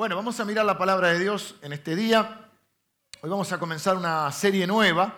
Bueno, 0.00 0.16
vamos 0.16 0.40
a 0.40 0.46
mirar 0.46 0.64
la 0.64 0.78
palabra 0.78 1.08
de 1.08 1.18
Dios 1.18 1.56
en 1.60 1.74
este 1.74 1.94
día. 1.94 2.48
Hoy 3.20 3.28
vamos 3.28 3.52
a 3.52 3.58
comenzar 3.58 3.98
una 3.98 4.32
serie 4.32 4.66
nueva, 4.66 5.14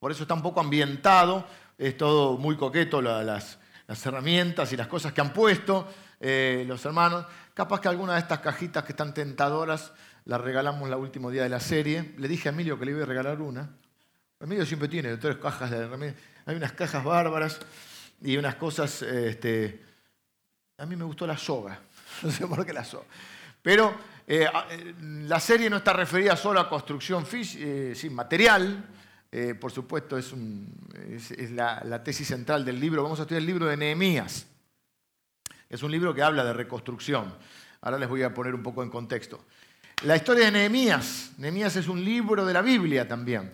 por 0.00 0.10
eso 0.10 0.22
está 0.22 0.34
un 0.34 0.42
poco 0.42 0.58
ambientado, 0.58 1.46
es 1.78 1.96
todo 1.96 2.36
muy 2.36 2.56
coqueto 2.56 3.00
las, 3.00 3.60
herramientas 4.04 4.72
y 4.72 4.76
las 4.76 4.88
cosas 4.88 5.12
que 5.12 5.20
han 5.20 5.32
puesto 5.32 5.86
eh, 6.18 6.64
los 6.66 6.84
hermanos. 6.84 7.24
Capaz 7.54 7.80
que 7.80 7.86
alguna 7.86 8.14
de 8.14 8.18
estas 8.18 8.40
cajitas 8.40 8.82
que 8.82 8.94
están 8.94 9.14
tentadoras 9.14 9.92
las 10.24 10.40
regalamos 10.40 10.88
el 10.88 10.96
último 10.96 11.30
día 11.30 11.44
de 11.44 11.48
la 11.48 11.60
serie. 11.60 12.12
Le 12.18 12.26
dije 12.26 12.48
a 12.48 12.52
Emilio 12.52 12.76
que 12.80 12.84
le 12.84 12.90
iba 12.90 13.04
a 13.04 13.06
regalar 13.06 13.40
una. 13.40 13.76
Emilio 14.40 14.66
siempre 14.66 14.88
tiene 14.88 15.16
tres 15.18 15.36
cajas 15.36 15.70
de 15.70 16.14
Hay 16.46 16.56
unas 16.56 16.72
cajas 16.72 17.04
bárbaras 17.04 17.60
y 18.20 18.36
unas 18.36 18.56
cosas... 18.56 19.02
Este, 19.02 19.84
a 20.78 20.84
mí 20.84 20.96
me 20.96 21.04
gustó 21.04 21.28
la 21.28 21.38
soga. 21.38 21.78
No 22.24 22.30
sé 22.32 22.44
por 22.44 22.66
qué 22.66 22.72
la 22.72 22.82
soga. 22.82 23.04
Pero 23.62 24.15
eh, 24.28 24.48
eh, 24.70 24.94
la 25.00 25.38
serie 25.38 25.70
no 25.70 25.76
está 25.76 25.92
referida 25.92 26.34
solo 26.34 26.58
a 26.58 26.68
construcción 26.68 27.24
eh, 27.32 27.94
material, 28.10 28.88
por 29.60 29.70
supuesto 29.70 30.16
es, 30.16 30.32
la, 31.52 32.02
tesis 32.02 32.26
central 32.26 32.64
del 32.64 32.80
libro. 32.80 33.02
Vamos 33.02 33.18
a 33.20 33.22
estudiar 33.22 33.40
el 33.40 33.46
libro 33.46 33.66
de 33.66 33.76
Nehemías. 33.76 34.46
Es 35.68 35.82
un 35.82 35.90
libro 35.90 36.14
que 36.14 36.22
habla 36.22 36.42
de 36.42 36.54
reconstrucción. 36.54 37.34
Ahora 37.82 37.98
les 37.98 38.08
voy 38.08 38.22
a 38.22 38.32
poner 38.32 38.54
un 38.54 38.62
poco 38.62 38.82
en 38.82 38.88
contexto. 38.88 39.44
La 40.04 40.16
historia 40.16 40.46
de 40.46 40.52
Nehemías. 40.52 41.32
Nehemías 41.36 41.76
es 41.76 41.86
un 41.86 42.02
libro 42.02 42.46
de 42.46 42.54
la 42.54 42.62
Biblia 42.62 43.06
también. 43.06 43.52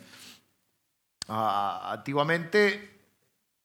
Ah, 1.29 1.91
antiguamente 1.93 3.01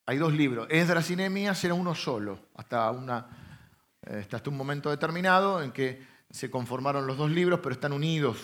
hay 0.08 0.18
dos 0.18 0.34
libros. 0.34 0.68
Esdras 0.71 1.10
y 1.12 1.16
Nehemías 1.16 1.63
era 1.63 1.76
uno 1.76 1.94
solo, 1.94 2.48
hasta 2.55 2.90
un 2.91 4.58
momento 4.58 4.90
determinado 4.90 5.62
en 5.62 5.71
que 5.71 6.16
se 6.30 6.49
conformaron 6.49 7.08
los 7.08 7.17
dos 7.17 7.31
libros, 7.31 7.59
pero 7.62 7.73
están 7.73 7.94
unidos, 7.94 8.38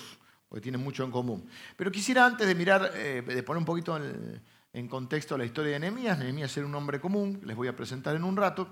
porque 0.48 0.62
tienen 0.62 0.82
mucho 0.82 1.04
en 1.04 1.12
común. 1.12 1.48
Pero 1.76 1.92
quisiera 1.92 2.26
antes 2.26 2.48
de 2.48 2.56
mirar, 2.56 2.92
eh, 2.96 3.22
de 3.22 3.44
poner 3.44 3.60
un 3.60 3.66
poquito 3.66 3.98
en, 3.98 4.88
contexto 4.88 5.38
la 5.38 5.46
historia 5.46 5.74
de 5.74 5.80
Nehemías, 5.80 6.18
Nehemías 6.18 6.56
era 6.58 6.66
un 6.66 6.76
hombre 6.76 7.00
común, 7.00 7.42
les 7.44 7.56
voy 7.56 7.68
a 7.68 7.76
presentar 7.76 8.16
en 8.16 8.24
un 8.24 8.36
rato. 8.36 8.68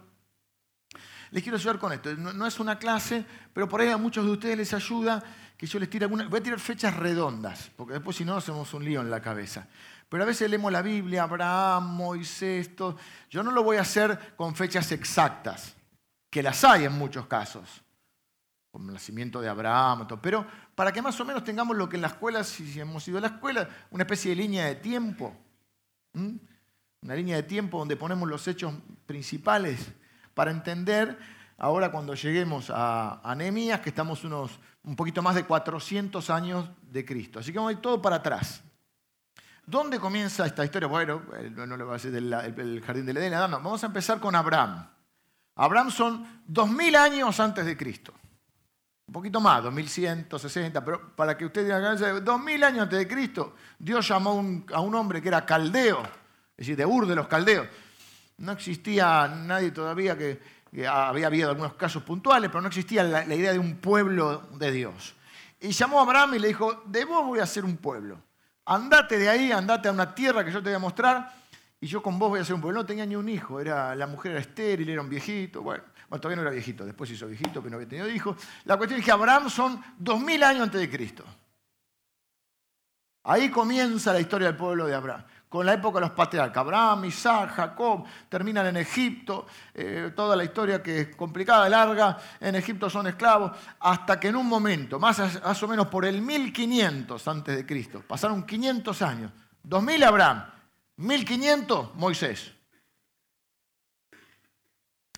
Les 1.31 1.43
quiero 1.43 1.57
ayudar 1.57 1.79
con 1.79 1.93
esto. 1.93 2.13
No, 2.15 2.45
es 2.45 2.59
una 2.59 2.77
clase, 2.77 3.25
pero 3.53 3.69
por 3.69 3.79
ahí 3.79 3.89
a 3.89 3.97
muchos 3.97 4.25
de 4.25 4.31
ustedes 4.31 4.57
les 4.57 4.73
ayuda 4.73 5.23
que 5.55 5.65
yo 5.65 5.79
les 5.79 5.89
tire 5.89 6.05
alguna. 6.05 6.27
Voy 6.27 6.39
a 6.39 6.43
tirar 6.43 6.59
fechas 6.59 6.95
redondas, 6.97 7.71
porque 7.77 7.93
después 7.93 8.17
si 8.17 8.25
no 8.25 8.35
hacemos 8.35 8.73
un 8.73 8.83
lío 8.83 8.99
en 8.99 9.09
la 9.09 9.21
cabeza. 9.21 9.67
Pero 10.09 10.23
a 10.23 10.25
veces 10.25 10.49
leemos 10.49 10.71
la 10.73 10.81
Biblia, 10.81 11.23
Abraham, 11.23 11.95
Moisés, 11.95 12.75
todo. 12.75 12.97
Yo 13.29 13.43
no 13.43 13.51
lo 13.51 13.63
voy 13.63 13.77
a 13.77 13.81
hacer 13.81 14.33
con 14.35 14.55
fechas 14.55 14.91
exactas, 14.91 15.73
que 16.29 16.43
las 16.43 16.65
hay 16.65 16.83
en 16.83 16.93
muchos 16.93 17.27
casos 17.27 17.81
como 18.71 18.87
el 18.87 18.93
nacimiento 18.93 19.41
de 19.41 19.49
Abraham, 19.49 20.07
pero 20.21 20.45
para 20.75 20.93
que 20.93 21.01
más 21.01 21.19
o 21.19 21.25
menos 21.25 21.43
tengamos 21.43 21.75
lo 21.75 21.89
que 21.89 21.97
en 21.97 22.01
la 22.01 22.07
escuela, 22.07 22.43
si 22.43 22.79
hemos 22.79 23.05
ido 23.07 23.17
a 23.17 23.21
la 23.21 23.27
escuela, 23.27 23.69
una 23.91 24.03
especie 24.03 24.29
de 24.29 24.37
línea 24.37 24.65
de 24.65 24.75
tiempo, 24.75 25.35
una 26.13 27.15
línea 27.15 27.35
de 27.35 27.43
tiempo 27.43 27.79
donde 27.79 27.97
ponemos 27.97 28.29
los 28.29 28.47
hechos 28.47 28.73
principales 29.05 29.91
para 30.33 30.51
entender 30.51 31.19
ahora 31.57 31.91
cuando 31.91 32.15
lleguemos 32.15 32.69
a, 32.69 33.19
a 33.29 33.37
que 33.81 33.89
estamos 33.89 34.23
unos 34.23 34.57
un 34.83 34.95
poquito 34.95 35.21
más 35.21 35.35
de 35.35 35.43
400 35.43 36.29
años 36.29 36.69
de 36.81 37.05
Cristo. 37.05 37.39
Así 37.39 37.51
que 37.51 37.59
vamos 37.59 37.71
a 37.71 37.73
ir 37.73 37.81
todo 37.81 38.01
para 38.01 38.15
atrás. 38.15 38.63
¿Dónde 39.65 39.99
comienza 39.99 40.45
esta 40.45 40.63
historia? 40.63 40.87
Bueno, 40.87 41.21
no 41.51 41.77
le 41.77 41.83
va 41.83 41.91
a 41.91 41.97
decir 41.97 42.15
el 42.15 42.81
jardín 42.83 43.05
del 43.05 43.17
Edén, 43.17 43.33
no, 43.33 43.49
vamos 43.49 43.83
a 43.83 43.87
empezar 43.87 44.19
con 44.19 44.33
Abraham. 44.33 44.87
Abraham 45.55 45.91
son 45.91 46.41
2000 46.47 46.95
años 46.95 47.39
antes 47.39 47.65
de 47.65 47.75
Cristo 47.75 48.13
un 49.11 49.13
poquito 49.13 49.41
más, 49.41 49.61
2160, 49.63 50.85
pero 50.85 51.13
para 51.17 51.35
que 51.35 51.43
usted 51.43 51.65
diga, 51.65 51.95
2000 52.21 52.63
años 52.63 52.83
antes 52.83 52.97
de 52.97 53.05
Cristo, 53.09 53.55
Dios 53.77 54.07
llamó 54.07 54.63
a 54.71 54.79
un 54.79 54.95
hombre 54.95 55.21
que 55.21 55.27
era 55.27 55.45
caldeo, 55.45 56.01
es 56.55 56.65
decir, 56.65 56.77
de 56.77 56.85
Ur 56.85 57.05
de 57.05 57.13
los 57.13 57.27
caldeos. 57.27 57.67
No 58.37 58.53
existía 58.53 59.27
nadie 59.27 59.71
todavía 59.71 60.17
que, 60.17 60.39
había 60.89 61.27
habido 61.27 61.49
algunos 61.49 61.73
casos 61.73 62.03
puntuales, 62.03 62.49
pero 62.49 62.61
no 62.61 62.69
existía 62.69 63.03
la, 63.03 63.35
idea 63.35 63.51
de 63.51 63.59
un 63.59 63.75
pueblo 63.81 64.43
de 64.53 64.71
Dios. 64.71 65.13
Y 65.59 65.71
llamó 65.71 65.99
a 65.99 66.03
Abraham 66.03 66.35
y 66.35 66.39
le 66.39 66.47
dijo, 66.47 66.81
de 66.85 67.03
vos 67.03 67.25
voy 67.25 67.39
a 67.39 67.45
ser 67.45 67.65
un 67.65 67.75
pueblo. 67.75 68.17
Andate 68.63 69.17
de 69.17 69.27
ahí, 69.27 69.51
andate 69.51 69.89
a 69.89 69.91
una 69.91 70.15
tierra 70.15 70.45
que 70.45 70.53
yo 70.53 70.59
te 70.59 70.69
voy 70.69 70.75
a 70.77 70.79
mostrar, 70.79 71.33
y 71.81 71.85
yo 71.85 72.01
con 72.01 72.17
vos 72.17 72.29
voy 72.29 72.39
a 72.39 72.45
ser 72.45 72.55
un 72.55 72.61
pueblo. 72.61 72.79
No 72.79 72.85
tenía 72.85 73.05
ni 73.05 73.17
un 73.17 73.27
hijo, 73.27 73.59
era, 73.59 73.93
la 73.93 74.07
mujer 74.07 74.31
era 74.31 74.39
estéril, 74.39 74.87
era 74.87 75.01
un 75.01 75.09
viejito, 75.09 75.61
bueno. 75.61 75.83
Bueno, 76.11 76.23
todavía 76.23 76.43
no 76.43 76.49
era 76.49 76.51
viejito, 76.51 76.85
después 76.85 77.09
hizo 77.09 77.25
viejito, 77.25 77.61
pero 77.61 77.69
no 77.69 77.75
había 77.77 77.87
tenido 77.87 78.09
hijos. 78.09 78.35
La 78.65 78.75
cuestión 78.75 78.99
es 78.99 79.05
que 79.05 79.13
Abraham 79.13 79.49
son 79.49 79.81
2000 79.97 80.43
años 80.43 80.63
antes 80.63 80.81
de 80.81 80.89
Cristo. 80.89 81.23
Ahí 83.23 83.49
comienza 83.49 84.11
la 84.11 84.19
historia 84.19 84.47
del 84.47 84.57
pueblo 84.57 84.87
de 84.87 84.93
Abraham, 84.93 85.23
con 85.47 85.65
la 85.65 85.73
época 85.73 85.99
de 85.99 86.07
los 86.07 86.11
patriarcas. 86.11 86.57
Abraham, 86.57 87.05
Isaac, 87.05 87.53
Jacob, 87.55 88.03
terminan 88.27 88.67
en 88.67 88.75
Egipto, 88.75 89.47
eh, 89.73 90.11
toda 90.13 90.35
la 90.35 90.43
historia 90.43 90.83
que 90.83 90.99
es 90.99 91.15
complicada, 91.15 91.69
larga, 91.69 92.17
en 92.41 92.55
Egipto 92.55 92.89
son 92.89 93.07
esclavos, 93.07 93.53
hasta 93.79 94.19
que 94.19 94.27
en 94.27 94.35
un 94.35 94.47
momento, 94.47 94.99
más, 94.99 95.41
más 95.41 95.63
o 95.63 95.67
menos 95.69 95.87
por 95.87 96.03
el 96.03 96.21
1500 96.21 97.25
antes 97.29 97.55
de 97.55 97.65
Cristo, 97.65 98.03
pasaron 98.05 98.45
500 98.45 99.01
años, 99.01 99.31
2000 99.63 100.03
Abraham, 100.03 100.43
1500 100.97 101.95
Moisés. 101.95 102.51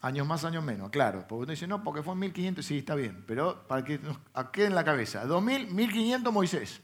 Años 0.03 0.27
más, 0.27 0.43
años 0.43 0.65
menos, 0.65 0.89
claro. 0.89 1.25
Porque 1.25 1.43
uno 1.43 1.51
dice, 1.51 1.65
no, 1.65 1.81
porque 1.81 2.03
fue 2.03 2.11
en 2.11 2.19
1500, 2.19 2.65
sí, 2.65 2.79
está 2.79 2.93
bien. 2.93 3.23
Pero 3.25 3.65
para 3.65 3.85
que 3.85 3.99
nos 3.99 4.17
quede 4.51 4.65
en 4.65 4.75
la 4.75 4.83
cabeza. 4.83 5.25
2000, 5.25 5.73
1500 5.73 6.33
Moisés. 6.33 6.81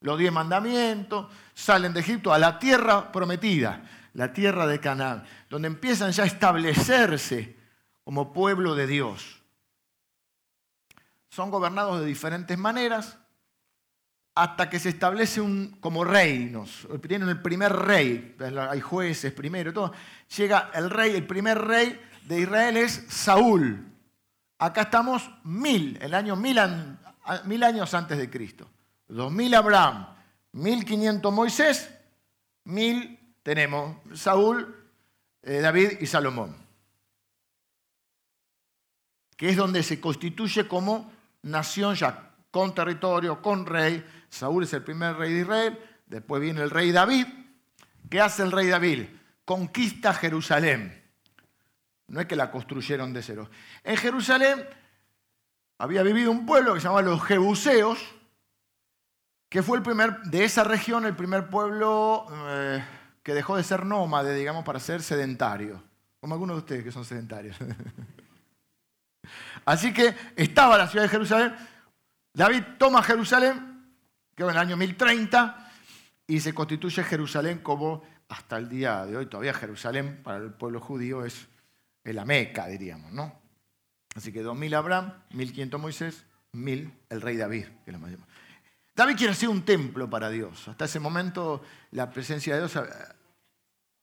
Los 0.00 0.18
diez 0.18 0.32
mandamientos, 0.32 1.30
salen 1.54 1.92
de 1.94 2.00
Egipto 2.00 2.32
a 2.32 2.38
la 2.38 2.58
tierra 2.58 3.12
prometida, 3.12 3.84
la 4.14 4.32
tierra 4.32 4.66
de 4.66 4.80
Canaán, 4.80 5.22
donde 5.48 5.68
empiezan 5.68 6.10
ya 6.10 6.24
a 6.24 6.26
establecerse 6.26 7.56
como 8.02 8.32
pueblo 8.32 8.74
de 8.74 8.88
Dios. 8.88 9.42
Son 11.28 11.52
gobernados 11.52 12.00
de 12.00 12.06
diferentes 12.06 12.58
maneras 12.58 13.16
hasta 14.34 14.68
que 14.68 14.80
se 14.80 14.88
establece 14.88 15.40
un, 15.40 15.76
como 15.80 16.02
reinos. 16.02 16.88
Tienen 17.06 17.28
el 17.28 17.40
primer 17.42 17.72
rey, 17.72 18.36
hay 18.40 18.80
jueces 18.80 19.32
primero, 19.32 19.72
todo. 19.72 19.92
Llega 20.36 20.72
el 20.74 20.90
rey, 20.90 21.14
el 21.14 21.26
primer 21.28 21.58
rey 21.58 22.09
de 22.26 22.40
Israel 22.40 22.76
es 22.76 23.04
Saúl. 23.08 23.86
Acá 24.58 24.82
estamos 24.82 25.30
mil, 25.42 25.98
el 26.02 26.14
año 26.14 26.36
mil, 26.36 26.58
años 26.58 27.94
antes 27.94 28.18
de 28.18 28.28
Cristo. 28.28 28.68
Dos 29.08 29.32
mil 29.32 29.54
Abraham, 29.54 30.06
mil 30.52 30.84
quinientos 30.84 31.32
Moisés, 31.32 31.90
mil 32.64 33.18
tenemos 33.42 33.96
Saúl, 34.14 34.76
eh, 35.42 35.60
David 35.60 35.92
y 36.00 36.06
Salomón. 36.06 36.54
Que 39.36 39.48
es 39.48 39.56
donde 39.56 39.82
se 39.82 39.98
constituye 39.98 40.68
como 40.68 41.10
nación 41.42 41.94
ya, 41.94 42.32
con 42.50 42.74
territorio, 42.74 43.40
con 43.40 43.64
rey. 43.64 44.04
Saúl 44.28 44.64
es 44.64 44.72
el 44.74 44.82
primer 44.82 45.16
rey 45.16 45.32
de 45.32 45.40
Israel, 45.40 45.78
después 46.06 46.42
viene 46.42 46.60
el 46.60 46.70
rey 46.70 46.92
David. 46.92 47.26
¿Qué 48.10 48.20
hace 48.20 48.42
el 48.42 48.52
rey 48.52 48.66
David? 48.68 49.06
Conquista 49.46 50.12
Jerusalén. 50.12 50.99
No 52.10 52.20
es 52.20 52.26
que 52.26 52.34
la 52.34 52.50
construyeron 52.50 53.12
de 53.12 53.22
cero. 53.22 53.48
En 53.84 53.96
Jerusalén 53.96 54.66
había 55.78 56.02
vivido 56.02 56.32
un 56.32 56.44
pueblo 56.44 56.74
que 56.74 56.80
se 56.80 56.88
llamaba 56.88 57.02
los 57.02 57.22
Jebuseos, 57.22 58.00
que 59.48 59.62
fue 59.62 59.78
el 59.78 59.84
primer, 59.84 60.20
de 60.22 60.42
esa 60.42 60.64
región, 60.64 61.06
el 61.06 61.14
primer 61.14 61.48
pueblo 61.48 62.26
eh, 62.48 62.84
que 63.22 63.32
dejó 63.32 63.56
de 63.56 63.62
ser 63.62 63.86
nómade, 63.86 64.34
digamos, 64.34 64.64
para 64.64 64.80
ser 64.80 65.02
sedentario. 65.02 65.80
Como 66.20 66.34
algunos 66.34 66.56
de 66.56 66.58
ustedes 66.58 66.84
que 66.84 66.90
son 66.90 67.04
sedentarios. 67.04 67.56
Así 69.64 69.92
que 69.92 70.12
estaba 70.34 70.76
la 70.76 70.88
ciudad 70.88 71.04
de 71.04 71.10
Jerusalén. 71.10 71.54
David 72.34 72.64
toma 72.76 73.04
Jerusalén, 73.04 73.94
que 74.34 74.42
en 74.42 74.50
el 74.50 74.58
año 74.58 74.76
1030, 74.76 75.72
y 76.26 76.40
se 76.40 76.52
constituye 76.52 77.04
Jerusalén 77.04 77.60
como 77.60 78.02
hasta 78.28 78.58
el 78.58 78.68
día 78.68 79.06
de 79.06 79.16
hoy. 79.16 79.26
Todavía 79.26 79.54
Jerusalén 79.54 80.22
para 80.24 80.38
el 80.38 80.52
pueblo 80.52 80.80
judío 80.80 81.24
es 81.24 81.48
la 82.04 82.24
Meca, 82.24 82.66
diríamos, 82.66 83.12
¿no? 83.12 83.40
Así 84.14 84.32
que 84.32 84.42
2000 84.42 84.74
Abraham, 84.74 85.12
1500 85.30 85.80
Moisés, 85.80 86.24
1000 86.52 86.92
el 87.10 87.20
rey 87.20 87.36
David. 87.36 87.66
Que 87.84 87.92
David 88.96 89.16
quiere 89.16 89.32
hacer 89.32 89.48
un 89.48 89.62
templo 89.62 90.10
para 90.10 90.28
Dios. 90.30 90.68
Hasta 90.68 90.84
ese 90.84 91.00
momento 91.00 91.62
la 91.92 92.10
presencia 92.10 92.54
de 92.54 92.60
Dios 92.60 92.78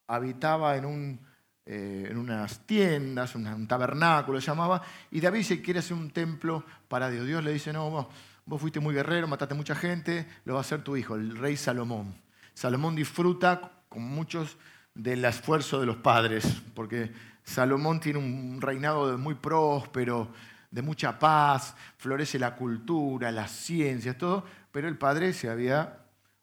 habitaba 0.07 0.77
en, 0.77 0.85
un, 0.85 1.19
eh, 1.65 2.07
en 2.09 2.17
unas 2.17 2.65
tiendas, 2.65 3.35
un, 3.35 3.67
tabernáculo 3.67 4.39
llamaba, 4.39 4.81
y 5.11 5.19
David 5.19 5.43
se 5.43 5.61
quiere 5.61 5.81
hacer 5.81 5.97
un 5.97 6.11
templo 6.11 6.63
para 6.87 7.09
Dios. 7.09 7.27
Dios 7.27 7.43
le 7.43 7.51
dice, 7.51 7.73
no, 7.73 7.89
vos, 7.89 8.07
vos 8.45 8.61
fuiste 8.61 8.79
muy 8.79 8.95
guerrero, 8.95 9.27
mataste 9.27 9.53
mucha 9.53 9.75
gente, 9.75 10.25
lo 10.45 10.53
va 10.53 10.59
a 10.59 10.61
hacer 10.61 10.83
tu 10.83 10.95
hijo, 10.95 11.15
el 11.15 11.37
rey 11.37 11.57
Salomón. 11.57 12.15
Salomón 12.53 12.95
disfruta 12.95 13.83
con 13.89 14.03
muchos 14.03 14.57
del 14.95 15.23
esfuerzo 15.25 15.79
de 15.79 15.85
los 15.85 15.97
padres, 15.97 16.61
porque 16.73 17.11
Salomón 17.47 18.01
tiene 18.01 18.19
un 18.19 18.59
reinado 18.59 19.17
muy 19.17 19.35
próspero, 19.35 20.29
de 20.69 20.81
mucha 20.81 21.17
paz, 21.17 21.75
florece 21.95 22.37
la 22.37 22.55
cultura, 22.55 23.31
las 23.31 23.51
ciencias, 23.51 24.17
todo, 24.17 24.43
pero 24.69 24.89
el 24.89 24.97
padre 24.97 25.31
se 25.31 25.49
había 25.49 25.97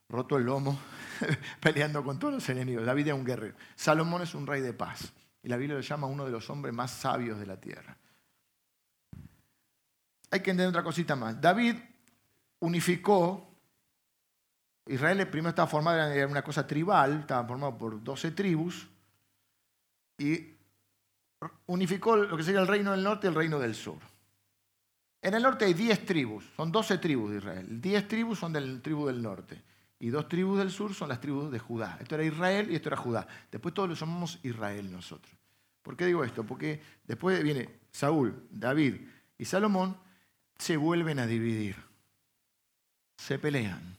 roto 0.09 0.35
el 0.35 0.45
lomo 0.45 0.79
peleando 1.61 2.03
con 2.03 2.17
todos 2.17 2.33
los 2.33 2.49
enemigos. 2.49 2.87
David 2.87 3.05
era 3.05 3.15
un 3.15 3.23
guerrero. 3.23 3.55
Salomón 3.75 4.23
es 4.23 4.33
un 4.33 4.47
rey 4.47 4.61
de 4.61 4.73
paz. 4.73 5.13
Y 5.43 5.47
la 5.47 5.57
Biblia 5.57 5.75
lo 5.75 5.81
llama 5.81 6.07
uno 6.07 6.25
de 6.25 6.31
los 6.31 6.49
hombres 6.49 6.73
más 6.73 6.89
sabios 6.89 7.39
de 7.39 7.45
la 7.45 7.61
tierra. 7.61 7.95
Hay 10.31 10.39
que 10.39 10.49
entender 10.49 10.69
otra 10.69 10.83
cosita 10.83 11.15
más. 11.15 11.39
David 11.39 11.75
unificó, 12.61 13.47
Israel 14.87 15.27
primero 15.27 15.49
estaba 15.49 15.67
formado, 15.67 15.99
era 15.99 16.27
una 16.27 16.43
cosa 16.43 16.65
tribal, 16.65 17.19
estaba 17.19 17.47
formado 17.47 17.77
por 17.77 18.03
12 18.03 18.31
tribus, 18.31 18.89
y 20.17 20.54
unificó 21.67 22.15
lo 22.15 22.37
que 22.37 22.43
sería 22.43 22.61
el 22.61 22.67
reino 22.67 22.91
del 22.91 23.03
norte 23.03 23.27
y 23.27 23.29
el 23.29 23.35
reino 23.35 23.59
del 23.59 23.75
sur. 23.75 23.99
En 25.21 25.33
el 25.33 25.43
norte 25.43 25.65
hay 25.65 25.73
10 25.73 26.05
tribus, 26.05 26.45
son 26.55 26.71
12 26.71 26.97
tribus 26.99 27.31
de 27.31 27.37
Israel. 27.37 27.81
10 27.81 28.07
tribus 28.07 28.39
son 28.39 28.53
del 28.53 28.81
tribu 28.81 29.07
del 29.07 29.21
norte 29.21 29.61
y 29.99 30.09
dos 30.09 30.27
tribus 30.27 30.59
del 30.59 30.71
sur 30.71 30.93
son 30.93 31.09
las 31.09 31.21
tribus 31.21 31.51
de 31.51 31.59
Judá. 31.59 31.97
Esto 32.01 32.15
era 32.15 32.23
Israel 32.23 32.69
y 32.69 32.75
esto 32.75 32.89
era 32.89 32.97
Judá. 32.97 33.27
Después 33.51 33.73
todos 33.73 33.89
lo 33.89 33.95
llamamos 33.95 34.39
Israel 34.43 34.91
nosotros. 34.91 35.33
¿Por 35.81 35.95
qué 35.95 36.05
digo 36.05 36.23
esto? 36.23 36.43
Porque 36.43 36.81
después 37.05 37.41
viene 37.43 37.69
Saúl, 37.91 38.47
David 38.49 38.95
y 39.37 39.45
Salomón, 39.45 39.97
se 40.57 40.77
vuelven 40.77 41.19
a 41.19 41.27
dividir. 41.27 41.75
Se 43.17 43.39
pelean. 43.39 43.97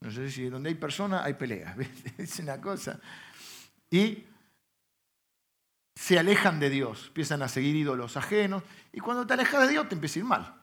No 0.00 0.10
sé 0.10 0.30
si 0.30 0.48
donde 0.48 0.70
hay 0.70 0.74
personas 0.74 1.24
hay 1.24 1.34
peleas. 1.34 1.76
Es 2.18 2.38
una 2.38 2.60
cosa. 2.60 2.98
Y 3.90 4.24
se 5.94 6.18
alejan 6.18 6.58
de 6.60 6.70
Dios, 6.70 7.06
empiezan 7.08 7.42
a 7.42 7.48
seguir 7.48 7.76
ídolos 7.76 8.16
ajenos, 8.16 8.62
y 8.92 9.00
cuando 9.00 9.26
te 9.26 9.34
alejas 9.34 9.62
de 9.62 9.68
Dios 9.68 9.88
te 9.88 9.94
empieza 9.94 10.18
a 10.18 10.20
ir 10.20 10.24
mal. 10.24 10.54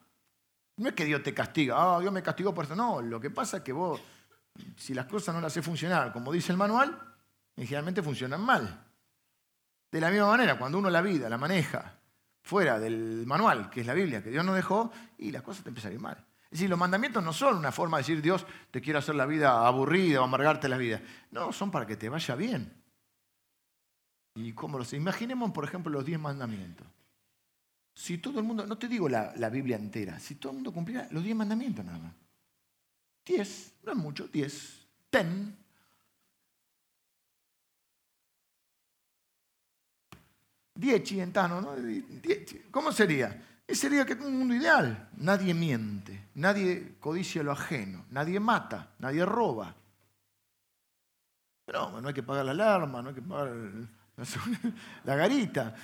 No 0.76 0.88
es 0.88 0.94
que 0.94 1.04
Dios 1.04 1.22
te 1.22 1.34
castiga, 1.34 1.76
ah, 1.78 2.00
Dios 2.00 2.12
me 2.12 2.22
castigó 2.22 2.54
por 2.54 2.64
eso, 2.64 2.74
no, 2.74 3.00
lo 3.00 3.20
que 3.20 3.30
pasa 3.30 3.58
es 3.58 3.62
que 3.62 3.72
vos, 3.72 4.00
si 4.76 4.94
las 4.94 5.06
cosas 5.06 5.34
no 5.34 5.40
las 5.40 5.52
haces 5.52 5.64
funcionar 5.64 6.12
como 6.12 6.32
dice 6.32 6.52
el 6.52 6.58
manual, 6.58 6.98
generalmente 7.56 8.02
funcionan 8.02 8.40
mal. 8.40 8.86
De 9.90 10.00
la 10.00 10.10
misma 10.10 10.28
manera, 10.28 10.58
cuando 10.58 10.78
uno 10.78 10.88
la 10.88 11.02
vida 11.02 11.28
la 11.28 11.36
maneja 11.36 11.98
fuera 12.42 12.78
del 12.78 13.24
manual, 13.26 13.68
que 13.70 13.80
es 13.80 13.86
la 13.86 13.94
Biblia, 13.94 14.22
que 14.22 14.30
Dios 14.30 14.44
nos 14.44 14.54
dejó, 14.54 14.90
y 15.18 15.30
las 15.30 15.42
cosas 15.42 15.64
te 15.64 15.68
empiezan 15.68 15.92
a 15.92 15.94
ir 15.94 16.00
mal. 16.00 16.26
Es 16.44 16.58
decir, 16.58 16.70
los 16.70 16.78
mandamientos 16.78 17.22
no 17.22 17.32
son 17.32 17.58
una 17.58 17.70
forma 17.70 17.98
de 17.98 18.02
decir 18.02 18.22
Dios 18.22 18.44
te 18.70 18.80
quiere 18.80 18.98
hacer 18.98 19.14
la 19.14 19.26
vida 19.26 19.66
aburrida 19.66 20.20
o 20.20 20.24
amargarte 20.24 20.68
la 20.68 20.78
vida. 20.78 21.00
No, 21.30 21.52
son 21.52 21.70
para 21.70 21.86
que 21.86 21.96
te 21.96 22.08
vaya 22.08 22.34
bien. 22.34 22.79
¿Y 24.34 24.52
cómo 24.52 24.78
lo 24.78 24.84
sé? 24.84 24.96
Imaginemos, 24.96 25.50
por 25.52 25.64
ejemplo, 25.64 25.90
los 25.90 26.04
diez 26.04 26.18
mandamientos. 26.18 26.86
Si 27.94 28.18
todo 28.18 28.38
el 28.38 28.46
mundo, 28.46 28.66
no 28.66 28.78
te 28.78 28.88
digo 28.88 29.08
la, 29.08 29.50
Biblia 29.50 29.76
entera, 29.76 30.18
si 30.18 30.36
todo 30.36 30.52
el 30.52 30.56
mundo 30.56 30.72
cumpliera 30.72 31.08
los 31.10 31.22
diez 31.22 31.36
mandamientos 31.36 31.84
nada 31.84 31.98
más. 31.98 32.14
Diez, 33.24 33.74
no 33.82 33.92
es 33.92 33.98
mucho, 33.98 34.28
diez. 34.28 34.86
Ten. 35.10 35.56
Diez 40.74 41.02
chientano, 41.02 41.60
¿no? 41.60 41.74
¿Cómo 42.70 42.90
sería? 42.92 43.46
Sería 43.68 44.06
que 44.06 44.14
un 44.14 44.38
mundo 44.38 44.54
ideal. 44.54 45.10
Nadie 45.18 45.52
miente, 45.52 46.28
nadie 46.34 46.96
codicia 46.98 47.42
lo 47.42 47.52
ajeno, 47.52 48.06
nadie 48.10 48.40
mata, 48.40 48.94
nadie 48.98 49.24
roba. 49.26 49.74
Pero 51.66 52.00
no 52.00 52.08
hay 52.08 52.14
que 52.14 52.22
pagar 52.22 52.46
la 52.46 52.52
alarma, 52.52 53.02
no 53.02 53.10
hay 53.10 53.14
que 53.14 53.22
pagar 53.22 53.48
el, 53.48 53.88
la 55.04 55.16
garita. 55.16 55.74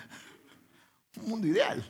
Un 1.17 1.29
mundo 1.31 1.47
ideal. 1.47 1.83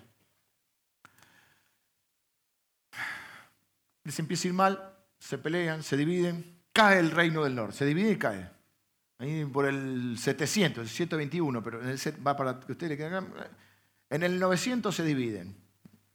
Les 4.04 4.18
empieza 4.20 4.46
a 4.46 4.48
ir 4.48 4.54
mal, 4.54 4.96
se 5.18 5.38
pelean, 5.38 5.82
se 5.82 5.96
dividen, 5.96 6.60
cae 6.72 7.00
el 7.00 7.10
reino 7.10 7.42
del 7.42 7.56
norte, 7.56 7.78
se 7.78 7.86
divide 7.86 8.12
y 8.12 8.18
cae. 8.18 8.48
Ahí 9.18 9.44
por 9.46 9.66
el 9.66 10.16
700, 10.18 10.82
el 10.82 10.88
121, 10.88 11.62
pero 11.62 11.82
en 11.82 11.88
el, 11.88 12.26
va 12.26 12.36
para 12.36 12.60
que 12.60 12.72
ustedes 12.72 13.00
En 14.10 14.22
el 14.22 14.38
900 14.38 14.94
se 14.94 15.02
dividen, 15.02 15.56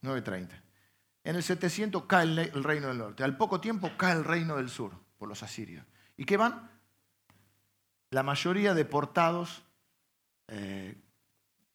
930. 0.01 0.63
En 1.23 1.35
el 1.35 1.43
700 1.43 2.05
cae 2.05 2.25
el 2.25 2.63
reino 2.63 2.87
del 2.87 2.97
norte. 2.97 3.23
Al 3.23 3.37
poco 3.37 3.59
tiempo 3.59 3.91
cae 3.97 4.13
el 4.13 4.23
reino 4.23 4.55
del 4.57 4.69
sur 4.69 4.93
por 5.17 5.27
los 5.27 5.43
asirios. 5.43 5.85
¿Y 6.15 6.25
qué 6.25 6.37
van? 6.37 6.69
La 8.11 8.23
mayoría 8.23 8.73
deportados 8.73 9.63
eh, 10.51 10.95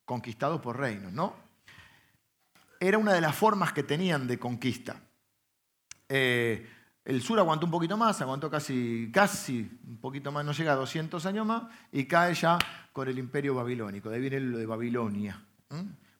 conquistados 0.04 0.60
por 0.60 0.78
reinos, 0.78 1.12
¿no? 1.12 1.34
Era 2.78 2.98
una 2.98 3.14
de 3.14 3.22
las 3.22 3.34
formas 3.34 3.72
que 3.72 3.82
tenían 3.82 4.26
de 4.26 4.38
conquista. 4.38 5.00
Eh, 6.08 6.68
el 7.06 7.22
sur 7.22 7.38
aguantó 7.38 7.64
un 7.64 7.72
poquito 7.72 7.96
más, 7.96 8.20
aguantó 8.20 8.50
casi, 8.50 9.10
casi 9.12 9.80
un 9.86 9.98
poquito 9.98 10.30
más, 10.30 10.44
no 10.44 10.52
llega 10.52 10.72
a 10.72 10.76
200 10.76 11.24
años 11.24 11.46
más, 11.46 11.62
y 11.90 12.04
cae 12.04 12.34
ya 12.34 12.58
con 12.92 13.08
el 13.08 13.18
imperio 13.18 13.54
babilónico. 13.54 14.10
De 14.10 14.16
ahí 14.16 14.20
viene 14.20 14.40
lo 14.40 14.58
de 14.58 14.66
Babilonia. 14.66 15.42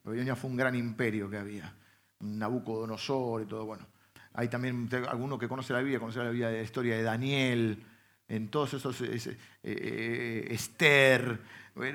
Babilonia 0.02 0.34
fue 0.34 0.48
un 0.48 0.56
gran 0.56 0.74
imperio 0.74 1.28
que 1.28 1.36
había. 1.36 1.74
Nabucodonosor 2.20 3.42
y 3.42 3.46
todo, 3.46 3.66
bueno. 3.66 3.86
Hay 4.32 4.48
también 4.48 4.88
alguno 5.08 5.38
que 5.38 5.48
conoce 5.48 5.74
la 5.74 5.80
Biblia, 5.80 6.00
conoce 6.00 6.20
la, 6.20 6.30
Biblia, 6.30 6.50
la 6.50 6.62
historia 6.62 6.96
de 6.96 7.02
Daniel, 7.02 7.84
en 8.28 8.48
todos 8.48 8.74
esos, 8.74 9.00
eh, 9.02 10.48
Esther, 10.50 11.40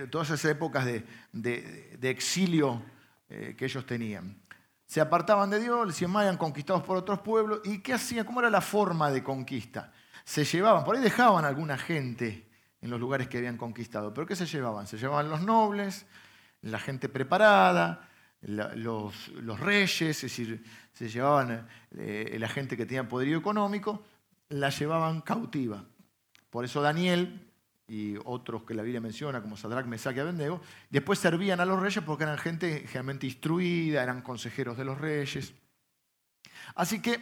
todas 0.10 0.30
esas 0.30 0.46
épocas 0.46 0.86
de, 0.86 2.00
exilio 2.02 2.84
eh, 3.30 3.56
que 3.58 3.66
ellos 3.66 3.86
tenían. 3.86 4.42
Se 4.86 5.02
apartaban 5.02 5.50
de 5.50 5.60
Dios, 5.60 5.96
se 5.96 6.06
iban 6.06 6.38
conquistados 6.38 6.84
por 6.84 6.98
otros 6.98 7.20
pueblos. 7.20 7.62
¿Y 7.64 7.80
qué 7.80 7.94
hacían? 7.94 8.26
¿Cómo 8.26 8.42
era 8.42 8.50
la 8.50 8.62
forma 8.62 9.10
de 9.10 9.24
conquista? 9.24 9.94
Se 10.24 10.44
llevaban, 10.44 10.84
por 10.84 10.96
ahí 10.96 11.02
dejaban 11.02 11.46
alguna 11.46 11.78
gente 11.78 12.50
en 12.82 12.90
los 12.90 13.00
lugares 13.00 13.28
que 13.28 13.38
habían 13.38 13.58
conquistado. 13.58 14.14
¿Pero 14.14 14.28
qué 14.28 14.36
se 14.36 14.46
llevaban? 14.46 14.88
Se 14.88 14.98
llevaban 14.98 15.30
los 15.30 15.42
nobles, 15.42 16.06
la 16.62 16.80
gente 16.80 17.10
preparada, 17.10 18.10
los, 18.42 19.60
reyes, 19.60 20.02
es 20.02 20.22
decir, 20.22 20.64
se 20.94 21.10
llevaban 21.10 21.68
eh, 21.98 22.36
la 22.40 22.50
gente 22.50 22.76
que 22.76 22.86
tenía 22.86 23.08
poderío 23.08 23.38
económico, 23.38 24.04
la 24.50 24.70
llevaban 24.70 25.22
cautiva. 25.22 25.86
Por 26.52 26.66
eso 26.66 26.82
Daniel 26.82 27.48
y 27.88 28.16
otros 28.24 28.64
que 28.64 28.74
la 28.74 28.84
Biblia 28.84 29.02
menciona, 29.02 29.42
como 29.42 29.58
Sadrach, 29.58 29.86
Mesach 29.86 30.16
y 30.16 30.20
Abednego, 30.20 30.62
después 30.90 31.18
servían 31.18 31.60
a 31.60 31.66
los 31.66 31.80
reyes 31.80 32.04
porque 32.06 32.26
eran 32.26 32.38
gente 32.38 32.82
generalmente 32.82 33.26
instruida, 33.26 34.04
eran 34.04 34.22
consejeros 34.22 34.78
de 34.78 34.86
los 34.86 34.98
reyes. 34.98 35.54
Así 36.76 37.02
que 37.02 37.20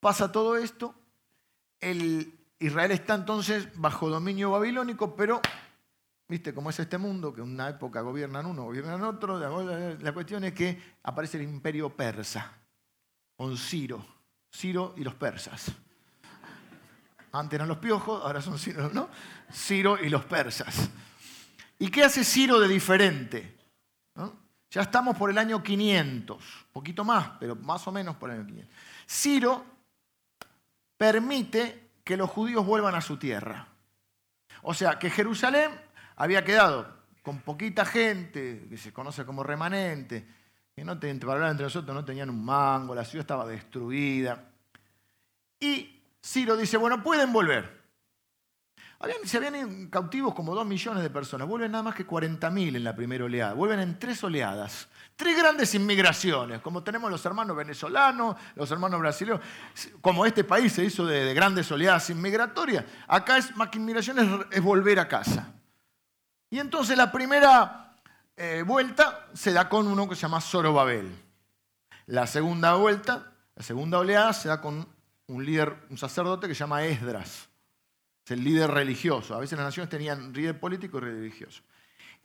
pasa 0.00 0.32
todo 0.32 0.56
esto, 0.56 0.94
el 1.80 2.34
Israel 2.58 2.90
está 2.90 3.14
entonces 3.14 3.68
bajo 3.76 4.08
dominio 4.08 4.50
babilónico, 4.50 5.14
pero, 5.14 5.40
viste 6.28 6.54
cómo 6.54 6.70
es 6.70 6.78
este 6.80 6.98
mundo, 6.98 7.34
que 7.34 7.42
en 7.42 7.48
una 7.48 7.68
época 7.68 8.00
gobiernan 8.00 8.46
uno, 8.46 8.64
gobiernan 8.64 9.02
otro, 9.04 9.38
la 9.38 10.12
cuestión 10.12 10.44
es 10.44 10.54
que 10.54 10.96
aparece 11.02 11.36
el 11.36 11.44
imperio 11.44 11.94
persa, 11.94 12.52
con 13.36 13.56
Ciro, 13.58 14.04
Ciro 14.50 14.94
y 14.96 15.04
los 15.04 15.14
persas. 15.14 15.74
Antes 17.38 17.56
eran 17.56 17.68
los 17.68 17.78
piojos, 17.78 18.22
ahora 18.22 18.40
son 18.40 18.58
Ciro, 18.58 18.90
¿no? 18.92 19.08
Ciro 19.52 19.98
y 20.02 20.08
los 20.08 20.24
persas. 20.24 20.90
¿Y 21.78 21.88
qué 21.90 22.04
hace 22.04 22.24
Ciro 22.24 22.58
de 22.58 22.68
diferente? 22.68 23.56
Ya 24.70 24.82
estamos 24.82 25.16
por 25.16 25.30
el 25.30 25.38
año 25.38 25.62
500, 25.62 26.42
poquito 26.72 27.04
más, 27.04 27.30
pero 27.38 27.54
más 27.56 27.86
o 27.86 27.92
menos 27.92 28.16
por 28.16 28.30
el 28.30 28.40
año 28.40 28.46
500. 28.46 28.74
Ciro 29.08 29.64
permite 30.96 31.90
que 32.02 32.16
los 32.16 32.28
judíos 32.28 32.66
vuelvan 32.66 32.94
a 32.94 33.00
su 33.00 33.16
tierra. 33.16 33.68
O 34.62 34.74
sea, 34.74 34.98
que 34.98 35.10
Jerusalén 35.10 35.70
había 36.16 36.44
quedado 36.44 36.96
con 37.22 37.40
poquita 37.40 37.84
gente, 37.84 38.66
que 38.68 38.76
se 38.76 38.92
conoce 38.92 39.24
como 39.24 39.42
remanente, 39.42 40.26
que 40.74 40.84
no 40.84 40.98
para 40.98 41.32
hablar 41.32 41.50
entre 41.50 41.64
nosotros 41.64 41.94
no 41.94 42.04
tenían 42.04 42.30
un 42.30 42.44
mango, 42.44 42.94
la 42.94 43.04
ciudad 43.04 43.22
estaba 43.22 43.46
destruida. 43.46 44.50
Y 45.58 45.95
Ciro 46.26 46.56
dice, 46.56 46.76
bueno, 46.76 47.04
pueden 47.04 47.32
volver. 47.32 47.84
se 49.24 49.36
habían 49.36 49.88
cautivos 49.90 50.34
como 50.34 50.56
dos 50.56 50.66
millones 50.66 51.04
de 51.04 51.08
personas, 51.08 51.46
vuelven 51.46 51.70
nada 51.70 51.84
más 51.84 51.94
que 51.94 52.04
40.000 52.04 52.74
en 52.74 52.82
la 52.82 52.96
primera 52.96 53.24
oleada, 53.24 53.54
vuelven 53.54 53.78
en 53.78 53.96
tres 53.96 54.24
oleadas, 54.24 54.88
tres 55.14 55.38
grandes 55.38 55.72
inmigraciones, 55.76 56.60
como 56.62 56.82
tenemos 56.82 57.12
los 57.12 57.24
hermanos 57.24 57.56
venezolanos, 57.56 58.34
los 58.56 58.68
hermanos 58.72 58.98
brasileños, 58.98 59.40
como 60.00 60.26
este 60.26 60.42
país 60.42 60.72
se 60.72 60.84
hizo 60.84 61.06
de, 61.06 61.32
grandes 61.32 61.70
oleadas 61.70 62.10
inmigratorias, 62.10 62.84
acá 63.06 63.38
es, 63.38 63.54
más 63.54 63.68
que 63.68 63.78
inmigración 63.78 64.46
es, 64.50 64.62
volver 64.62 64.98
a 64.98 65.06
casa. 65.06 65.54
Y 66.50 66.58
entonces 66.58 66.96
la 66.96 67.12
primera 67.12 67.94
eh, 68.36 68.64
vuelta 68.66 69.28
se 69.32 69.52
da 69.52 69.68
con 69.68 69.86
uno 69.86 70.08
que 70.08 70.16
se 70.16 70.22
llama 70.22 70.40
Zorobabel. 70.40 71.08
La 72.06 72.26
segunda 72.26 72.74
vuelta, 72.74 73.32
la 73.54 73.62
segunda 73.62 74.00
oleada 74.00 74.32
se 74.32 74.48
da 74.48 74.60
con 74.60 74.95
un 75.28 75.44
líder, 75.44 75.76
un 75.90 75.98
sacerdote 75.98 76.48
que 76.48 76.54
se 76.54 76.60
llama 76.60 76.84
Esdras. 76.84 77.48
Es 78.24 78.30
el 78.30 78.42
líder 78.42 78.70
religioso. 78.70 79.34
A 79.34 79.40
veces 79.40 79.58
las 79.58 79.66
naciones 79.66 79.90
tenían 79.90 80.32
líder 80.32 80.58
político 80.58 80.98
y 80.98 81.00
religioso. 81.02 81.62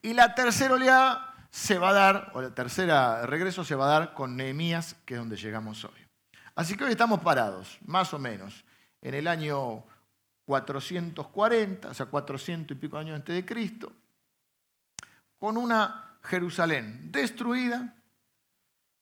Y 0.01 0.13
la 0.13 0.33
tercera 0.33 0.73
oleada 0.73 1.47
se 1.51 1.77
va 1.77 1.89
a 1.89 1.93
dar, 1.93 2.31
o 2.33 2.41
el 2.41 2.53
tercer 2.53 2.89
regreso 3.27 3.63
se 3.63 3.75
va 3.75 3.85
a 3.85 3.99
dar 3.99 4.13
con 4.13 4.35
Nehemías, 4.35 4.95
que 5.05 5.15
es 5.15 5.19
donde 5.19 5.35
llegamos 5.35 5.83
hoy. 5.83 6.07
Así 6.55 6.75
que 6.75 6.85
hoy 6.85 6.91
estamos 6.91 7.21
parados, 7.21 7.77
más 7.85 8.13
o 8.13 8.19
menos, 8.19 8.63
en 9.01 9.13
el 9.13 9.27
año 9.27 9.83
440, 10.45 11.89
o 11.89 11.93
sea, 11.93 12.05
400 12.07 12.75
y 12.75 12.79
pico 12.79 12.97
años 12.97 13.15
antes 13.15 13.35
de 13.35 13.45
Cristo, 13.45 13.91
con 15.37 15.57
una 15.57 16.17
Jerusalén 16.23 17.11
destruida, 17.11 17.95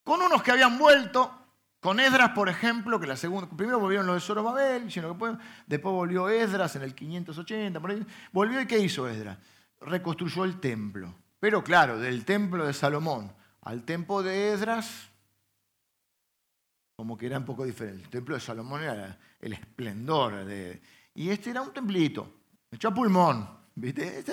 con 0.04 0.22
unos 0.22 0.42
que 0.42 0.52
habían 0.52 0.78
vuelto, 0.78 1.39
con 1.80 2.00
Esdras, 2.00 2.32
por 2.32 2.50
ejemplo, 2.50 3.00
que 3.00 3.08
la 3.08 3.16
segunda, 3.16 3.50
primero 3.50 3.80
volvieron 3.80 4.06
los 4.06 4.16
de 4.16 4.22
Zorobabel, 4.22 4.88
después 5.68 5.94
volvió 5.94 6.28
Esdras 6.30 6.76
en 6.76 6.82
el 6.82 6.94
580, 6.94 7.80
por 7.80 7.92
ahí, 7.92 8.06
volvió 8.32 8.62
y 8.62 8.68
¿qué 8.68 8.80
hizo 8.80 9.08
Esdras? 9.08 9.38
Reconstruyó 9.82 10.44
el 10.44 10.60
templo. 10.60 11.16
Pero 11.40 11.64
claro, 11.64 11.98
del 11.98 12.26
templo 12.26 12.66
de 12.66 12.74
Salomón 12.74 13.32
al 13.62 13.84
templo 13.84 14.24
de 14.24 14.54
Esdras, 14.54 15.10
como 16.96 17.18
que 17.18 17.28
era 17.28 17.38
un 17.38 17.46
poco 17.46 17.66
diferente. 17.66 18.04
El 18.04 18.10
templo 18.10 18.36
de 18.36 18.42
Salomón 18.42 18.84
era 18.84 19.18
el 19.40 19.54
esplendor. 19.54 20.46
De, 20.46 20.82
y 21.14 21.30
este 21.30 21.52
era 21.52 21.62
un 21.62 21.74
templito, 21.74 22.42
echó 22.72 22.94
pulmón, 22.94 23.48
¿viste? 23.76 24.24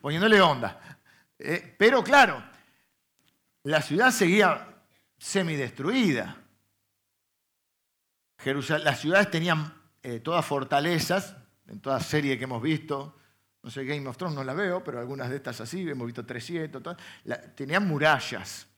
poniéndole 0.00 0.40
onda. 0.40 0.98
Eh, 1.38 1.74
pero 1.78 2.02
claro, 2.02 2.42
la 3.62 3.80
ciudad 3.80 4.10
seguía 4.10 4.82
semidestruida. 5.18 6.42
Las 8.44 9.00
ciudades 9.00 9.30
tenían 9.30 9.72
eh, 10.02 10.20
todas 10.20 10.44
fortalezas, 10.44 11.36
en 11.66 11.80
toda 11.80 11.98
serie 12.00 12.38
que 12.38 12.44
hemos 12.44 12.62
visto, 12.62 13.16
no 13.62 13.70
sé, 13.70 13.84
Game 13.84 14.06
of 14.06 14.16
Thrones 14.16 14.36
no 14.36 14.44
la 14.44 14.54
veo, 14.54 14.84
pero 14.84 15.00
algunas 15.00 15.28
de 15.28 15.36
estas 15.36 15.60
así, 15.60 15.88
hemos 15.88 16.06
visto 16.06 16.24
300, 16.24 16.80
tenían 17.56 17.88
murallas. 17.88 18.68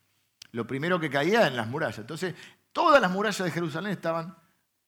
Lo 0.52 0.66
primero 0.66 0.98
que 0.98 1.10
caía 1.10 1.46
en 1.46 1.56
las 1.56 1.68
murallas. 1.68 1.98
Entonces, 1.98 2.34
todas 2.72 2.98
las 2.98 3.10
murallas 3.10 3.44
de 3.44 3.50
Jerusalén 3.50 3.92
estaban 3.92 4.34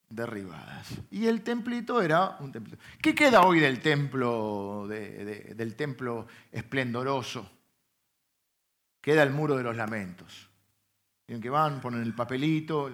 derribadas. 0.09 0.89
Y 1.11 1.27
el 1.27 1.43
templito 1.43 2.00
era 2.00 2.39
un 2.41 2.50
templo. 2.50 2.79
¿Qué 3.03 3.15
queda 3.15 3.43
hoy 3.43 3.61
del 3.61 3.81
templo, 3.81 4.87
del 4.89 5.75
templo 5.77 6.27
esplendoroso? 6.50 7.50
Queda 9.03 9.23
el 9.23 9.31
muro 9.31 9.57
de 9.57 9.65
los 9.65 9.77
lamentos. 9.77 10.49
En 11.29 11.43
que 11.43 11.50
van, 11.50 11.81
ponen 11.81 12.00
el 12.00 12.15
papelito, 12.15 12.91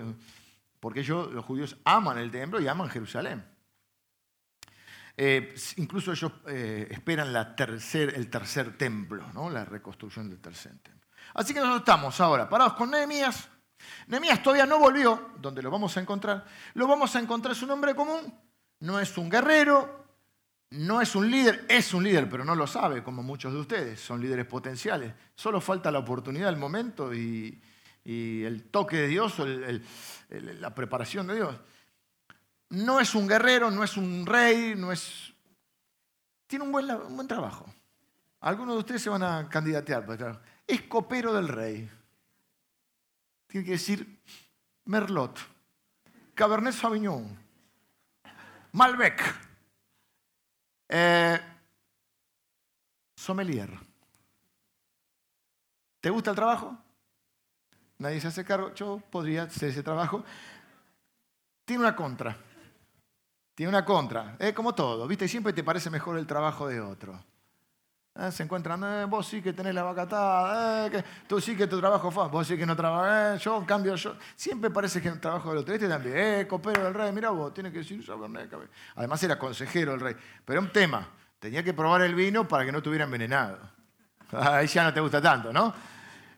porque 0.87 1.01
ellos, 1.01 1.33
los 1.33 1.45
judíos, 1.45 1.77
aman 1.83 2.17
el 2.17 2.31
templo 2.31 2.61
y 2.61 2.69
aman 2.69 2.89
Jerusalén. 2.89 3.45
Eh, 5.17 5.53
incluso 5.79 6.13
ellos 6.13 6.31
eh, 6.47 6.87
esperan 6.93 7.35
el 7.35 8.31
tercer 8.31 8.79
templo, 8.79 9.27
¿no? 9.35 9.51
la 9.51 9.65
reconstrucción 9.65 10.31
del 10.31 10.39
tercer 10.39 10.79
templo. 10.79 11.09
Así 11.35 11.53
que 11.53 11.59
nosotros 11.59 11.81
estamos 11.81 12.21
ahora 12.21 12.49
parados 12.49 12.75
con 12.75 12.93
Nehemías. 12.93 13.49
Nehemías 14.07 14.41
todavía 14.45 14.65
no 14.65 14.79
volvió, 14.79 15.33
donde 15.41 15.61
lo 15.61 15.73
vamos 15.73 15.97
a 15.97 16.01
encontrar. 16.01 16.45
Lo 16.75 16.87
vamos 16.87 17.17
a 17.17 17.19
encontrar, 17.19 17.57
es 17.57 17.63
un 17.65 17.73
hombre 17.73 17.97
común, 17.97 18.33
no 18.79 19.01
es 19.01 19.19
un 19.19 19.29
guerrero, 19.29 20.07
no 20.71 21.01
es 21.01 21.17
un 21.17 21.29
líder, 21.29 21.67
es 21.69 21.95
un 21.95 22.05
líder, 22.05 22.31
pero 22.31 22.45
no 22.45 22.55
lo 22.55 22.69
sabe, 22.69 23.03
como 23.03 23.25
muchos 23.25 23.53
de 23.53 23.59
ustedes, 23.59 23.99
son 23.99 24.21
líderes 24.21 24.47
potenciales. 24.47 25.13
Solo 25.35 25.61
falta 25.61 25.91
la 25.91 25.99
oportunidad, 25.99 26.49
el 26.49 26.57
momento 26.57 27.13
y, 27.13 27.61
el 28.07 28.65
toque 28.71 28.97
de 28.97 29.09
Dios, 29.09 29.35
la 30.29 30.75
preparación 30.75 31.27
de 31.27 31.35
Dios 31.35 31.57
no 32.71 33.01
es 33.01 33.15
un 33.15 33.29
guerrero, 33.29 33.71
no 33.71 33.85
es 33.85 33.97
un 33.97 34.27
rey, 34.27 34.75
no 34.77 34.93
es... 34.93 35.33
Tiene 36.47 36.65
un 36.65 36.73
buen, 36.73 36.91
un 36.91 37.17
buen 37.17 37.29
trabajo. 37.29 37.67
Algunos 38.41 38.75
de 38.75 38.81
ustedes 38.81 39.03
se 39.03 39.11
van 39.11 39.23
a 39.23 39.49
candidatear. 39.49 40.05
Pues, 40.05 40.21
es 40.67 40.83
copero 40.83 41.33
del 41.33 41.49
rey. 41.49 41.91
Tiene 43.47 43.65
que 43.65 43.73
decir 43.73 44.21
Merlot, 44.85 45.39
Cabernet 46.35 46.75
Sauvignon, 46.75 47.37
Malbec, 48.73 49.23
eh, 50.89 51.41
sommelier. 53.17 53.71
¿Te 56.01 56.11
gusta 56.11 56.31
el 56.31 56.37
trabajo? 56.37 56.77
Nadie 57.99 58.21
se 58.21 58.29
hace 58.29 58.45
cargo. 58.45 58.75
Yo 58.75 59.01
podría 59.11 59.45
hacer 59.45 59.71
ese 59.71 59.83
trabajo. 59.83 60.25
Tiene 61.65 61.83
una 61.83 61.97
contra. 61.97 62.37
Tiene 63.57 63.71
una 63.71 63.87
contra, 63.87 64.37
es 64.39 64.53
como 64.53 64.75
todo, 64.75 65.09
¿viste? 65.09 65.27
Siempre 65.27 65.55
te 65.55 65.65
parece 65.65 65.89
mejor 65.89 66.19
el 66.19 66.27
trabajo 66.27 66.69
de 66.69 66.79
otro. 66.79 67.19
Eh, 68.15 68.31
se 68.31 68.43
encuentran, 68.43 68.85
eh, 68.85 69.07
vos 69.07 69.27
sí 69.27 69.41
que 69.41 69.55
tenés 69.55 69.75
la 69.75 69.83
vacatada, 69.83 70.87
eh, 70.89 71.05
tú 71.27 71.41
sí 71.41 71.57
que 71.57 71.67
tu 71.67 71.81
trabajo 71.81 72.11
fue, 72.11 72.29
vos 72.29 72.47
sí 72.47 72.59
que 72.59 72.67
no 72.67 72.77
trabajás, 72.77 73.43
yo 73.43 73.65
cambio, 73.65 73.95
yo. 73.95 74.15
Siempre 74.35 74.69
parece 74.69 75.01
que 75.01 75.09
el 75.09 75.19
trabajo 75.19 75.49
del 75.49 75.61
otro. 75.61 75.73
Este 75.73 75.89
también, 75.89 76.17
eh, 76.19 76.47
copero 76.47 76.85
del 76.85 76.93
rey, 76.93 77.11
mira 77.13 77.31
vos, 77.31 77.55
tiene 77.55 77.73
que 77.73 77.79
decir 77.79 78.05
Además 78.95 79.23
era 79.23 79.39
consejero 79.39 79.93
del 79.93 80.01
rey. 80.01 80.17
Pero 80.45 80.61
un 80.61 80.71
tema, 80.71 81.09
tenía 81.39 81.63
que 81.63 81.73
probar 81.73 82.03
el 82.03 82.15
vino 82.15 82.47
para 82.47 82.63
que 82.67 82.73
no 82.73 82.79
estuviera 82.79 83.05
envenenado. 83.05 83.59
Ahí 84.33 84.67
ya 84.67 84.85
no 84.85 84.93
te 84.93 85.01
gusta 85.01 85.23
tanto, 85.23 85.51
¿no? 85.51 85.73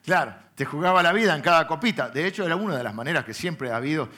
Claro, 0.09 0.35
te 0.55 0.65
jugaba 0.65 1.03
la 1.03 1.13
vida 1.13 1.37
en 1.37 1.43
cada 1.43 1.67
copita. 1.67 2.09
De 2.09 2.27
hecho, 2.27 2.43
era 2.43 2.57
una 2.57 2.75
de 2.75 2.83
las 2.83 2.95
maneras 2.95 3.27
que 3.27 3.35
siempre 3.35 3.71
ha 3.71 3.77
habido 3.77 4.09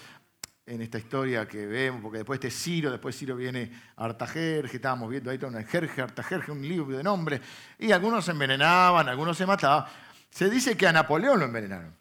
en 0.64 0.82
esta 0.82 0.98
historia 0.98 1.48
que 1.48 1.66
vemos, 1.66 2.00
porque 2.00 2.18
después 2.18 2.36
este 2.36 2.48
Ciro, 2.48 2.92
después 2.92 3.18
Ciro 3.18 3.34
viene 3.34 3.72
Artajerje, 3.96 4.76
estábamos 4.76 5.10
viendo 5.10 5.32
ahí 5.32 5.38
todo 5.38 5.50
un 5.50 5.64
Jerje, 5.64 6.00
Artajerje, 6.00 6.52
un 6.52 6.62
libro 6.62 6.96
de 6.96 7.02
nombre, 7.02 7.40
y 7.76 7.90
algunos 7.90 8.24
se 8.24 8.30
envenenaban, 8.30 9.08
algunos 9.08 9.36
se 9.36 9.46
mataban. 9.46 9.84
Se 10.30 10.48
dice 10.48 10.76
que 10.76 10.86
a 10.86 10.92
Napoleón 10.92 11.40
lo 11.40 11.46
envenenaron, 11.46 11.92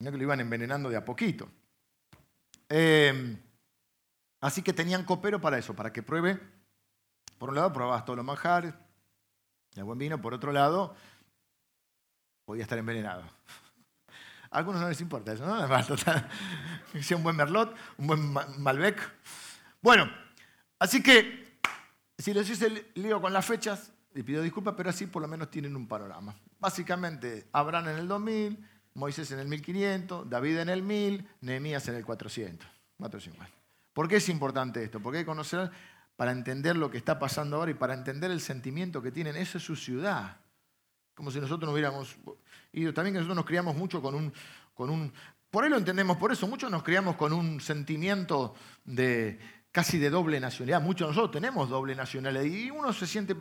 no 0.00 0.10
que 0.10 0.18
lo 0.18 0.22
iban 0.22 0.40
envenenando 0.40 0.90
de 0.90 0.98
a 0.98 1.04
poquito. 1.06 1.48
Em, 2.68 3.38
así 4.42 4.60
que 4.60 4.74
tenían 4.74 5.06
copero 5.06 5.40
para 5.40 5.56
eso, 5.56 5.74
para 5.74 5.94
que 5.94 6.02
pruebe, 6.02 6.38
por 7.38 7.48
un 7.48 7.54
lado 7.54 7.72
probabas 7.72 8.04
todos 8.04 8.18
los 8.18 8.26
manjares, 8.26 8.74
el 9.76 9.84
buen 9.84 9.98
vino, 9.98 10.20
por 10.20 10.34
otro 10.34 10.52
lado, 10.52 10.94
podía 12.50 12.64
estar 12.64 12.78
envenenado. 12.78 13.22
A 14.50 14.58
algunos 14.58 14.80
no 14.80 14.88
les 14.88 15.00
importa 15.00 15.32
eso, 15.32 15.46
¿no? 15.46 15.68
Sea 17.00 17.16
un 17.16 17.22
buen 17.22 17.36
Merlot, 17.36 17.72
un 17.96 18.08
buen 18.08 18.32
Malbec. 18.58 18.98
Bueno, 19.80 20.10
así 20.80 21.00
que 21.00 21.60
si 22.18 22.34
les 22.34 22.50
hice 22.50 22.66
el 22.66 22.86
lío 22.94 23.20
con 23.20 23.32
las 23.32 23.46
fechas, 23.46 23.92
les 24.14 24.24
pido 24.24 24.42
disculpas, 24.42 24.74
pero 24.76 24.90
así 24.90 25.06
por 25.06 25.22
lo 25.22 25.28
menos 25.28 25.48
tienen 25.48 25.76
un 25.76 25.86
panorama. 25.86 26.34
Básicamente, 26.58 27.46
Abraham 27.52 27.90
en 27.90 27.98
el 27.98 28.08
2000, 28.08 28.68
Moisés 28.94 29.30
en 29.30 29.38
el 29.38 29.46
1500, 29.46 30.28
David 30.28 30.58
en 30.58 30.70
el 30.70 30.82
1000, 30.82 31.28
Nehemías 31.42 31.86
en 31.86 31.94
el 31.94 32.04
400. 32.04 32.66
450. 32.96 33.56
¿Por 33.92 34.08
qué 34.08 34.16
es 34.16 34.28
importante 34.28 34.82
esto? 34.82 34.98
Porque 34.98 35.18
hay 35.18 35.22
que 35.22 35.28
conocer 35.28 35.70
para 36.16 36.32
entender 36.32 36.74
lo 36.74 36.90
que 36.90 36.98
está 36.98 37.20
pasando 37.20 37.58
ahora 37.58 37.70
y 37.70 37.74
para 37.74 37.94
entender 37.94 38.32
el 38.32 38.40
sentimiento 38.40 39.02
que 39.02 39.12
tienen. 39.12 39.36
Esa 39.36 39.58
es 39.58 39.64
su 39.64 39.76
ciudad. 39.76 40.38
Como 41.20 41.30
si 41.30 41.38
nosotros 41.38 41.68
no 41.68 41.74
hubiéramos 41.74 42.16
y 42.72 42.90
también 42.92 43.12
que 43.12 43.18
nosotros 43.18 43.36
nos 43.36 43.44
criamos 43.44 43.76
mucho 43.76 44.00
con 44.00 44.14
un, 44.14 44.32
con 44.72 44.88
un... 44.88 45.12
Por 45.50 45.62
ahí 45.62 45.68
lo 45.68 45.76
entendemos 45.76 46.16
por 46.16 46.32
eso, 46.32 46.48
muchos 46.48 46.70
nos 46.70 46.82
criamos 46.82 47.16
con 47.16 47.34
un 47.34 47.60
sentimiento 47.60 48.54
de 48.86 49.38
casi 49.70 49.98
de 49.98 50.08
doble 50.08 50.40
nacionalidad. 50.40 50.80
Muchos 50.80 51.08
de 51.08 51.10
nosotros 51.10 51.30
tenemos 51.30 51.68
doble 51.68 51.94
nacionalidad 51.94 52.42
y 52.42 52.70
uno 52.70 52.94
se 52.94 53.06
siente, 53.06 53.36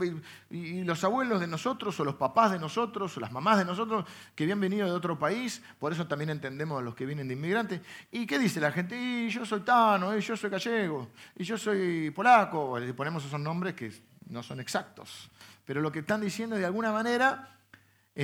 y 0.49 0.83
los 0.83 1.01
abuelos 1.05 1.39
de 1.39 1.47
nosotros, 1.47 1.97
o 2.01 2.03
los 2.03 2.15
papás 2.15 2.51
de 2.51 2.59
nosotros, 2.59 3.15
o 3.15 3.21
las 3.21 3.31
mamás 3.31 3.59
de 3.59 3.63
nosotros 3.63 4.03
que 4.35 4.43
habían 4.43 4.59
venido 4.59 4.85
de 4.85 4.91
otro 4.91 5.17
país, 5.17 5.63
por 5.79 5.93
eso 5.93 6.05
también 6.05 6.31
entendemos 6.31 6.79
a 6.79 6.81
los 6.81 6.95
que 6.95 7.05
vienen 7.05 7.29
de 7.29 7.35
inmigrantes. 7.35 7.79
¿Y 8.11 8.25
qué 8.25 8.37
dice 8.37 8.59
la 8.59 8.73
gente? 8.73 8.99
Y 8.99 9.29
yo 9.29 9.45
soy 9.45 9.61
tano, 9.61 10.17
y 10.17 10.19
yo 10.19 10.35
soy 10.35 10.49
gallego, 10.49 11.11
y 11.33 11.45
yo 11.45 11.57
soy 11.57 12.11
polaco, 12.11 12.77
le 12.77 12.93
ponemos 12.93 13.23
esos 13.23 13.39
nombres 13.39 13.73
que 13.73 13.89
no 14.27 14.43
son 14.43 14.59
exactos. 14.59 15.31
Pero 15.63 15.79
lo 15.79 15.93
que 15.93 15.99
están 15.99 16.19
diciendo 16.19 16.57
de 16.57 16.65
alguna 16.65 16.91
manera 16.91 17.55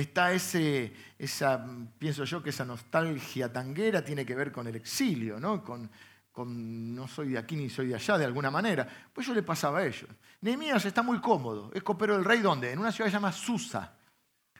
está 0.00 0.30
ese, 0.32 0.92
esa, 1.18 1.64
pienso 1.98 2.24
yo 2.24 2.42
que 2.42 2.50
esa 2.50 2.66
nostalgia 2.66 3.50
tanguera 3.50 4.04
tiene 4.04 4.26
que 4.26 4.34
ver 4.34 4.52
con 4.52 4.66
el 4.66 4.76
exilio, 4.76 5.40
¿no? 5.40 5.64
Con, 5.64 5.90
con, 6.30 6.94
no 6.94 7.08
soy 7.08 7.30
de 7.30 7.38
aquí 7.38 7.56
ni 7.56 7.70
soy 7.70 7.86
de 7.86 7.94
allá 7.94 8.18
de 8.18 8.26
alguna 8.26 8.50
manera. 8.50 8.86
Pues 9.10 9.26
yo 9.26 9.32
le 9.32 9.42
pasaba 9.42 9.78
a 9.78 9.86
ellos. 9.86 10.10
Nehemías 10.42 10.84
está 10.84 11.02
muy 11.02 11.18
cómodo, 11.18 11.70
es 11.72 11.82
copero 11.82 12.14
del 12.14 12.26
rey, 12.26 12.40
¿dónde? 12.40 12.72
En 12.72 12.78
una 12.78 12.92
ciudad 12.92 13.10
llamada 13.10 13.32
Susa, 13.32 13.94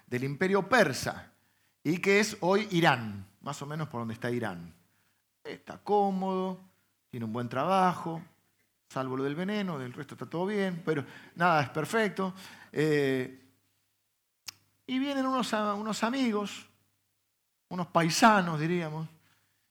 del 0.06 0.24
imperio 0.24 0.66
persa, 0.66 1.30
y 1.84 1.98
que 1.98 2.18
es 2.18 2.38
hoy 2.40 2.66
Irán, 2.70 3.26
más 3.42 3.60
o 3.60 3.66
menos 3.66 3.88
por 3.88 4.00
donde 4.00 4.14
está 4.14 4.30
Irán. 4.30 4.72
Está 5.44 5.76
cómodo, 5.76 6.60
tiene 7.10 7.26
un 7.26 7.32
buen 7.34 7.50
trabajo, 7.50 8.22
salvo 8.88 9.18
lo 9.18 9.24
del 9.24 9.34
veneno, 9.34 9.78
del 9.78 9.92
resto 9.92 10.14
está 10.14 10.24
todo 10.24 10.46
bien, 10.46 10.82
pero 10.82 11.04
nada 11.34 11.62
es 11.62 11.68
perfecto. 11.68 12.32
Eh, 12.72 13.45
y 14.86 14.98
vienen 14.98 15.26
unos, 15.26 15.52
unos 15.52 16.04
amigos, 16.04 16.66
unos 17.68 17.88
paisanos, 17.88 18.60
diríamos, 18.60 19.08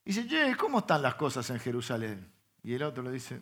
y 0.03 0.09
dicen, 0.11 0.27
che, 0.27 0.55
¿cómo 0.55 0.79
están 0.79 1.01
las 1.01 1.15
cosas 1.15 1.49
en 1.49 1.59
Jerusalén? 1.59 2.31
Y 2.63 2.73
el 2.73 2.83
otro 2.83 3.01
le 3.03 3.11
dice, 3.11 3.41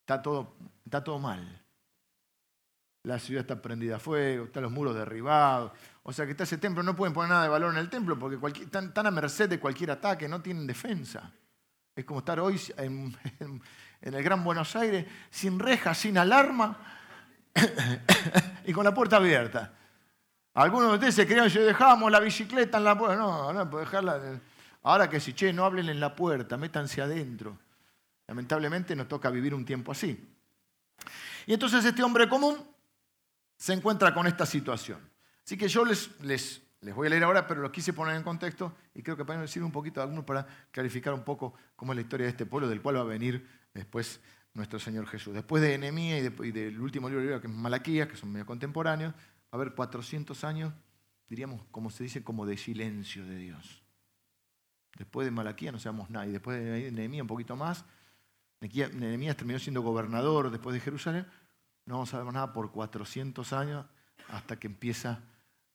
está 0.00 0.22
todo, 0.22 0.54
está 0.84 1.04
todo 1.04 1.18
mal. 1.18 1.62
la 3.02 3.18
ciudad 3.18 3.42
está 3.42 3.60
prendida 3.60 3.96
a 3.96 3.98
fuego, 3.98 4.46
están 4.46 4.62
los 4.62 4.72
muros 4.72 4.94
derribados. 4.94 5.72
O 6.02 6.12
sea 6.12 6.24
que 6.24 6.30
está 6.30 6.44
ese 6.44 6.58
templo, 6.58 6.82
no 6.82 6.96
pueden 6.96 7.12
poner 7.12 7.30
nada 7.30 7.42
de 7.42 7.48
valor 7.50 7.72
en 7.72 7.78
el 7.78 7.90
templo 7.90 8.18
porque 8.18 8.62
están, 8.62 8.92
a 8.94 9.10
merced 9.10 9.48
de 9.48 9.60
cualquier 9.60 9.90
ataque, 9.90 10.28
no 10.28 10.40
tienen 10.40 10.66
defensa. 10.66 11.30
Es 11.94 12.04
como 12.04 12.20
estar 12.20 12.40
hoy 12.40 12.58
en, 12.78 13.14
el 14.00 14.22
Gran 14.22 14.44
Buenos 14.44 14.74
Aires 14.76 15.06
sin 15.30 15.58
reja, 15.58 15.92
sin 15.92 16.16
alarma 16.16 16.97
y 18.66 18.72
con 18.72 18.84
la 18.84 18.94
puerta 18.94 19.16
abierta. 19.16 19.72
Algunos 20.54 20.88
de 20.88 20.94
ustedes 20.94 21.14
se 21.14 21.26
creían, 21.26 21.48
yo 21.48 21.64
dejamos 21.64 22.10
la 22.10 22.20
bicicleta 22.20 22.78
en 22.78 22.84
la 22.84 22.98
puerta. 22.98 23.16
No, 23.16 23.52
no, 23.52 23.70
puedo 23.70 23.84
dejarla. 23.84 24.40
Ahora 24.82 25.08
que 25.08 25.20
si, 25.20 25.32
che, 25.32 25.52
no 25.52 25.64
hablen 25.64 25.88
en 25.88 26.00
la 26.00 26.14
puerta, 26.14 26.56
métanse 26.56 27.00
adentro. 27.00 27.58
Lamentablemente 28.26 28.96
nos 28.96 29.08
toca 29.08 29.30
vivir 29.30 29.54
un 29.54 29.64
tiempo 29.64 29.92
así. 29.92 30.28
Y 31.46 31.52
entonces 31.54 31.84
este 31.84 32.02
hombre 32.02 32.28
común 32.28 32.56
se 33.56 33.72
encuentra 33.72 34.12
con 34.12 34.26
esta 34.26 34.44
situación. 34.46 35.00
Así 35.44 35.56
que 35.56 35.68
yo 35.68 35.84
les, 35.84 36.20
les, 36.20 36.60
les 36.80 36.94
voy 36.94 37.06
a 37.06 37.10
leer 37.10 37.24
ahora, 37.24 37.46
pero 37.46 37.60
lo 37.60 37.72
quise 37.72 37.92
poner 37.92 38.16
en 38.16 38.22
contexto 38.22 38.74
y 38.94 39.02
creo 39.02 39.16
que 39.16 39.24
para 39.24 39.40
decir 39.40 39.62
un 39.62 39.72
poquito 39.72 40.00
a 40.00 40.04
algunos 40.04 40.24
para 40.24 40.46
clarificar 40.70 41.14
un 41.14 41.24
poco 41.24 41.54
cómo 41.74 41.92
es 41.92 41.96
la 41.96 42.02
historia 42.02 42.26
de 42.26 42.30
este 42.30 42.46
pueblo, 42.46 42.68
del 42.68 42.82
cual 42.82 42.96
va 42.96 43.00
a 43.00 43.04
venir 43.04 43.48
después 43.72 44.20
nuestro 44.58 44.78
Señor 44.78 45.06
Jesús. 45.06 45.32
Después 45.32 45.62
de 45.62 45.74
Enemía 45.74 46.18
y, 46.18 46.50
del 46.50 46.80
último 46.80 47.08
libro 47.08 47.40
que 47.40 47.46
es 47.46 47.52
Malaquías, 47.52 48.08
que 48.08 48.16
son 48.16 48.30
medio 48.30 48.44
contemporáneos, 48.44 49.14
a 49.50 49.56
haber 49.56 49.72
400 49.74 50.44
años, 50.44 50.74
diríamos, 51.28 51.62
como 51.70 51.90
se 51.90 52.02
dice, 52.02 52.22
como 52.22 52.44
de 52.44 52.58
silencio 52.58 53.24
de 53.24 53.36
Dios. 53.36 53.82
Después 54.98 55.24
de 55.24 55.30
Malaquías 55.30 55.72
no 55.72 55.78
sabemos 55.78 56.10
nada, 56.10 56.26
y 56.26 56.32
después 56.32 56.58
de 56.58 56.90
Nehemías 56.92 57.22
un 57.22 57.28
poquito 57.28 57.56
más. 57.56 57.84
Nehemías 58.60 59.36
terminó 59.36 59.58
siendo 59.60 59.80
gobernador 59.80 60.50
después 60.50 60.74
de 60.74 60.80
Jerusalén. 60.80 61.26
No 61.86 61.94
vamos 61.94 62.12
a 62.12 62.22
ver 62.22 62.32
nada 62.32 62.52
por 62.52 62.72
400 62.72 63.52
años 63.52 63.86
hasta 64.28 64.58
que 64.58 64.66
empieza 64.66 65.22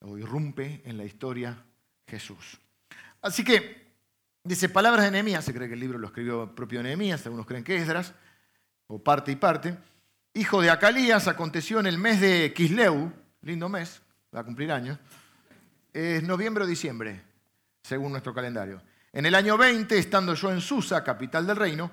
o 0.02 0.18
irrumpe 0.18 0.82
en 0.86 0.98
la 0.98 1.06
historia 1.06 1.64
Jesús. 2.06 2.60
Así 3.22 3.46
que, 3.46 3.94
dice 4.44 4.68
palabras 4.68 5.06
de 5.06 5.12
Nehemías, 5.12 5.46
se 5.46 5.54
cree 5.54 5.70
que 5.70 5.76
el 5.76 5.80
libro 5.80 5.98
lo 5.98 6.08
escribió 6.08 6.44
el 6.44 6.50
propio 6.50 6.84
Nehemías, 6.84 7.26
algunos 7.26 7.46
creen 7.46 7.64
que 7.64 7.78
es 7.78 7.84
Esdras, 7.84 8.14
o 8.88 9.00
parte 9.00 9.32
y 9.32 9.36
parte. 9.36 9.78
Hijo 10.34 10.62
de 10.62 10.70
Acalías, 10.70 11.28
aconteció 11.28 11.80
en 11.80 11.88
el 11.88 11.98
mes 11.98 12.20
de 12.20 12.54
Kisleu, 12.54 13.12
lindo 13.42 13.70
mes, 13.70 14.02
va 14.36 14.40
a 14.42 14.44
cumplir 14.44 14.72
años, 14.72 14.98
es 15.94 16.24
noviembre 16.24 16.64
o 16.64 16.68
diciembre, 16.68 17.22
según 17.84 18.12
nuestro 18.12 18.34
calendario. 18.34 18.82
En 19.12 19.28
el 19.28 19.36
año 19.36 19.58
20, 19.58 19.98
estando 19.98 20.34
yo 20.34 20.52
en 20.52 20.60
Susa, 20.60 21.04
capital 21.04 21.46
del 21.46 21.56
reino, 21.56 21.92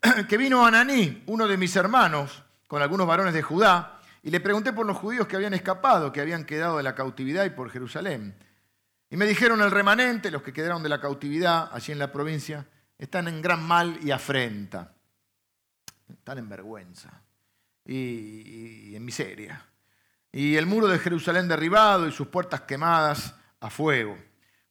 que 0.28 0.36
vino 0.36 0.64
Ananí, 0.64 1.24
uno 1.26 1.48
de 1.48 1.56
mis 1.56 1.74
hermanos, 1.74 2.44
con 2.68 2.80
algunos 2.80 3.06
varones 3.06 3.34
de 3.34 3.42
Judá, 3.42 4.00
y 4.22 4.30
le 4.30 4.38
pregunté 4.38 4.72
por 4.72 4.86
los 4.86 4.96
judíos 4.96 5.26
que 5.26 5.34
habían 5.34 5.54
escapado, 5.54 6.12
que 6.12 6.20
habían 6.20 6.44
quedado 6.44 6.76
de 6.76 6.84
la 6.84 6.94
cautividad 6.94 7.44
y 7.44 7.50
por 7.50 7.70
Jerusalén. 7.70 8.36
Y 9.08 9.16
me 9.16 9.26
dijeron 9.26 9.60
el 9.62 9.72
remanente, 9.72 10.30
los 10.30 10.42
que 10.42 10.52
quedaron 10.52 10.82
de 10.82 10.88
la 10.88 11.00
cautividad 11.00 11.70
allí 11.72 11.92
en 11.92 11.98
la 11.98 12.12
provincia, 12.12 12.66
están 12.96 13.26
en 13.26 13.42
gran 13.42 13.66
mal 13.66 13.98
y 14.02 14.12
afrenta. 14.12 14.92
Están 16.18 16.38
en 16.38 16.48
vergüenza 16.48 17.22
y, 17.84 18.94
en 18.94 19.04
miseria. 19.04 19.64
Y 20.32 20.56
el 20.56 20.66
muro 20.66 20.86
de 20.86 20.98
Jerusalén 20.98 21.48
derribado 21.48 22.06
y 22.06 22.12
sus 22.12 22.28
puertas 22.28 22.62
quemadas 22.62 23.34
a 23.60 23.70
fuego. 23.70 24.16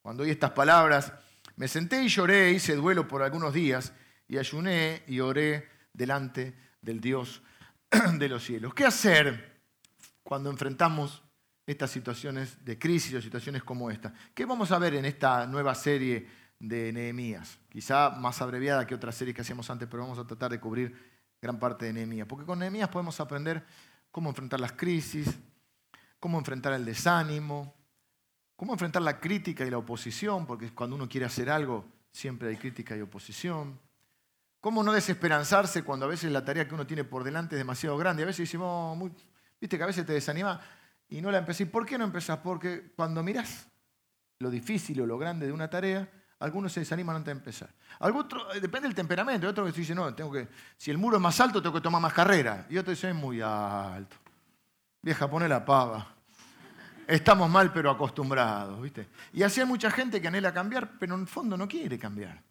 Cuando 0.01 0.23
oí 0.23 0.29
estas 0.29 0.51
palabras, 0.51 1.11
me 1.55 1.67
senté 1.67 2.01
y 2.03 2.07
lloré, 2.07 2.51
hice 2.51 2.75
duelo 2.75 3.07
por 3.07 3.21
algunos 3.21 3.53
días 3.53 3.93
y 4.27 4.37
ayuné 4.37 5.03
y 5.07 5.19
oré 5.19 5.67
delante 5.91 6.55
del 6.81 7.01
Dios 7.01 7.41
de 8.13 8.29
los 8.29 8.43
cielos. 8.43 8.73
¿Qué 8.73 8.85
hacer 8.85 9.61
cuando 10.23 10.49
enfrentamos 10.49 11.21
estas 11.65 11.91
situaciones 11.91 12.63
de 12.63 12.79
crisis 12.79 13.15
o 13.15 13.21
situaciones 13.21 13.63
como 13.63 13.91
esta? 13.91 14.13
¿Qué 14.33 14.45
vamos 14.45 14.71
a 14.71 14.79
ver 14.79 14.95
en 14.95 15.05
esta 15.05 15.45
nueva 15.45 15.75
serie 15.75 16.27
de 16.57 16.93
Nehemías? 16.93 17.59
Quizá 17.69 18.11
más 18.11 18.41
abreviada 18.41 18.87
que 18.87 18.95
otras 18.95 19.15
series 19.15 19.35
que 19.35 19.41
hacíamos 19.41 19.69
antes, 19.69 19.87
pero 19.89 20.03
vamos 20.03 20.19
a 20.19 20.25
tratar 20.25 20.51
de 20.51 20.59
cubrir 20.59 21.18
gran 21.41 21.59
parte 21.59 21.85
de 21.85 21.93
Nehemías. 21.93 22.27
Porque 22.27 22.45
con 22.45 22.59
Nehemías 22.59 22.89
podemos 22.89 23.19
aprender 23.19 23.65
cómo 24.11 24.29
enfrentar 24.29 24.59
las 24.59 24.73
crisis, 24.73 25.27
cómo 26.19 26.37
enfrentar 26.37 26.73
el 26.73 26.85
desánimo, 26.85 27.73
¿Cómo 28.59 28.73
enfrentar 28.73 29.01
la 29.01 29.21
crítica 29.21 29.65
y 29.65 29.69
la 29.69 29.77
oposición? 29.77 30.45
Porque 30.45 30.69
cuando 30.71 30.97
uno 30.97 31.07
quiere 31.07 31.25
hacer 31.25 31.49
algo, 31.49 31.85
siempre 32.11 32.49
hay 32.49 32.57
crítica 32.57 32.93
y 32.93 32.99
oposición. 32.99 33.79
¿Cómo 34.59 34.83
no 34.83 34.91
desesperanzarse 34.91 35.83
cuando 35.83 36.05
a 36.05 36.09
veces 36.09 36.29
la 36.29 36.43
tarea 36.43 36.67
que 36.67 36.75
uno 36.75 36.85
tiene 36.85 37.05
por 37.05 37.23
delante 37.23 37.55
es 37.55 37.59
demasiado 37.61 37.97
grande? 37.97 38.23
A 38.23 38.25
veces 38.25 38.39
decimos, 38.39 38.97
muy, 38.97 39.13
viste 39.61 39.77
que 39.77 39.83
a 39.83 39.87
veces 39.87 40.05
te 40.05 40.11
desanima 40.11 40.59
y 41.07 41.21
no 41.21 41.31
la 41.31 41.37
empecé. 41.37 41.67
¿Por 41.67 41.85
qué 41.85 41.97
no 41.97 42.03
empezás? 42.03 42.39
Porque 42.39 42.91
cuando 42.97 43.23
mirás 43.23 43.65
lo 44.39 44.49
difícil 44.49 44.99
o 44.99 45.05
lo 45.05 45.17
grande 45.17 45.45
de 45.45 45.53
una 45.53 45.69
tarea, 45.69 46.09
algunos 46.39 46.71
se 46.71 46.81
desaniman 46.81 47.17
antes 47.17 47.33
de 47.33 47.39
empezar. 47.39 47.69
otro, 47.99 48.53
eh, 48.53 48.59
depende 48.59 48.87
del 48.87 48.95
temperamento. 48.95 49.45
Hay 49.47 49.51
otro 49.51 49.65
que 49.65 49.71
dice, 49.71 49.93
no, 49.93 50.13
tengo 50.13 50.31
que, 50.31 50.47
si 50.77 50.91
el 50.91 50.97
muro 50.97 51.17
es 51.17 51.21
más 51.21 51.39
alto, 51.39 51.61
tengo 51.61 51.75
que 51.75 51.81
tomar 51.81 52.01
más 52.01 52.13
carrera. 52.13 52.65
Y 52.69 52.77
otro 52.77 52.91
dice, 52.91 53.09
es 53.09 53.15
muy 53.15 53.41
alto. 53.41 54.15
Vieja, 55.01 55.29
pone 55.29 55.47
la 55.47 55.63
pava 55.63 56.19
estamos 57.09 57.49
mal 57.49 57.73
pero 57.73 57.89
acostumbrados, 57.89 58.79
¿viste? 58.81 59.07
Y 59.33 59.41
así 59.41 59.59
hay 59.59 59.65
mucha 59.65 59.89
gente 59.89 60.21
que 60.21 60.27
anhela 60.27 60.53
cambiar, 60.53 60.97
pero 60.99 61.15
en 61.15 61.21
el 61.21 61.27
fondo 61.27 61.57
no 61.57 61.67
quiere 61.67 61.97
cambiar. 61.97 62.41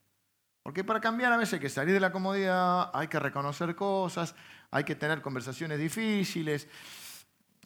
Porque 0.62 0.83
para 0.85 1.01
cambiar 1.01 1.33
a 1.33 1.37
veces 1.37 1.55
hay 1.55 1.61
que 1.61 1.68
salir 1.68 1.94
de 1.94 2.01
la 2.01 2.11
comodidad, 2.11 2.90
hay 2.92 3.07
que 3.07 3.18
reconocer 3.20 3.74
cosas, 3.77 4.35
hay 4.70 4.85
que 4.85 4.96
tener 4.96 5.22
conversaciones 5.22 5.79
difíciles, 5.79 6.66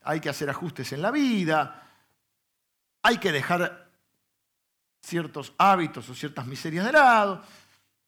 hay 0.02 0.20
que 0.20 0.28
hacer 0.28 0.50
ajustes 0.50 0.92
en 0.92 1.00
la 1.00 1.10
vida, 1.10 1.82
hay 3.02 3.16
que 3.16 3.32
dejar 3.32 3.90
ciertos 5.02 5.52
hábitos 5.58 6.08
o 6.08 6.14
ciertas 6.14 6.46
miserias 6.46 6.86
de 6.86 6.92
lado, 6.92 7.42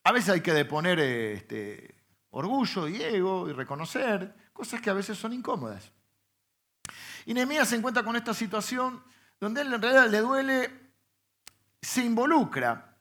a 0.05 0.13
veces 0.13 0.31
hay 0.31 0.41
que 0.41 0.53
deponer 0.53 0.99
este, 1.01 1.95
orgullo 2.31 2.89
y 2.89 3.03
ego 3.03 3.49
y 3.49 3.53
reconocer 3.53 4.35
cosas 4.53 4.81
que 4.81 4.91
a 4.91 4.95
veces 4.95 5.19
son 5.19 5.33
incómodas. 5.33 5.91
Y 7.27 7.35
Nehemías 7.35 7.69
se 7.69 7.77
encuentra 7.77 8.03
con 8.03 8.17
esta 8.17 8.35
situación 8.35 9.03
donde 9.41 9.63
él 9.63 9.73
en 9.73 9.83
realidad 9.83 10.09
le 10.09 10.21
duele, 10.21 10.71
se 11.81 12.05
involucra 12.05 12.97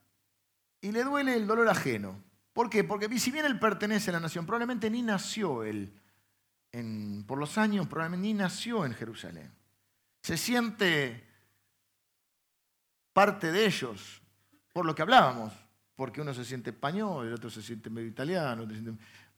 y 0.82 0.91
le 0.91 1.03
duele 1.03 1.36
el 1.36 1.45
dolor 1.45 1.67
ajeno. 1.69 2.23
¿Por 2.53 2.69
qué? 2.69 2.84
Porque 2.84 3.19
si 3.19 3.32
bien 3.32 3.45
él 3.45 3.60
pertenece 3.60 4.10
a 4.10 4.13
la 4.13 4.19
nación, 4.19 4.45
probablemente 4.45 4.89
ni 4.89 5.01
nació 5.01 5.63
él, 5.63 5.93
por 7.27 7.38
los 7.38 7.58
años, 7.58 7.88
probablemente 7.88 8.27
ni 8.27 8.34
nació 8.34 8.86
en 8.86 8.93
Jerusalén. 8.93 9.51
Se 10.21 10.38
siente 10.38 11.27
parte 13.13 13.52
de 13.52 13.65
ellos, 13.65 14.21
por 14.73 14.86
lo 14.86 14.93
que 14.93 15.04
hablábamos, 15.04 15.54
porque 15.95 16.21
uno 16.21 16.34
se 16.34 16.43
siente 16.43 16.71
español, 16.71 17.28
el 17.28 17.34
otro 17.34 17.49
se 17.49 17.62
siente 17.62 17.89
medio 17.89 18.08
italiano, 18.08 18.67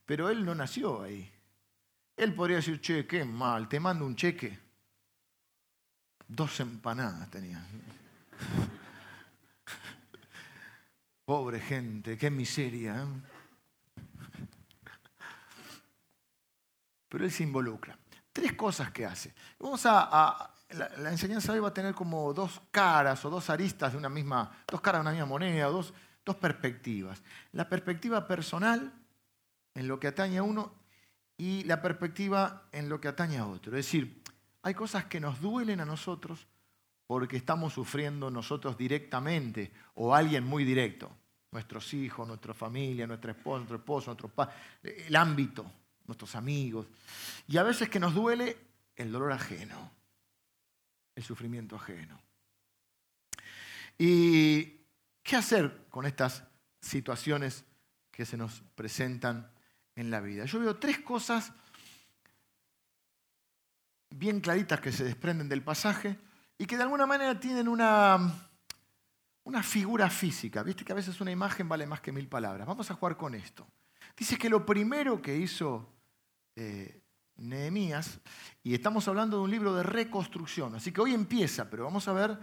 pero 0.05 0.29
él 0.29 0.45
no 0.45 0.55
nació 0.55 1.03
ahí. 1.03 1.31
Él 2.15 2.33
podría 2.33 2.57
decir, 2.57 2.79
che, 2.79 3.05
qué 3.05 3.25
mal, 3.25 3.67
te 3.67 3.79
mando 3.79 4.05
un 4.05 4.15
cheque. 4.15 4.57
Dos 6.27 6.59
empanadas 6.61 7.29
tenía. 7.29 7.61
Pobre 11.25 11.59
gente, 11.59 12.17
qué 12.17 12.31
miseria. 12.31 13.03
¿eh? 13.03 13.05
Pero 17.09 17.25
él 17.25 17.31
se 17.31 17.43
involucra. 17.43 17.97
Tres 18.31 18.53
cosas 18.53 18.91
que 18.91 19.05
hace. 19.05 19.33
Vamos 19.59 19.85
a, 19.85 20.54
la, 20.75 21.11
enseñanza 21.11 21.53
hoy 21.53 21.59
va 21.59 21.69
a 21.69 21.73
tener 21.73 21.93
como 21.93 22.33
dos 22.33 22.61
caras 22.71 23.23
o 23.25 23.29
dos 23.29 23.49
aristas 23.49 23.93
de 23.93 23.97
una 23.97 24.09
misma, 24.09 24.63
dos 24.67 24.81
caras 24.81 24.99
de 24.99 25.01
una 25.03 25.11
misma 25.11 25.25
moneda, 25.25 25.67
dos, 25.67 25.93
dos 26.25 26.35
perspectivas. 26.35 27.21
La 27.51 27.69
perspectiva 27.69 28.27
personal 28.27 28.93
en 29.73 29.87
lo 29.87 29.99
que 29.99 30.07
atañe 30.07 30.37
a 30.37 30.43
uno 30.43 30.73
y 31.37 31.63
la 31.63 31.81
perspectiva 31.81 32.67
en 32.71 32.89
lo 32.89 32.99
que 32.99 33.07
atañe 33.07 33.37
a 33.37 33.47
otro. 33.47 33.71
Es 33.71 33.85
decir, 33.85 34.21
hay 34.61 34.73
cosas 34.73 35.05
que 35.05 35.19
nos 35.19 35.41
duelen 35.41 35.79
a 35.79 35.85
nosotros 35.85 36.47
porque 37.07 37.37
estamos 37.37 37.73
sufriendo 37.73 38.31
nosotros 38.31 38.77
directamente 38.77 39.71
o 39.95 40.15
alguien 40.15 40.43
muy 40.43 40.63
directo. 40.63 41.11
Nuestros 41.51 41.93
hijos, 41.93 42.27
nuestra 42.27 42.53
familia, 42.53 43.07
nuestra 43.07 43.31
esposa, 43.31 43.57
nuestro 43.57 43.77
esposo, 43.77 44.05
nuestro 44.07 44.29
padre, 44.29 44.53
el 45.07 45.15
ámbito, 45.15 45.65
nuestros 46.05 46.35
amigos. 46.35 46.87
Y 47.47 47.57
a 47.57 47.63
veces 47.63 47.89
que 47.89 47.99
nos 47.99 48.13
duele 48.13 48.57
el 48.95 49.11
dolor 49.11 49.31
ajeno, 49.31 49.91
el 51.15 51.23
sufrimiento 51.23 51.75
ajeno. 51.75 52.21
¿Y 53.97 54.81
qué 55.23 55.35
hacer 55.37 55.85
con 55.89 56.05
estas 56.05 56.43
situaciones 56.81 57.65
que 58.11 58.25
se 58.25 58.37
nos 58.37 58.61
presentan 58.75 59.49
en 59.95 60.11
la 60.11 60.19
vida? 60.19 60.45
Yo 60.45 60.59
veo 60.59 60.77
tres 60.77 60.99
cosas 60.99 61.53
bien 64.09 64.39
claritas 64.39 64.79
que 64.79 64.91
se 64.91 65.03
desprenden 65.03 65.49
del 65.49 65.63
pasaje 65.63 66.17
y 66.57 66.65
que 66.65 66.77
de 66.77 66.83
alguna 66.83 67.05
manera 67.05 67.39
tienen 67.39 67.67
una, 67.67 68.49
una 69.43 69.63
figura 69.63 70.09
física. 70.09 70.63
Viste 70.63 70.83
que 70.85 70.91
a 70.91 70.95
veces 70.95 71.19
una 71.21 71.31
imagen 71.31 71.67
vale 71.67 71.85
más 71.85 72.01
que 72.01 72.11
mil 72.11 72.27
palabras. 72.27 72.67
Vamos 72.67 72.89
a 72.91 72.95
jugar 72.95 73.17
con 73.17 73.35
esto. 73.35 73.67
Dice 74.17 74.37
que 74.37 74.49
lo 74.49 74.65
primero 74.65 75.21
que 75.21 75.35
hizo 75.35 75.93
eh, 76.55 77.01
Nehemías, 77.37 78.19
y 78.63 78.73
estamos 78.73 79.07
hablando 79.07 79.37
de 79.37 79.43
un 79.43 79.51
libro 79.51 79.75
de 79.75 79.83
reconstrucción. 79.83 80.75
Así 80.75 80.91
que 80.91 81.01
hoy 81.01 81.13
empieza, 81.13 81.69
pero 81.69 81.83
vamos 81.83 82.07
a 82.07 82.13
ver 82.13 82.37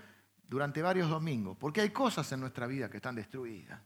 durante 0.47 0.83
varios 0.83 1.09
domingos, 1.09 1.57
porque 1.59 1.81
hay 1.81 1.91
cosas 1.91 2.31
en 2.33 2.41
nuestra 2.41 2.67
vida 2.67 2.91
que 2.91 2.99
están 2.99 3.15
destruidas. 3.15 3.81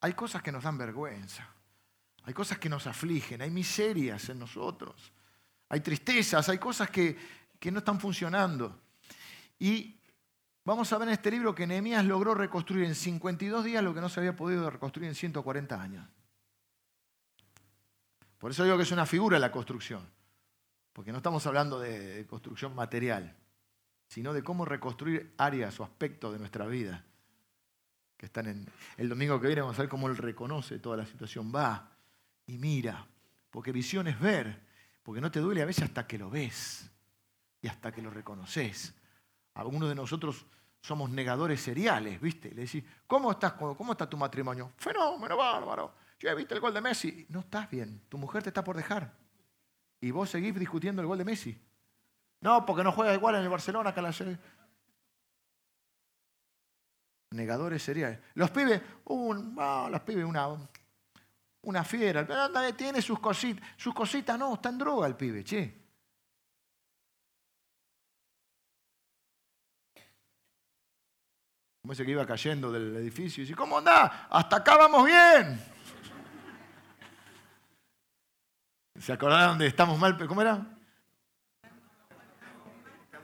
Hay 0.00 0.12
cosas 0.14 0.42
que 0.42 0.52
nos 0.52 0.64
dan 0.64 0.76
vergüenza, 0.76 1.48
hay 2.24 2.34
cosas 2.34 2.58
que 2.58 2.68
nos 2.68 2.86
afligen, 2.86 3.42
hay 3.42 3.50
miserias 3.50 4.28
en 4.28 4.38
nosotros, 4.38 5.12
hay 5.68 5.80
tristezas, 5.80 6.48
hay 6.48 6.58
cosas 6.58 6.90
que, 6.90 7.16
que 7.58 7.70
no 7.70 7.78
están 7.78 8.00
funcionando. 8.00 8.80
Y 9.58 10.00
vamos 10.64 10.92
a 10.92 10.98
ver 10.98 11.08
en 11.08 11.14
este 11.14 11.30
libro 11.30 11.54
que 11.54 11.66
Nehemías 11.66 12.04
logró 12.04 12.34
reconstruir 12.34 12.84
en 12.84 12.94
52 12.94 13.64
días 13.64 13.82
lo 13.82 13.94
que 13.94 14.00
no 14.00 14.08
se 14.08 14.20
había 14.20 14.36
podido 14.36 14.68
reconstruir 14.70 15.08
en 15.08 15.14
140 15.14 15.80
años. 15.80 16.08
Por 18.38 18.50
eso 18.50 18.64
digo 18.64 18.76
que 18.76 18.84
es 18.84 18.92
una 18.92 19.06
figura 19.06 19.38
la 19.38 19.52
construcción, 19.52 20.08
porque 20.92 21.12
no 21.12 21.18
estamos 21.18 21.46
hablando 21.46 21.78
de 21.78 22.26
construcción 22.28 22.74
material, 22.74 23.36
sino 24.06 24.32
de 24.32 24.42
cómo 24.42 24.64
reconstruir 24.64 25.34
áreas 25.36 25.78
o 25.80 25.84
aspectos 25.84 26.32
de 26.32 26.38
nuestra 26.38 26.66
vida 26.66 27.04
que 28.18 28.26
están 28.26 28.46
en 28.48 28.66
el 28.96 29.08
domingo 29.08 29.40
que 29.40 29.46
viene 29.46 29.62
vamos 29.62 29.78
a 29.78 29.82
ver 29.82 29.88
cómo 29.88 30.08
él 30.08 30.16
reconoce 30.16 30.80
toda 30.80 30.96
la 30.96 31.06
situación, 31.06 31.52
va 31.54 31.92
y 32.46 32.58
mira, 32.58 33.06
porque 33.50 33.70
visión 33.70 34.08
es 34.08 34.18
ver, 34.18 34.60
porque 35.04 35.20
no 35.20 35.30
te 35.30 35.38
duele 35.38 35.62
a 35.62 35.66
veces 35.66 35.84
hasta 35.84 36.06
que 36.06 36.18
lo 36.18 36.28
ves 36.28 36.90
y 37.62 37.68
hasta 37.68 37.92
que 37.92 38.02
lo 38.02 38.10
reconoces. 38.10 38.92
Algunos 39.54 39.88
de 39.88 39.94
nosotros 39.94 40.46
somos 40.80 41.10
negadores 41.10 41.60
seriales, 41.60 42.20
¿viste? 42.20 42.50
Le 42.50 42.62
decís, 42.62 42.82
¿cómo 43.06 43.30
estás? 43.30 43.52
¿Cómo 43.52 43.92
está 43.92 44.08
tu 44.10 44.16
matrimonio? 44.16 44.72
Fenómeno, 44.76 45.36
bárbaro. 45.36 45.94
Yo 46.18 46.28
he 46.28 46.34
visto 46.34 46.54
el 46.54 46.60
gol 46.60 46.74
de 46.74 46.80
Messi. 46.80 47.26
No 47.28 47.40
estás 47.40 47.70
bien. 47.70 48.02
Tu 48.08 48.18
mujer 48.18 48.42
te 48.42 48.50
está 48.50 48.64
por 48.64 48.76
dejar. 48.76 49.14
Y 50.00 50.10
vos 50.10 50.30
seguís 50.30 50.54
discutiendo 50.58 51.00
el 51.00 51.08
gol 51.08 51.18
de 51.18 51.24
Messi. 51.24 51.60
No, 52.40 52.64
porque 52.66 52.84
no 52.84 52.92
juega 52.92 53.14
igual 53.14 53.36
en 53.36 53.42
el 53.42 53.48
Barcelona 53.48 53.92
que 53.92 54.00
en 54.00 54.04
la 54.04 54.12
serie. 54.12 54.38
Negadores 57.30 57.82
seriales. 57.82 58.18
Los 58.34 58.50
pibes, 58.50 58.80
un, 59.04 59.54
los 59.90 60.00
pibes, 60.00 60.24
una, 60.24 60.48
una 61.62 61.84
fiera. 61.84 62.26
Tiene 62.76 63.02
sus 63.02 63.20
cositas. 63.20 63.64
Sus 63.76 63.94
cositas 63.94 64.38
no, 64.38 64.54
está 64.54 64.70
en 64.70 64.78
droga 64.78 65.06
el 65.06 65.16
pibe, 65.16 65.44
che. 65.44 65.78
Como 71.82 71.92
ese 71.92 72.04
que 72.04 72.10
iba 72.10 72.26
cayendo 72.26 72.72
del 72.72 72.96
edificio 72.96 73.42
y 73.42 73.46
dice, 73.46 73.56
¿cómo 73.56 73.78
anda? 73.78 74.26
Hasta 74.30 74.56
acá 74.56 74.76
vamos 74.76 75.06
bien. 75.06 75.77
¿Se 79.00 79.12
acordaron 79.12 79.58
de 79.58 79.66
estamos 79.66 79.98
mal? 79.98 80.18
¿Cómo 80.26 80.42
era? 80.42 80.66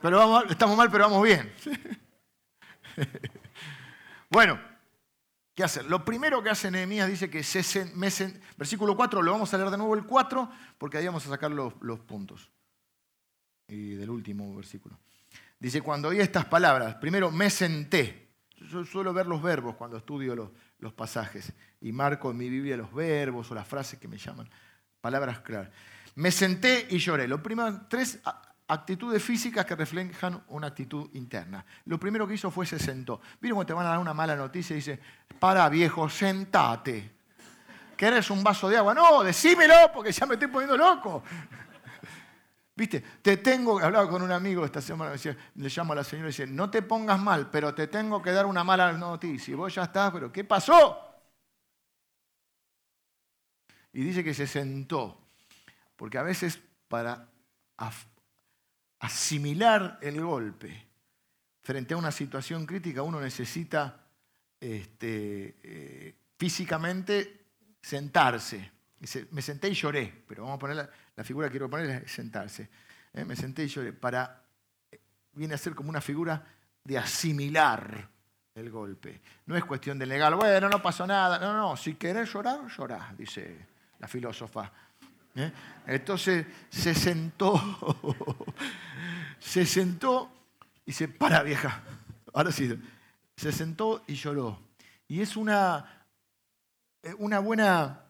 Pero 0.00 0.18
vamos, 0.18 0.44
estamos 0.50 0.76
mal, 0.76 0.90
pero 0.90 1.04
vamos 1.04 1.22
bien. 1.24 1.52
bueno, 4.30 4.60
¿qué 5.54 5.64
hacer? 5.64 5.86
Lo 5.86 6.04
primero 6.04 6.42
que 6.42 6.50
hace 6.50 6.70
Nehemías 6.70 7.08
dice 7.08 7.28
que, 7.28 7.42
se, 7.42 7.92
versículo 8.56 8.96
4, 8.96 9.22
lo 9.22 9.32
vamos 9.32 9.52
a 9.52 9.58
leer 9.58 9.70
de 9.70 9.78
nuevo 9.78 9.94
el 9.94 10.04
4, 10.04 10.50
porque 10.78 10.98
ahí 10.98 11.06
vamos 11.06 11.26
a 11.26 11.30
sacar 11.30 11.50
los, 11.50 11.72
puntos. 12.00 12.50
Y 13.66 13.94
del 13.94 14.10
último 14.10 14.54
versículo. 14.54 14.98
Dice, 15.58 15.80
cuando 15.80 16.08
oí 16.08 16.20
estas 16.20 16.44
palabras, 16.44 16.96
primero 16.96 17.30
me 17.30 17.50
senté. 17.50 18.28
Yo 18.56 18.84
suelo 18.84 19.12
ver 19.12 19.26
los 19.26 19.42
verbos 19.42 19.74
cuando 19.76 19.96
estudio 19.96 20.36
los, 20.36 20.50
los 20.78 20.92
pasajes 20.92 21.52
y 21.80 21.90
marco 21.92 22.30
en 22.30 22.36
mi 22.36 22.48
Biblia 22.48 22.76
los 22.76 22.92
verbos 22.92 23.50
o 23.50 23.54
las 23.54 23.66
frases 23.66 23.98
que 23.98 24.06
me 24.06 24.18
llaman 24.18 24.48
Palabras 25.04 25.40
claras. 25.40 25.68
Me 26.14 26.30
senté 26.30 26.86
y 26.88 26.96
lloré. 26.96 27.28
Lo 27.28 27.42
primero, 27.42 27.82
tres 27.90 28.20
actitudes 28.66 29.22
físicas 29.22 29.66
que 29.66 29.76
reflejan 29.76 30.42
una 30.48 30.68
actitud 30.68 31.10
interna. 31.12 31.62
Lo 31.84 32.00
primero 32.00 32.26
que 32.26 32.32
hizo 32.32 32.50
fue 32.50 32.64
se 32.64 32.78
sentó. 32.78 33.20
¿Vieron 33.38 33.56
cuando 33.56 33.66
te 33.66 33.74
van 33.74 33.84
a 33.84 33.90
dar 33.90 33.98
una 33.98 34.14
mala 34.14 34.34
noticia 34.34 34.72
y 34.72 34.76
dice, 34.76 34.98
para 35.38 35.68
viejo, 35.68 36.08
sentate? 36.08 37.16
¿Querés 37.94 38.30
un 38.30 38.42
vaso 38.42 38.66
de 38.66 38.78
agua? 38.78 38.94
No, 38.94 39.22
decímelo 39.22 39.74
porque 39.92 40.10
ya 40.10 40.24
me 40.24 40.36
estoy 40.36 40.48
poniendo 40.48 40.78
loco. 40.78 41.22
Viste, 42.74 43.04
te 43.20 43.36
tengo, 43.36 43.78
hablaba 43.80 44.08
con 44.08 44.22
un 44.22 44.32
amigo 44.32 44.64
esta 44.64 44.80
semana, 44.80 45.16
le 45.16 45.68
llamo 45.68 45.92
a 45.92 45.96
la 45.96 46.04
señora 46.04 46.30
y 46.30 46.32
dice, 46.32 46.46
no 46.46 46.70
te 46.70 46.80
pongas 46.80 47.20
mal, 47.20 47.50
pero 47.50 47.74
te 47.74 47.88
tengo 47.88 48.22
que 48.22 48.32
dar 48.32 48.46
una 48.46 48.64
mala 48.64 48.90
noticia. 48.94 49.52
Y 49.52 49.54
vos 49.54 49.74
ya 49.74 49.82
estás, 49.82 50.10
pero 50.12 50.32
¿qué 50.32 50.44
pasó? 50.44 51.13
Y 53.94 54.02
dice 54.02 54.24
que 54.24 54.34
se 54.34 54.48
sentó, 54.48 55.16
porque 55.94 56.18
a 56.18 56.22
veces 56.22 56.60
para 56.88 57.28
asimilar 58.98 59.98
el 60.02 60.20
golpe 60.20 60.86
frente 61.60 61.94
a 61.94 61.96
una 61.96 62.10
situación 62.10 62.66
crítica 62.66 63.02
uno 63.02 63.20
necesita 63.20 64.04
este, 64.58 65.56
eh, 65.62 66.14
físicamente 66.36 67.46
sentarse. 67.80 68.72
Me 69.30 69.42
senté 69.42 69.68
y 69.68 69.74
lloré, 69.74 70.24
pero 70.26 70.42
vamos 70.42 70.56
a 70.56 70.58
poner 70.58 70.90
la, 71.14 71.24
figura 71.24 71.46
que 71.46 71.52
quiero 71.52 71.70
poner 71.70 72.02
es 72.04 72.10
sentarse. 72.10 72.68
¿eh? 73.12 73.24
Me 73.24 73.36
senté 73.36 73.62
y 73.62 73.68
lloré 73.68 73.92
para, 73.92 74.42
eh, 74.90 74.98
viene 75.34 75.54
a 75.54 75.58
ser 75.58 75.72
como 75.72 75.90
una 75.90 76.00
figura 76.00 76.44
de 76.82 76.98
asimilar 76.98 78.10
el 78.56 78.70
golpe. 78.70 79.20
No 79.46 79.56
es 79.56 79.64
cuestión 79.64 80.00
de 80.00 80.06
legal, 80.06 80.34
bueno, 80.34 80.68
no 80.68 80.82
pasó 80.82 81.06
nada. 81.06 81.38
No, 81.38 81.56
no, 81.56 81.76
si 81.76 81.94
querés 81.94 82.32
llorar, 82.32 82.66
llorá, 82.66 83.14
dice 83.16 83.73
la 84.04 84.08
filósofa. 84.08 84.70
¿eh? 85.34 85.50
Entonces 85.86 86.46
se 86.68 86.94
sentó, 86.94 87.54
se 89.38 89.64
sentó 89.64 90.30
y 90.84 90.92
se 90.92 91.08
para 91.08 91.42
vieja. 91.42 91.82
Ahora 92.34 92.52
sí, 92.52 92.78
se 93.34 93.50
sentó 93.50 94.04
y 94.06 94.14
lloró. 94.14 94.60
Y 95.08 95.22
es 95.22 95.38
una, 95.38 96.04
eh, 97.02 97.14
una 97.16 97.38
buena 97.38 98.02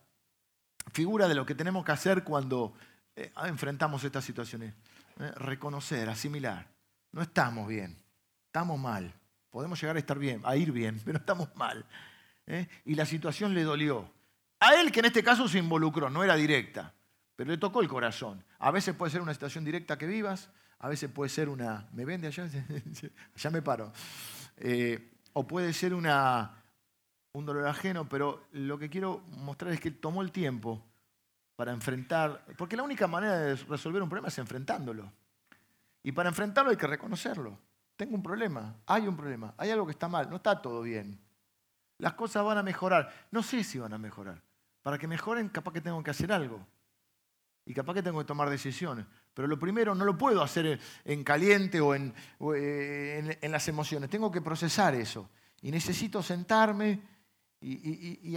figura 0.92 1.28
de 1.28 1.36
lo 1.36 1.46
que 1.46 1.54
tenemos 1.54 1.84
que 1.84 1.92
hacer 1.92 2.24
cuando 2.24 2.74
eh, 3.14 3.30
enfrentamos 3.44 4.02
estas 4.02 4.24
situaciones. 4.24 4.74
Reconocer, 5.36 6.08
asimilar. 6.08 6.66
No 7.12 7.22
estamos 7.22 7.68
bien, 7.68 7.96
estamos 8.46 8.80
mal. 8.80 9.14
Podemos 9.48 9.80
llegar 9.80 9.94
a 9.94 10.00
estar 10.00 10.18
bien, 10.18 10.40
a 10.42 10.56
ir 10.56 10.72
bien, 10.72 11.00
pero 11.04 11.18
estamos 11.18 11.54
mal. 11.54 11.86
Y 12.84 12.96
la 12.96 13.06
situación 13.06 13.54
le 13.54 13.62
dolió. 13.62 14.13
A 14.64 14.80
él, 14.80 14.90
que 14.90 15.00
en 15.00 15.06
este 15.06 15.22
caso 15.22 15.46
se 15.46 15.58
involucró, 15.58 16.08
no 16.08 16.24
era 16.24 16.36
directa, 16.36 16.94
pero 17.36 17.50
le 17.50 17.58
tocó 17.58 17.82
el 17.82 17.88
corazón. 17.88 18.42
A 18.58 18.70
veces 18.70 18.94
puede 18.94 19.12
ser 19.12 19.20
una 19.20 19.34
situación 19.34 19.62
directa 19.62 19.98
que 19.98 20.06
vivas, 20.06 20.48
a 20.78 20.88
veces 20.88 21.10
puede 21.10 21.28
ser 21.28 21.50
una, 21.50 21.86
¿me 21.92 22.06
vende 22.06 22.28
allá? 22.28 22.48
allá 23.36 23.50
me 23.50 23.60
paro. 23.60 23.92
Eh, 24.56 25.12
o 25.34 25.46
puede 25.46 25.70
ser 25.74 25.92
una, 25.92 26.62
un 27.34 27.44
dolor 27.44 27.66
ajeno, 27.66 28.08
pero 28.08 28.46
lo 28.52 28.78
que 28.78 28.88
quiero 28.88 29.20
mostrar 29.36 29.70
es 29.70 29.80
que 29.80 29.90
tomó 29.90 30.22
el 30.22 30.32
tiempo 30.32 30.82
para 31.56 31.70
enfrentar, 31.70 32.46
porque 32.56 32.74
la 32.74 32.84
única 32.84 33.06
manera 33.06 33.36
de 33.36 33.56
resolver 33.56 34.02
un 34.02 34.08
problema 34.08 34.28
es 34.28 34.38
enfrentándolo. 34.38 35.12
Y 36.02 36.12
para 36.12 36.30
enfrentarlo 36.30 36.70
hay 36.70 36.78
que 36.78 36.86
reconocerlo. 36.86 37.58
Tengo 37.96 38.14
un 38.14 38.22
problema, 38.22 38.76
hay 38.86 39.06
un 39.06 39.14
problema, 39.14 39.52
hay 39.58 39.70
algo 39.70 39.84
que 39.84 39.92
está 39.92 40.08
mal, 40.08 40.30
no 40.30 40.36
está 40.36 40.62
todo 40.62 40.80
bien. 40.80 41.20
Las 41.98 42.14
cosas 42.14 42.42
van 42.44 42.56
a 42.56 42.62
mejorar. 42.62 43.12
No 43.30 43.42
sé 43.42 43.62
si 43.62 43.78
van 43.78 43.92
a 43.92 43.98
mejorar, 43.98 44.42
para 44.84 44.98
que 44.98 45.08
mejoren, 45.08 45.48
capaz 45.48 45.72
que 45.72 45.80
tengo 45.80 46.02
que 46.04 46.10
hacer 46.10 46.30
algo. 46.30 46.64
Y 47.64 47.72
capaz 47.72 47.94
que 47.94 48.02
tengo 48.02 48.18
que 48.18 48.26
tomar 48.26 48.50
decisiones. 48.50 49.06
Pero 49.32 49.48
lo 49.48 49.58
primero 49.58 49.94
no 49.94 50.04
lo 50.04 50.18
puedo 50.18 50.42
hacer 50.42 50.78
en 51.06 51.24
caliente 51.24 51.80
o 51.80 51.94
en, 51.94 52.14
en, 52.38 53.50
las 53.50 53.66
emociones. 53.66 54.10
Tengo 54.10 54.30
que 54.30 54.42
procesar 54.42 54.94
eso. 54.94 55.30
Y 55.62 55.70
necesito 55.70 56.22
sentarme 56.22 57.00
y, 57.62 58.30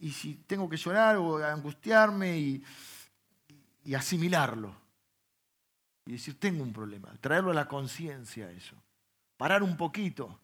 y, 0.00 0.10
si 0.10 0.34
tengo 0.44 0.68
que 0.68 0.76
llorar 0.76 1.18
o 1.18 1.36
angustiarme 1.36 2.36
y, 2.36 3.94
asimilarlo. 3.94 4.74
Y 6.04 6.12
decir, 6.12 6.40
tengo 6.40 6.64
un 6.64 6.72
problema. 6.72 7.14
Traerlo 7.20 7.52
a 7.52 7.54
la 7.54 7.68
conciencia 7.68 8.50
eso. 8.50 8.74
Parar 9.36 9.62
un 9.62 9.76
poquito 9.76 10.40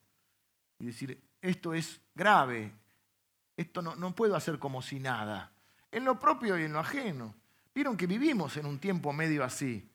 y 0.79 0.87
decir, 0.87 1.21
esto 1.41 1.75
es 1.75 2.01
grave, 2.15 2.73
esto 3.57 3.81
no, 3.81 4.15
puedo 4.15 4.37
hacer 4.37 4.59
como 4.59 4.83
si 4.83 5.01
nada. 5.01 5.51
En 5.91 6.05
lo 6.05 6.19
propio 6.19 6.59
y 6.59 6.65
en 6.65 6.73
lo 6.73 6.81
ajeno. 6.81 7.35
Vieron 7.75 7.97
que 7.97 8.07
vivimos 8.07 8.57
en 8.57 8.67
un 8.67 8.79
tiempo 8.79 9.13
medio 9.13 9.45
así. 9.45 9.89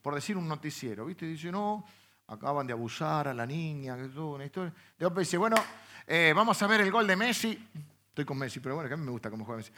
Por 0.00 0.14
decir 0.14 0.36
un 0.36 0.48
noticiero, 0.48 1.04
¿viste? 1.04 1.26
Dice, 1.26 1.52
no, 1.52 1.84
acaban 2.26 2.66
de 2.66 2.72
abusar 2.72 3.28
a 3.28 3.34
la 3.34 3.44
niña, 3.44 3.96
que 3.96 4.08
todo 4.08 4.34
una 4.34 4.46
historia. 4.46 4.72
Después 4.98 5.26
dice, 5.26 5.36
bueno, 5.36 5.56
eh, 6.06 6.32
vamos 6.34 6.60
a 6.62 6.66
ver 6.66 6.80
el 6.80 6.90
gol 6.90 7.06
de 7.06 7.16
Messi. 7.16 7.68
Estoy 8.08 8.24
con 8.24 8.38
Messi, 8.38 8.60
pero 8.60 8.76
bueno, 8.76 8.88
que 8.88 8.94
a 8.94 8.96
mí 8.96 9.04
me 9.04 9.10
gusta 9.10 9.30
cómo 9.30 9.44
juega 9.44 9.58
Messi. 9.58 9.72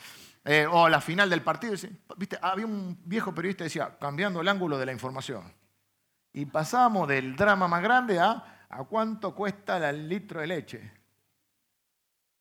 Eh, 0.45 0.67
o 0.71 0.89
la 0.89 1.01
final 1.01 1.29
del 1.29 1.43
partido. 1.43 1.75
¿viste? 2.17 2.39
Había 2.41 2.67
un 2.67 3.01
viejo 3.05 3.35
periodista 3.35 3.63
que 3.63 3.65
decía, 3.65 3.97
cambiando 3.99 4.41
el 4.41 4.47
ángulo 4.47 4.79
de 4.79 4.87
la 4.87 4.93
información. 4.93 5.53
Y 6.33 6.47
pasamos 6.47 7.09
del 7.09 7.35
drama 7.35 7.67
más 7.67 7.83
grande 7.83 8.21
a, 8.21 8.67
¿a 8.69 8.85
cuánto 8.85 9.35
cuesta 9.35 9.91
el 9.91 10.09
litro 10.09 10.41
de 10.41 10.47
leche? 10.47 11.02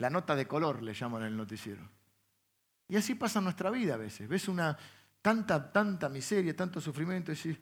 La 0.01 0.09
nota 0.09 0.35
de 0.35 0.47
color 0.47 0.81
le 0.81 0.95
llaman 0.95 1.21
en 1.21 1.27
el 1.27 1.37
noticiero. 1.37 1.87
Y 2.87 2.95
así 2.95 3.13
pasa 3.13 3.39
nuestra 3.39 3.69
vida 3.69 3.93
a 3.93 3.97
veces. 3.97 4.27
Ves 4.27 4.47
una, 4.47 4.75
tanta, 5.21 5.71
tanta 5.71 6.09
miseria, 6.09 6.55
tanto 6.55 6.81
sufrimiento, 6.81 7.31
y 7.31 7.35
decís, 7.35 7.59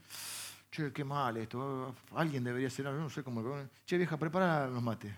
che, 0.72 0.94
qué 0.94 1.04
mal 1.04 1.36
esto, 1.36 1.94
alguien 2.16 2.42
debería 2.46 2.70
hacer 2.70 2.88
algo, 2.88 3.02
no 3.02 3.10
sé 3.10 3.24
cómo. 3.24 3.44
Che, 3.86 3.98
vieja, 3.98 4.16
prepara 4.16 4.68
los 4.68 4.82
mates. 4.82 5.14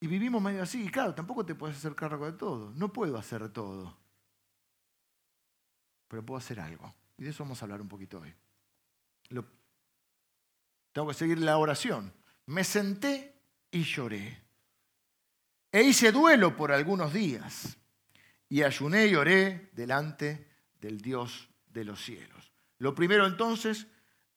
Y 0.00 0.06
vivimos 0.08 0.42
medio 0.42 0.62
así, 0.62 0.84
y 0.84 0.90
claro, 0.90 1.14
tampoco 1.14 1.46
te 1.46 1.54
puedes 1.54 1.78
hacer 1.78 1.94
cargo 1.94 2.26
de 2.26 2.36
todo. 2.36 2.70
No 2.74 2.92
puedo 2.92 3.16
hacer 3.16 3.48
todo. 3.48 3.96
Pero 6.06 6.22
puedo 6.22 6.36
hacer 6.36 6.60
algo. 6.60 6.94
Y 7.16 7.24
de 7.24 7.30
eso 7.30 7.44
vamos 7.44 7.62
a 7.62 7.64
hablar 7.64 7.80
un 7.80 7.88
poquito 7.88 8.20
hoy. 8.20 8.34
tengo 10.92 11.08
que 11.08 11.14
seguir 11.14 11.38
la 11.38 11.56
oración. 11.56 12.12
Me 12.44 12.62
senté 12.62 13.40
y 13.70 13.84
lloré. 13.84 14.47
E 15.70 15.82
hice 15.82 16.12
duelo 16.12 16.56
por 16.56 16.72
algunos 16.72 17.12
días. 17.12 17.76
Y 18.48 18.62
ayuné 18.62 19.06
y 19.06 19.14
oré 19.14 19.70
delante 19.72 20.48
del 20.80 21.00
Dios 21.00 21.48
de 21.68 21.84
los 21.84 22.02
cielos. 22.02 22.52
Lo 22.78 22.94
primero 22.94 23.26
entonces 23.26 23.86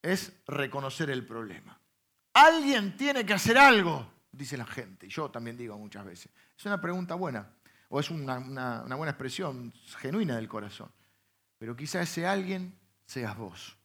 es 0.01 0.33
reconocer 0.47 1.09
el 1.09 1.25
problema. 1.25 1.79
Alguien 2.33 2.97
tiene 2.97 3.25
que 3.25 3.33
hacer 3.33 3.57
algo 3.57 4.11
dice 4.31 4.57
la 4.57 4.65
gente. 4.65 5.07
Yo 5.07 5.29
también 5.29 5.57
digo 5.57 5.77
muchas 5.77 6.05
veces. 6.05 6.31
Es 6.57 6.65
una 6.65 6.79
pregunta 6.79 7.15
buena, 7.15 7.51
o 7.89 7.99
es 7.99 8.09
una, 8.09 8.39
buena 8.95 9.11
expresión 9.11 9.73
genuina 9.99 10.35
del 10.35 10.47
corazón. 10.47 10.91
Pero 11.57 11.75
quizá 11.75 12.01
ese 12.01 12.25
alguien 12.25 12.77
seas 13.05 13.37
vos. 13.37 13.77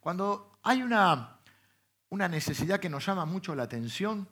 Cuando 0.00 0.58
hay 0.62 0.82
una, 0.82 1.38
una 2.08 2.28
necesidad 2.28 2.80
que 2.80 2.88
nos 2.88 3.06
llama 3.06 3.24
mucho 3.24 3.54
la 3.54 3.64
atención, 3.64 4.28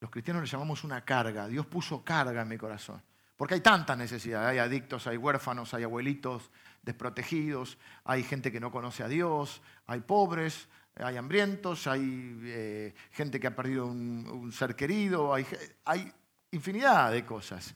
los 0.00 0.10
cristianos 0.10 0.42
le 0.42 0.48
llamamos 0.48 0.84
una 0.84 1.04
carga. 1.04 1.48
Dios 1.48 1.66
puso 1.66 2.04
carga 2.04 2.42
en 2.42 2.48
mi 2.48 2.56
corazón. 2.56 3.02
Porque 3.36 3.54
hay 3.54 3.60
tantas 3.60 3.96
necesidades. 3.96 4.48
Hay 4.48 4.58
adictos, 4.58 5.06
hay 5.06 5.16
huérfanos, 5.16 5.74
hay 5.74 5.84
abuelitos 5.84 6.50
desprotegidos, 6.82 7.78
hay 8.04 8.22
gente 8.22 8.50
que 8.50 8.60
no 8.60 8.70
conoce 8.70 9.02
a 9.02 9.08
Dios, 9.08 9.60
hay 9.86 10.00
pobres, 10.00 10.68
hay 10.96 11.16
hambrientos, 11.16 11.86
hay 11.86 12.40
eh, 12.44 12.94
gente 13.12 13.38
que 13.38 13.46
ha 13.46 13.54
perdido 13.54 13.86
un, 13.86 14.50
ser 14.52 14.74
querido, 14.74 15.34
hay, 15.34 15.46
hay, 15.84 16.12
infinidad 16.50 17.12
de 17.12 17.24
cosas. 17.24 17.74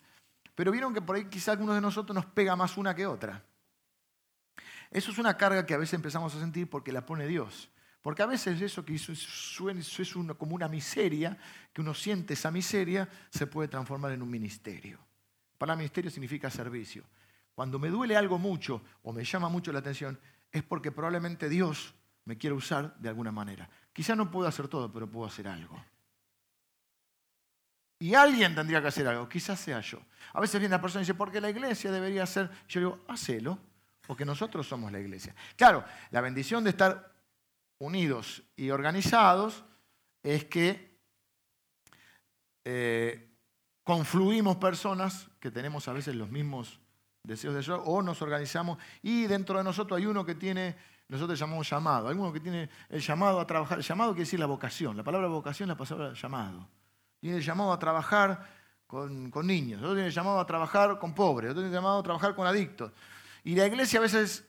Pero 0.55 0.73
vieron 0.73 0.95
que 0.95 1.03
por 1.03 1.17
ahí 1.17 1.27
quizá 1.27 1.53
algunos 1.53 1.75
de 1.75 1.81
nosotros 1.81 2.15
nos 2.15 2.27
pega 2.27 2.57
más 2.57 2.77
una 2.77 2.95
que 2.95 3.07
otra. 3.07 3.43
Eso 4.91 5.11
es 5.11 5.19
una 5.19 5.37
carga 5.37 5.65
que 5.65 5.75
a 5.75 5.79
veces 5.79 5.95
empezamos 5.95 6.35
a 6.35 6.41
sentir 6.41 6.69
porque 6.69 6.93
la 6.93 7.05
pone 7.05 7.27
Dios. 7.27 7.71
Porque 8.03 8.23
a 8.23 8.27
veces 8.27 8.61
eso 8.61 8.85
que 8.85 8.97
eso 8.97 9.13
es 9.13 10.13
como 10.37 10.57
una 10.57 10.69
miseria, 10.69 11.39
que 11.73 11.81
uno 11.81 11.95
siente 11.95 12.35
esa 12.35 12.51
miseria, 12.51 13.09
se 13.31 13.47
puede 13.47 13.69
transformar 13.69 14.11
en 14.13 14.23
un 14.23 14.31
ministerio. 14.31 14.99
Para 15.57 15.77
ministerio 15.77 16.11
significa 16.11 16.51
servicio. 16.51 17.05
Cuando 17.55 17.79
me 17.79 17.89
duele 17.89 18.17
algo 18.17 18.39
mucho 18.39 18.83
o 19.05 19.13
me 19.13 19.25
llama 19.25 19.49
mucho 19.49 19.73
la 19.73 19.79
atención, 19.79 20.19
es 20.51 20.65
porque 20.65 20.91
probablemente 20.91 21.49
Dios 21.49 21.95
me 22.25 22.37
quiero 22.37 22.57
usar 22.57 22.97
de 22.99 23.09
alguna 23.09 23.31
manera. 23.31 23.71
Quizá 23.93 24.17
no 24.17 24.31
puedo 24.31 24.49
hacer 24.49 24.67
todo, 24.67 24.93
pero 24.93 25.09
puedo 25.09 25.27
hacer 25.27 25.47
algo. 25.47 25.81
Y 28.01 28.15
alguien 28.15 28.53
tendría 28.53 28.83
que 28.83 28.89
hacer 28.89 29.07
algo, 29.07 29.29
quizás 29.29 29.61
sea 29.61 29.81
yo. 29.81 30.01
A 30.33 30.41
veces 30.41 30.59
viene 30.59 30.75
la 30.75 30.81
persona 30.81 31.03
y 31.03 31.05
dice, 31.05 31.15
¿por 31.15 31.31
qué 31.31 31.41
la 31.41 31.51
iglesia 31.51 31.93
debería 31.93 32.25
hacer? 32.25 32.51
Yo 32.69 32.81
digo, 32.81 33.05
hacelo, 33.07 33.61
porque 34.05 34.25
nosotros 34.25 34.67
somos 34.67 34.91
la 34.91 34.99
iglesia. 34.99 35.33
Claro, 35.55 35.85
la 36.11 36.21
bendición 36.21 36.65
de 36.65 36.71
estar 36.71 37.12
unidos 37.83 38.43
y 38.57 38.71
organizados 38.71 39.65
es 40.23 40.45
que 40.45 40.99
eh, 42.65 43.29
confluimos 43.83 44.57
personas 44.57 45.29
que 45.41 45.51
tenemos 45.51 45.89
a 45.89 45.93
veces 45.93 46.15
los 46.15 46.31
mismos 46.31 46.81
deseos 47.25 47.55
de 47.55 47.63
Dios, 47.63 47.81
o 47.85 48.03
nos 48.03 48.23
organizamos 48.23 48.79
y 49.03 49.25
dentro 49.27 49.59
de 49.59 49.65
nosotros 49.65 49.99
hay 49.99 50.07
uno 50.07 50.25
que 50.25 50.37
tiene 50.37 50.77
nosotros 51.09 51.39
llamamos 51.39 51.69
llamado. 51.69 52.09
Alguno 52.09 52.33
que 52.33 52.41
tiene 52.41 52.71
el 52.89 53.01
llamado 53.01 53.39
a 53.39 53.47
trabajar. 53.47 53.77
El 53.77 53.85
llamado 53.85 54.13
quiere 54.13 54.25
decir 54.25 54.41
la 54.41 54.47
vocación. 54.47 54.97
La 54.97 55.03
palabra 55.03 55.29
vocación 55.29 55.71
es 55.71 55.77
la 55.77 55.85
palabra 55.85 56.15
llamado. 56.15 56.67
Tiene 57.21 57.37
el 57.37 57.43
llamado 57.43 57.71
a 57.71 57.79
trabajar 57.79 58.49
con, 58.87 59.31
niños. 59.47 59.83
Otro 59.83 59.93
tiene 59.93 60.07
el 60.07 60.15
llamado 60.15 60.41
a 60.41 60.47
trabajar 60.47 60.99
con 60.99 61.15
pobres. 61.15 61.51
Otro 61.51 61.61
tiene 61.61 61.69
el 61.69 61.75
llamado 61.75 61.99
a 61.99 62.03
trabajar 62.03 62.35
con 62.35 62.47
adictos. 62.47 62.93
Y 63.45 63.55
la 63.55 63.67
iglesia 63.67 63.99
a 63.99 64.03
veces 64.03 64.49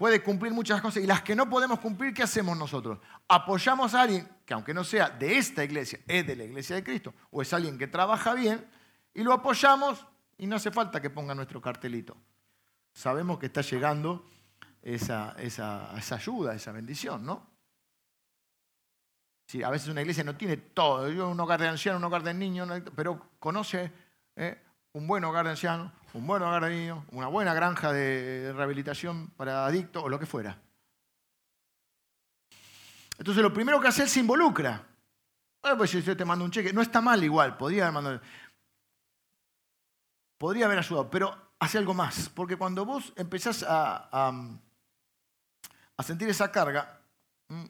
puede 0.00 0.22
cumplir 0.22 0.50
muchas 0.54 0.80
cosas. 0.80 1.02
Y 1.02 1.06
las 1.06 1.20
que 1.20 1.36
no 1.36 1.50
podemos 1.50 1.78
cumplir, 1.78 2.14
¿qué 2.14 2.22
hacemos 2.22 2.56
nosotros? 2.56 2.98
Apoyamos 3.28 3.94
a 3.94 4.00
alguien 4.00 4.26
que 4.46 4.54
aunque 4.54 4.72
no 4.72 4.82
sea 4.82 5.10
de 5.10 5.36
esta 5.36 5.62
iglesia, 5.62 6.00
es 6.08 6.26
de 6.26 6.36
la 6.36 6.44
iglesia 6.44 6.74
de 6.74 6.82
Cristo, 6.82 7.12
o 7.30 7.42
es 7.42 7.52
alguien 7.52 7.76
que 7.76 7.86
trabaja 7.86 8.32
bien, 8.32 8.66
y 9.12 9.22
lo 9.22 9.34
apoyamos 9.34 10.06
y 10.38 10.46
no 10.46 10.56
hace 10.56 10.70
falta 10.70 11.02
que 11.02 11.10
ponga 11.10 11.34
nuestro 11.34 11.60
cartelito. 11.60 12.16
Sabemos 12.94 13.38
que 13.38 13.44
está 13.44 13.60
llegando 13.60 14.26
esa, 14.80 15.36
esa, 15.38 15.94
ayuda, 16.14 16.54
esa 16.54 16.72
bendición, 16.72 17.26
¿no? 17.26 17.46
Sí, 19.44 19.62
a 19.62 19.68
veces 19.68 19.88
una 19.88 20.00
iglesia 20.00 20.24
no 20.24 20.34
tiene 20.34 20.56
todo, 20.56 21.30
un 21.30 21.38
hogar 21.40 21.60
de 21.60 21.68
ancianos, 21.68 21.98
un 21.98 22.04
hogar 22.06 22.22
de 22.22 22.32
niños, 22.32 22.70
pero 22.96 23.32
conoce 23.38 23.92
¿eh? 24.36 24.62
Un 24.92 25.06
buen 25.06 25.24
hogar 25.24 25.44
de 25.44 25.52
ancianos, 25.52 25.92
un 26.14 26.26
buen 26.26 26.42
hogar 26.42 26.64
de 26.64 26.70
niños, 26.70 27.04
una 27.12 27.28
buena 27.28 27.54
granja 27.54 27.92
de 27.92 28.52
rehabilitación 28.54 29.28
para 29.36 29.66
adictos 29.66 30.02
o 30.02 30.08
lo 30.08 30.18
que 30.18 30.26
fuera. 30.26 30.58
Entonces 33.18 33.42
lo 33.42 33.52
primero 33.52 33.80
que 33.80 33.88
hace 33.88 34.04
es 34.04 34.10
se 34.10 34.20
involucra. 34.20 34.86
pues 35.76 35.90
si 35.90 36.02
yo 36.02 36.16
te 36.16 36.24
mando 36.24 36.44
un 36.44 36.50
cheque, 36.50 36.72
no 36.72 36.82
está 36.82 37.00
mal 37.00 37.22
igual, 37.22 37.56
podría 37.56 37.84
haber 37.84 37.94
mandado, 37.94 38.20
podría 40.38 40.66
haber 40.66 40.78
ayudado, 40.78 41.10
pero 41.10 41.52
hace 41.58 41.78
algo 41.78 41.94
más, 41.94 42.30
porque 42.30 42.56
cuando 42.56 42.84
vos 42.86 43.12
empezás 43.16 43.64
a 43.68 44.32
a 46.00 46.02
sentir 46.02 46.30
esa 46.30 46.50
carga, 46.50 46.98
mm, 47.48 47.64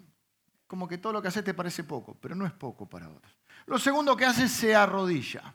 como 0.68 0.86
que 0.86 0.98
todo 0.98 1.12
lo 1.14 1.20
que 1.20 1.26
haces 1.26 1.42
te 1.42 1.52
parece 1.52 1.82
poco, 1.82 2.16
pero 2.20 2.36
no 2.36 2.46
es 2.46 2.52
poco 2.52 2.88
para 2.88 3.08
otros. 3.08 3.36
Lo 3.66 3.76
segundo 3.76 4.16
que 4.16 4.24
hace 4.24 4.44
es 4.44 4.52
se 4.52 4.72
arrodilla. 4.72 5.52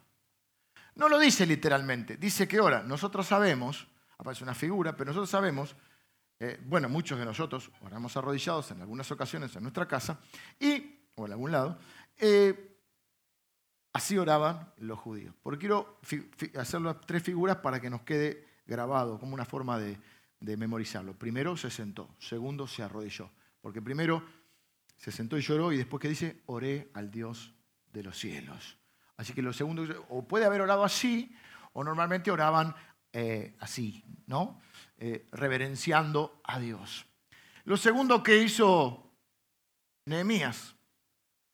No 0.96 1.08
lo 1.10 1.18
dice 1.18 1.46
literalmente, 1.46 2.16
dice 2.16 2.48
que 2.48 2.58
ora. 2.58 2.82
Nosotros 2.82 3.26
sabemos, 3.26 3.86
aparece 4.18 4.42
una 4.42 4.54
figura, 4.54 4.96
pero 4.96 5.10
nosotros 5.10 5.28
sabemos, 5.28 5.76
eh, 6.40 6.58
bueno, 6.64 6.88
muchos 6.88 7.18
de 7.18 7.24
nosotros 7.24 7.70
oramos 7.82 8.16
arrodillados 8.16 8.70
en 8.70 8.80
algunas 8.80 9.10
ocasiones 9.10 9.54
en 9.56 9.62
nuestra 9.62 9.86
casa 9.86 10.18
y, 10.58 11.06
o 11.14 11.26
en 11.26 11.32
algún 11.32 11.52
lado, 11.52 11.78
eh, 12.16 12.78
así 13.92 14.16
oraban 14.16 14.72
los 14.78 14.98
judíos. 14.98 15.34
Porque 15.42 15.60
quiero 15.60 16.00
hacer 16.58 16.80
las 16.80 17.00
tres 17.02 17.22
figuras 17.22 17.58
para 17.58 17.78
que 17.78 17.90
nos 17.90 18.00
quede 18.00 18.46
grabado 18.66 19.18
como 19.20 19.34
una 19.34 19.44
forma 19.44 19.78
de, 19.78 19.98
de 20.40 20.56
memorizarlo. 20.56 21.12
Primero 21.12 21.58
se 21.58 21.70
sentó, 21.70 22.14
segundo 22.18 22.66
se 22.66 22.82
arrodilló, 22.82 23.30
porque 23.60 23.82
primero 23.82 24.24
se 24.96 25.12
sentó 25.12 25.36
y 25.36 25.42
lloró 25.42 25.72
y 25.72 25.76
después 25.76 26.00
que 26.00 26.08
dice, 26.08 26.42
oré 26.46 26.90
al 26.94 27.10
Dios 27.10 27.52
de 27.92 28.02
los 28.02 28.18
cielos. 28.18 28.78
Así 29.16 29.32
que 29.32 29.42
lo 29.42 29.52
segundo, 29.52 29.82
o 30.10 30.26
puede 30.26 30.44
haber 30.44 30.60
orado 30.60 30.84
así, 30.84 31.34
o 31.72 31.82
normalmente 31.82 32.30
oraban 32.30 32.74
eh, 33.12 33.56
así, 33.60 34.04
¿no? 34.26 34.60
Eh, 34.98 35.26
reverenciando 35.32 36.40
a 36.44 36.58
Dios. 36.58 37.06
Lo 37.64 37.76
segundo 37.76 38.22
que 38.22 38.38
hizo 38.38 39.10
Nehemías, 40.04 40.76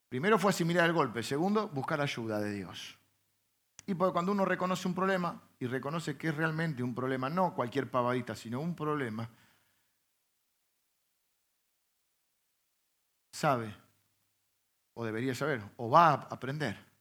primero 0.09 0.39
fue 0.39 0.51
asimilar 0.51 0.87
el 0.87 0.93
golpe, 0.93 1.23
segundo, 1.23 1.69
buscar 1.69 2.01
ayuda 2.01 2.41
de 2.41 2.53
Dios. 2.53 2.99
Y 3.87 3.95
cuando 3.95 4.33
uno 4.33 4.45
reconoce 4.45 4.87
un 4.87 4.95
problema 4.95 5.41
y 5.59 5.67
reconoce 5.67 6.17
que 6.17 6.29
es 6.29 6.37
realmente 6.37 6.83
un 6.83 6.95
problema, 6.95 7.29
no 7.31 7.55
cualquier 7.55 7.91
pavadita, 7.91 8.35
sino 8.35 8.61
un 8.61 8.77
problema, 8.77 9.29
sabe, 13.33 13.75
o 14.95 15.05
debería 15.05 15.35
saber, 15.35 15.63
o 15.77 15.91
va 15.91 16.11
a 16.11 16.15
aprender 16.15 16.92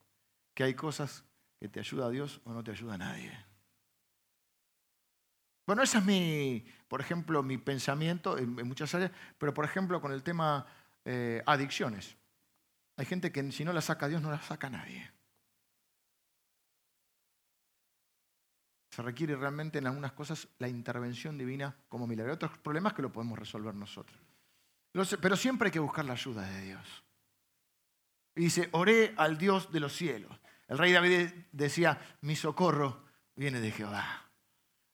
que 0.53 0.63
hay 0.63 0.73
cosas 0.73 1.23
que 1.59 1.69
te 1.69 1.79
ayuda 1.79 2.07
a 2.07 2.09
Dios 2.09 2.41
o 2.43 2.53
no 2.53 2.63
te 2.63 2.71
ayuda 2.71 2.95
a 2.95 2.97
nadie. 2.97 3.31
Bueno, 5.65 5.83
ese 5.83 5.99
es 5.99 6.05
mi, 6.05 6.65
por 6.87 7.01
ejemplo, 7.01 7.43
mi 7.43 7.57
pensamiento 7.57 8.37
en, 8.37 8.55
muchas 8.67 8.93
áreas, 8.95 9.11
pero 9.37 9.53
por 9.53 9.63
ejemplo 9.63 10.01
con 10.01 10.11
el 10.11 10.23
tema 10.23 10.65
eh, 11.05 11.41
adicciones. 11.45 12.17
Hay 12.97 13.05
gente 13.05 13.31
que 13.31 13.51
si 13.51 13.63
no 13.63 13.71
la 13.71 13.81
saca 13.81 14.07
Dios 14.07 14.21
no 14.21 14.31
la 14.31 14.41
saca 14.41 14.69
nadie. 14.69 15.09
Se 18.89 19.01
requiere 19.01 19.37
realmente 19.37 19.79
en 19.79 19.87
algunas 19.87 20.11
cosas 20.11 20.49
la 20.59 20.67
intervención 20.67 21.37
divina 21.37 21.73
como 21.87 22.07
milagro. 22.07 22.33
Hay 22.33 22.35
otros 22.35 22.57
problemas 22.57 22.93
que 22.93 23.01
lo 23.01 23.11
podemos 23.11 23.39
resolver 23.39 23.73
nosotros. 23.73 24.19
Pero 24.91 25.37
siempre 25.37 25.67
hay 25.67 25.71
que 25.71 25.79
buscar 25.79 26.03
la 26.03 26.13
ayuda 26.13 26.41
de 26.41 26.61
Dios. 26.63 27.03
Y 28.35 28.41
dice, 28.41 28.69
oré 28.71 29.13
al 29.17 29.37
Dios 29.37 29.71
de 29.71 29.79
los 29.79 29.93
cielos. 29.93 30.37
El 30.67 30.77
rey 30.77 30.91
David 30.91 31.29
decía, 31.51 31.99
mi 32.21 32.35
socorro 32.35 33.03
viene 33.35 33.59
de 33.59 33.71
Jehová. 33.71 34.29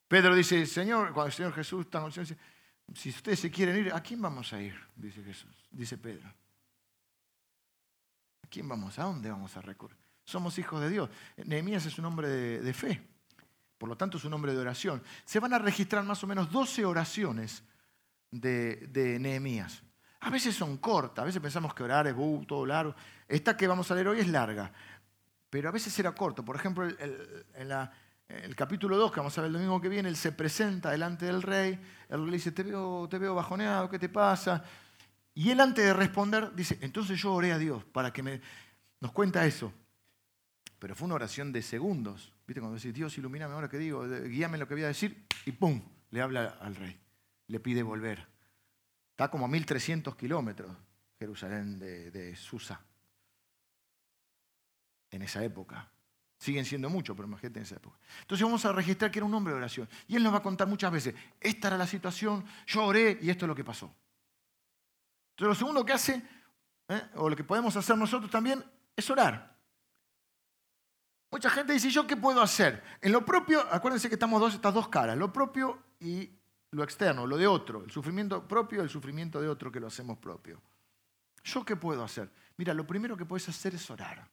Pedro 0.08 0.36
dice, 0.36 0.66
Señor, 0.66 1.14
cuando 1.14 1.28
el 1.28 1.34
Señor 1.34 1.54
Jesús 1.54 1.86
está 1.86 2.04
en 2.04 2.10
dice, 2.10 2.38
si 2.96 3.10
ustedes 3.10 3.40
se 3.40 3.52
quieren 3.52 3.78
ir, 3.78 3.94
¿a 3.94 4.02
quién 4.02 4.22
vamos 4.22 4.54
a 4.54 4.62
ir? 4.62 4.76
Dice 4.96 5.22
Jesús, 5.24 5.56
dice 5.70 5.98
Pedro. 5.98 6.28
¿A 8.44 8.48
quién 8.50 8.68
vamos? 8.68 8.98
¿A 8.98 9.04
dónde 9.04 9.30
vamos 9.30 9.56
a 9.58 9.62
recurrir? 9.62 9.98
Somos 10.24 10.58
hijos 10.58 10.82
de 10.82 10.90
Dios. 10.90 11.10
Nehemías 11.46 11.86
es 11.86 12.00
un 12.00 12.06
hombre 12.06 12.28
de 12.28 12.74
fe. 12.74 13.02
por 13.78 13.90
lo 13.90 13.96
tanto 13.96 14.18
es 14.18 14.24
un 14.24 14.34
hombre 14.34 14.54
de 14.54 14.60
oración. 14.60 15.04
Se 15.26 15.40
van 15.40 15.54
a 15.54 15.60
registrar 15.60 16.04
más 16.04 16.24
o 16.24 16.28
menos 16.28 16.50
12 16.52 16.86
oraciones 16.86 17.64
de, 18.32 18.88
de 18.88 19.20
Nehemías. 19.20 19.84
A 20.20 20.30
veces 20.30 20.56
son 20.56 20.78
cortas, 20.78 21.24
a 21.24 21.26
veces 21.26 21.42
pensamos 21.42 21.74
que 21.74 21.84
orar 21.84 22.08
es 22.08 22.16
todo 22.48 22.66
largo. 22.66 22.96
Esta 23.28 23.56
que 23.56 23.68
vamos 23.68 23.90
a 23.92 23.96
leer 23.96 24.08
hoy 24.08 24.20
es 24.20 24.28
larga, 24.28 24.72
pero 25.50 25.70
a 25.70 25.72
veces 25.72 25.98
era 26.00 26.14
corto. 26.14 26.44
Por 26.44 26.56
ejemplo, 26.56 26.88
en 26.88 27.72
el 28.28 28.56
capítulo 28.56 28.98
2, 28.98 29.12
que 29.12 29.20
vamos 29.20 29.38
a 29.38 29.42
ver 29.42 29.48
el 29.48 29.54
domingo 29.54 29.80
que 29.80 29.90
viene, 29.90 30.10
él 30.10 30.16
se 30.16 30.32
presenta 30.32 30.92
delante 30.92 31.26
del 31.26 31.42
rey, 31.42 31.80
el 32.10 32.22
rey 32.22 32.26
le 32.32 32.38
dice, 32.38 32.52
te 32.52 32.64
veo, 32.64 33.08
te 33.10 33.18
veo 33.18 33.36
bajoneado, 33.36 33.90
¿qué 33.90 34.00
te 34.00 34.10
pasa? 34.10 34.64
Y 35.34 35.52
él 35.52 35.60
antes 35.62 35.86
de 35.86 35.94
responder 35.94 36.52
dice, 36.56 36.80
entonces 36.82 37.20
yo 37.22 37.34
oré 37.34 37.52
a 37.54 37.58
Dios 37.58 37.84
para 37.86 38.12
que 38.12 38.24
me... 38.24 38.42
Nos 39.00 39.12
cuenta 39.12 39.46
eso. 39.46 39.72
Pero 40.80 40.96
fue 40.96 41.06
una 41.06 41.16
oración 41.16 41.52
de 41.54 41.62
segundos. 41.62 42.34
¿Viste? 42.48 42.60
Cuando 42.60 42.78
decís, 42.78 42.94
Dios, 42.94 43.16
ilumíname 43.20 43.54
ahora 43.54 43.70
que 43.70 43.78
digo, 43.78 44.04
guíame 44.08 44.58
lo 44.58 44.68
que 44.68 44.74
voy 44.74 44.84
a 44.84 44.88
decir, 44.88 45.28
y 45.46 45.52
¡pum! 45.52 45.80
Le 46.10 46.22
habla 46.22 46.58
al 46.60 46.76
rey. 46.76 47.00
Le 47.48 47.60
pide 47.60 47.84
volver. 47.84 48.26
Está 49.18 49.32
como 49.32 49.46
a 49.46 49.48
1300 49.48 50.16
kilómetros 50.16 50.70
Jerusalén 51.18 51.80
de, 51.80 52.36
Susa. 52.36 52.80
En 55.10 55.24
esa 55.24 55.44
época. 55.44 55.90
Siguen 56.38 56.66
siendo 56.66 56.88
muchos, 56.88 57.16
pero 57.16 57.28
imagínate 57.28 57.58
en 57.58 57.66
esa 57.66 57.78
época. 57.78 57.98
Entonces 58.22 58.46
vamos 58.46 58.64
a 58.66 58.74
registrar 58.74 59.10
que 59.10 59.18
era 59.18 59.26
un 59.26 59.34
hombre 59.34 59.54
de 59.54 59.58
oración. 59.58 59.90
Y 60.08 60.18
él 60.18 60.24
nos 60.24 60.32
va 60.32 60.38
a 60.38 60.44
contar 60.44 60.68
muchas 60.68 60.92
veces, 60.92 61.16
esta 61.42 61.70
era 61.70 61.80
la 61.80 61.88
situación, 61.88 62.46
yo 62.68 62.84
oré 62.84 63.18
y 63.20 63.32
esto 63.32 63.46
es 63.46 63.48
lo 63.48 63.56
que 63.56 63.64
pasó. 63.64 63.92
Entonces 65.32 65.48
lo 65.48 65.56
segundo 65.56 65.84
que 65.84 65.94
hace, 65.94 66.22
¿eh? 66.88 67.02
o 67.16 67.28
lo 67.28 67.36
que 67.36 67.44
podemos 67.44 67.76
hacer 67.76 67.98
nosotros 67.98 68.30
también, 68.30 68.64
es 68.96 69.10
orar. 69.10 69.58
Mucha 71.32 71.50
gente 71.50 71.74
dice, 71.74 71.90
¿yo 71.90 72.06
qué 72.06 72.16
puedo 72.16 72.40
hacer? 72.40 72.84
En 73.02 73.14
lo 73.14 73.26
propio, 73.26 73.62
acuérdense 73.74 74.10
que 74.10 74.16
estamos 74.16 74.40
dos, 74.40 74.54
estas 74.54 74.76
dos 74.76 74.90
caras, 74.90 75.18
lo 75.18 75.34
propio 75.34 75.82
y 76.00 76.38
lo 76.72 76.84
externo, 76.84 77.26
lo 77.26 77.38
de 77.38 77.48
otro, 77.48 77.84
el 77.84 77.92
sufrimiento 77.92 78.48
propio 78.48 78.82
el 78.82 78.90
sufrimiento 78.90 79.42
de 79.42 79.48
otro 79.48 79.72
que 79.72 79.80
lo 79.80 79.88
hacemos 79.88 80.18
propio. 80.18 80.62
¿Yo 81.44 81.64
qué 81.64 81.76
puedo 81.76 82.04
hacer? 82.04 82.30
Mira, 82.58 82.74
lo 82.74 82.86
primero 82.86 83.16
que 83.16 83.26
puedes 83.26 83.48
hacer 83.48 83.76
es 83.76 83.90
orar. 83.90 84.28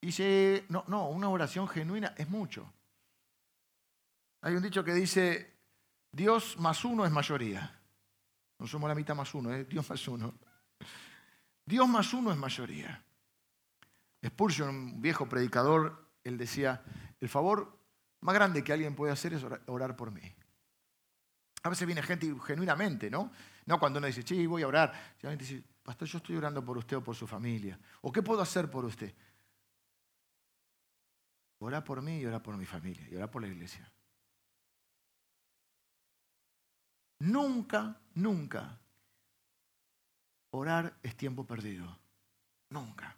Y 0.00 0.06
dice, 0.06 0.64
no, 0.68 0.84
no, 0.88 1.08
una 1.08 1.28
oración 1.28 1.68
genuina 1.68 2.14
es 2.16 2.28
mucho. 2.28 2.70
Hay 4.42 4.54
un 4.54 4.62
dicho 4.62 4.84
que 4.84 4.92
dice, 4.92 5.54
Dios 6.10 6.58
más 6.58 6.84
uno 6.84 7.06
es 7.06 7.12
mayoría. 7.12 7.80
No 8.58 8.66
somos 8.66 8.88
la 8.88 8.94
mitad 8.94 9.14
más 9.14 9.32
uno, 9.34 9.52
es 9.54 9.68
Dios 9.68 9.88
más 9.88 10.06
uno. 10.08 10.34
Dios 11.64 11.88
más 11.88 12.12
uno 12.12 12.30
es 12.32 12.36
mayoría. 12.36 13.02
Spurgeon, 14.26 14.68
un 14.68 15.02
viejo 15.02 15.28
predicador, 15.28 16.10
él 16.24 16.36
decía, 16.36 16.82
el 17.20 17.28
favor 17.28 17.78
más 18.20 18.34
grande 18.34 18.64
que 18.64 18.72
alguien 18.72 18.94
puede 18.94 19.12
hacer 19.12 19.34
es 19.34 19.44
orar 19.66 19.96
por 19.96 20.10
mí. 20.10 20.34
A 21.64 21.70
veces 21.70 21.86
viene 21.86 22.02
gente 22.02 22.32
genuinamente, 22.46 23.10
¿no? 23.10 23.32
No 23.64 23.80
cuando 23.80 23.98
uno 23.98 24.06
dice, 24.06 24.22
sí, 24.22 24.46
voy 24.46 24.62
a 24.62 24.68
orar. 24.68 24.92
Simplemente 25.12 25.44
dice, 25.46 25.64
pastor, 25.82 26.06
yo 26.06 26.18
estoy 26.18 26.36
orando 26.36 26.62
por 26.62 26.76
usted 26.76 26.98
o 26.98 27.02
por 27.02 27.16
su 27.16 27.26
familia. 27.26 27.78
¿O 28.02 28.12
qué 28.12 28.22
puedo 28.22 28.42
hacer 28.42 28.70
por 28.70 28.84
usted? 28.84 29.14
Ora 31.60 31.82
por 31.82 32.02
mí 32.02 32.18
y 32.18 32.26
ora 32.26 32.42
por 32.42 32.54
mi 32.58 32.66
familia 32.66 33.08
y 33.10 33.16
ora 33.16 33.30
por 33.30 33.40
la 33.40 33.48
iglesia. 33.48 33.90
Nunca, 37.20 37.98
nunca 38.12 38.78
orar 40.50 40.98
es 41.02 41.16
tiempo 41.16 41.46
perdido. 41.46 41.98
Nunca. 42.68 43.16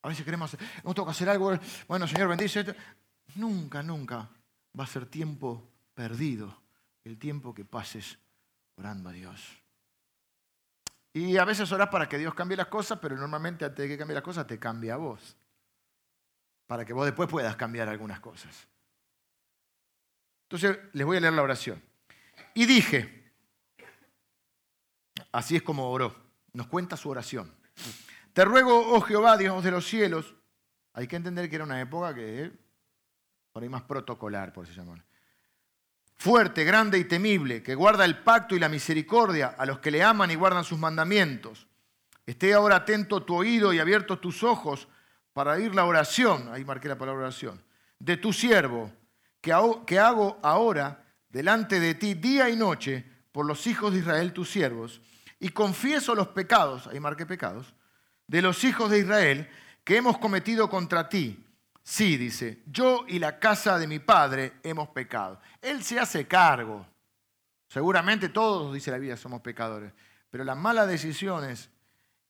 A 0.00 0.08
veces 0.08 0.24
queremos 0.24 0.56
no 0.84 0.94
tengo 0.94 1.04
que 1.04 1.12
hacer 1.12 1.28
algo, 1.28 1.52
bueno, 1.86 2.08
Señor, 2.08 2.28
bendice. 2.28 2.64
Nunca, 3.34 3.82
nunca 3.82 4.30
va 4.78 4.84
a 4.84 4.86
ser 4.86 5.04
tiempo 5.04 5.70
perdido 5.94 6.63
el 7.04 7.18
tiempo 7.18 7.54
que 7.54 7.64
pases 7.64 8.18
orando 8.76 9.10
a 9.10 9.12
Dios. 9.12 9.40
Y 11.12 11.36
a 11.36 11.44
veces 11.44 11.70
oras 11.70 11.88
para 11.90 12.08
que 12.08 12.18
Dios 12.18 12.34
cambie 12.34 12.56
las 12.56 12.66
cosas, 12.66 12.98
pero 13.00 13.16
normalmente 13.16 13.64
antes 13.64 13.84
de 13.84 13.88
que 13.88 13.98
cambie 13.98 14.14
las 14.14 14.24
cosas 14.24 14.46
te 14.46 14.58
cambia 14.58 14.94
a 14.94 14.96
vos. 14.96 15.36
Para 16.66 16.84
que 16.84 16.92
vos 16.92 17.04
después 17.04 17.28
puedas 17.28 17.54
cambiar 17.56 17.88
algunas 17.88 18.18
cosas. 18.20 18.66
Entonces 20.48 20.78
les 20.92 21.06
voy 21.06 21.18
a 21.18 21.20
leer 21.20 21.34
la 21.34 21.42
oración. 21.42 21.80
Y 22.54 22.66
dije, 22.66 23.32
así 25.30 25.56
es 25.56 25.62
como 25.62 25.90
oró, 25.90 26.14
nos 26.52 26.66
cuenta 26.66 26.96
su 26.96 27.10
oración. 27.10 27.54
Te 28.32 28.44
ruego, 28.44 28.94
oh 28.94 29.00
Jehová, 29.00 29.36
Dios 29.36 29.62
de 29.62 29.70
los 29.70 29.86
cielos. 29.86 30.34
Hay 30.94 31.06
que 31.06 31.16
entender 31.16 31.48
que 31.48 31.56
era 31.56 31.64
una 31.64 31.80
época 31.80 32.14
que 32.14 32.50
por 33.52 33.62
ahí 33.62 33.68
más 33.68 33.82
protocolar, 33.82 34.52
por 34.52 34.64
así 34.64 34.74
llamarlo. 34.74 35.04
Fuerte, 36.16 36.64
grande 36.64 36.98
y 36.98 37.04
temible, 37.04 37.62
que 37.62 37.74
guarda 37.74 38.04
el 38.04 38.18
pacto 38.18 38.54
y 38.54 38.58
la 38.58 38.68
misericordia 38.68 39.54
a 39.58 39.66
los 39.66 39.80
que 39.80 39.90
le 39.90 40.02
aman 40.02 40.30
y 40.30 40.36
guardan 40.36 40.64
sus 40.64 40.78
mandamientos. 40.78 41.66
Esté 42.26 42.54
ahora 42.54 42.76
atento 42.76 43.22
tu 43.22 43.34
oído 43.34 43.72
y 43.72 43.78
abiertos 43.78 44.20
tus 44.20 44.42
ojos 44.42 44.88
para 45.32 45.52
oír 45.52 45.74
la 45.74 45.84
oración, 45.84 46.48
ahí 46.52 46.64
marqué 46.64 46.88
la 46.88 46.96
palabra 46.96 47.22
oración, 47.22 47.62
de 47.98 48.16
tu 48.16 48.32
siervo, 48.32 48.90
que 49.40 49.52
hago 49.52 50.38
ahora 50.42 51.04
delante 51.28 51.80
de 51.80 51.94
ti 51.94 52.14
día 52.14 52.48
y 52.48 52.56
noche 52.56 53.04
por 53.32 53.44
los 53.44 53.66
hijos 53.66 53.92
de 53.92 53.98
Israel, 53.98 54.32
tus 54.32 54.48
siervos, 54.48 55.00
y 55.40 55.48
confieso 55.48 56.14
los 56.14 56.28
pecados, 56.28 56.86
ahí 56.86 57.00
marqué 57.00 57.26
pecados, 57.26 57.74
de 58.26 58.40
los 58.40 58.62
hijos 58.64 58.90
de 58.90 59.00
Israel 59.00 59.50
que 59.82 59.96
hemos 59.96 60.16
cometido 60.18 60.70
contra 60.70 61.08
ti. 61.08 61.44
Sí, 61.86 62.16
dice, 62.16 62.62
yo 62.64 63.04
y 63.06 63.18
la 63.18 63.38
casa 63.38 63.78
de 63.78 63.86
mi 63.86 63.98
padre 63.98 64.54
hemos 64.62 64.88
pecado. 64.88 65.38
Él 65.60 65.84
se 65.84 66.00
hace 66.00 66.26
cargo. 66.26 66.86
Seguramente 67.68 68.30
todos, 68.30 68.72
dice 68.72 68.90
la 68.90 68.96
Biblia, 68.96 69.18
somos 69.18 69.42
pecadores. 69.42 69.92
Pero 70.30 70.44
las 70.44 70.56
malas 70.56 70.88
decisiones 70.88 71.68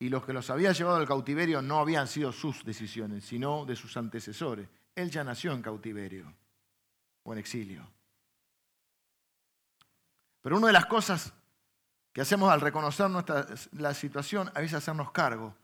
y 0.01 0.09
los 0.09 0.27
que 0.27 0.33
los 0.33 0.51
había 0.51 0.73
llevado 0.73 0.97
al 0.97 1.07
cautiverio 1.07 1.63
no 1.63 1.79
habían 1.79 2.09
sido 2.09 2.33
sus 2.33 2.65
decisiones, 2.65 3.25
sino 3.25 3.65
de 3.65 3.77
sus 3.77 3.97
antecesores. 3.97 4.69
Él 4.97 5.09
ya 5.09 5.23
nació 5.23 5.53
en 5.53 5.63
cautiverio 5.63 6.35
o 7.23 7.33
en 7.33 7.39
exilio. 7.39 7.87
Pero 10.43 10.57
una 10.57 10.67
de 10.67 10.73
las 10.73 10.87
cosas 10.87 11.33
que 12.13 12.21
hacemos 12.21 12.51
al 12.51 12.61
reconocer 12.61 13.09
nuestra, 13.09 13.47
la 13.73 13.95
situación, 13.95 14.51
a 14.53 14.61
veces 14.61 14.75
hacernos 14.75 15.13
cargo 15.13 15.55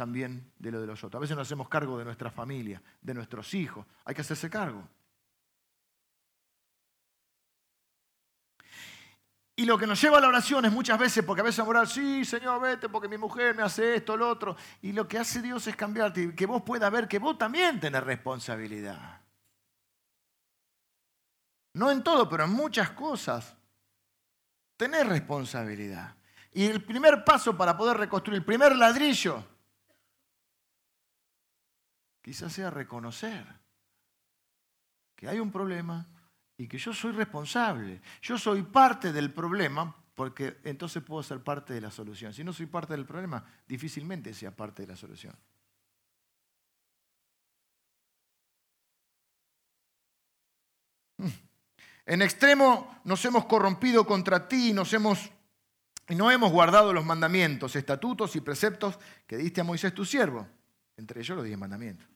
también 0.00 0.50
de 0.58 0.70
lo 0.70 0.80
de 0.80 0.86
los 0.86 1.04
otros. 1.04 1.20
A 1.20 1.20
veces 1.20 1.36
nos 1.36 1.46
hacemos 1.46 1.68
cargo 1.68 1.98
de 1.98 2.06
nuestra 2.06 2.30
familia, 2.30 2.82
de 3.02 3.12
nuestros 3.12 3.52
hijos. 3.52 3.84
Hay 4.06 4.14
que 4.14 4.22
hacerse 4.22 4.48
cargo. 4.48 4.88
Y 9.56 9.66
lo 9.66 9.76
que 9.76 9.86
nos 9.86 10.00
lleva 10.00 10.16
a 10.16 10.22
la 10.22 10.28
oración 10.28 10.64
es 10.64 10.72
muchas 10.72 10.98
veces, 10.98 11.22
porque 11.22 11.42
a 11.42 11.44
veces 11.44 11.62
orar, 11.66 11.86
sí, 11.86 12.24
Señor, 12.24 12.62
vete, 12.62 12.88
porque 12.88 13.08
mi 13.08 13.18
mujer 13.18 13.54
me 13.54 13.62
hace 13.62 13.96
esto, 13.96 14.16
lo 14.16 14.30
otro. 14.30 14.56
Y 14.80 14.92
lo 14.92 15.06
que 15.06 15.18
hace 15.18 15.42
Dios 15.42 15.66
es 15.66 15.76
cambiarte, 15.76 16.34
que 16.34 16.46
vos 16.46 16.62
puedas 16.62 16.90
ver 16.90 17.06
que 17.06 17.18
vos 17.18 17.36
también 17.36 17.78
tenés 17.78 18.02
responsabilidad. 18.02 19.20
No 21.74 21.90
en 21.90 22.02
todo, 22.02 22.26
pero 22.26 22.44
en 22.44 22.52
muchas 22.52 22.88
cosas. 22.92 23.54
Tenés 24.78 25.06
responsabilidad. 25.06 26.16
Y 26.52 26.64
el 26.64 26.82
primer 26.82 27.22
paso 27.22 27.54
para 27.54 27.76
poder 27.76 27.98
reconstruir, 27.98 28.38
el 28.38 28.46
primer 28.46 28.74
ladrillo, 28.74 29.44
quizás 32.30 32.52
sea 32.52 32.70
reconocer 32.70 33.44
que 35.16 35.28
hay 35.28 35.40
un 35.40 35.50
problema 35.50 36.06
y 36.56 36.68
que 36.68 36.78
yo 36.78 36.92
soy 36.92 37.10
responsable. 37.10 38.00
Yo 38.22 38.38
soy 38.38 38.62
parte 38.62 39.12
del 39.12 39.32
problema 39.32 39.92
porque 40.14 40.60
entonces 40.62 41.02
puedo 41.02 41.24
ser 41.24 41.42
parte 41.42 41.74
de 41.74 41.80
la 41.80 41.90
solución. 41.90 42.32
Si 42.32 42.44
no 42.44 42.52
soy 42.52 42.66
parte 42.66 42.92
del 42.92 43.04
problema, 43.04 43.44
difícilmente 43.66 44.32
sea 44.32 44.54
parte 44.54 44.82
de 44.82 44.92
la 44.92 44.96
solución. 44.96 45.34
Hmm. 51.16 51.26
En 52.06 52.22
extremo 52.22 53.00
nos 53.02 53.24
hemos 53.24 53.46
corrompido 53.46 54.06
contra 54.06 54.46
ti, 54.46 54.72
hemos 54.92 55.30
y 56.08 56.14
no 56.14 56.30
hemos 56.30 56.52
guardado 56.52 56.92
los 56.92 57.04
mandamientos, 57.04 57.74
estatutos 57.74 58.36
y 58.36 58.40
preceptos 58.40 59.00
que 59.26 59.36
diste 59.36 59.62
a 59.62 59.64
Moisés 59.64 59.92
tu 59.92 60.04
siervo, 60.04 60.46
entre 60.96 61.22
ellos 61.22 61.36
los 61.36 61.44
diez 61.44 61.58
mandamientos. 61.58 62.09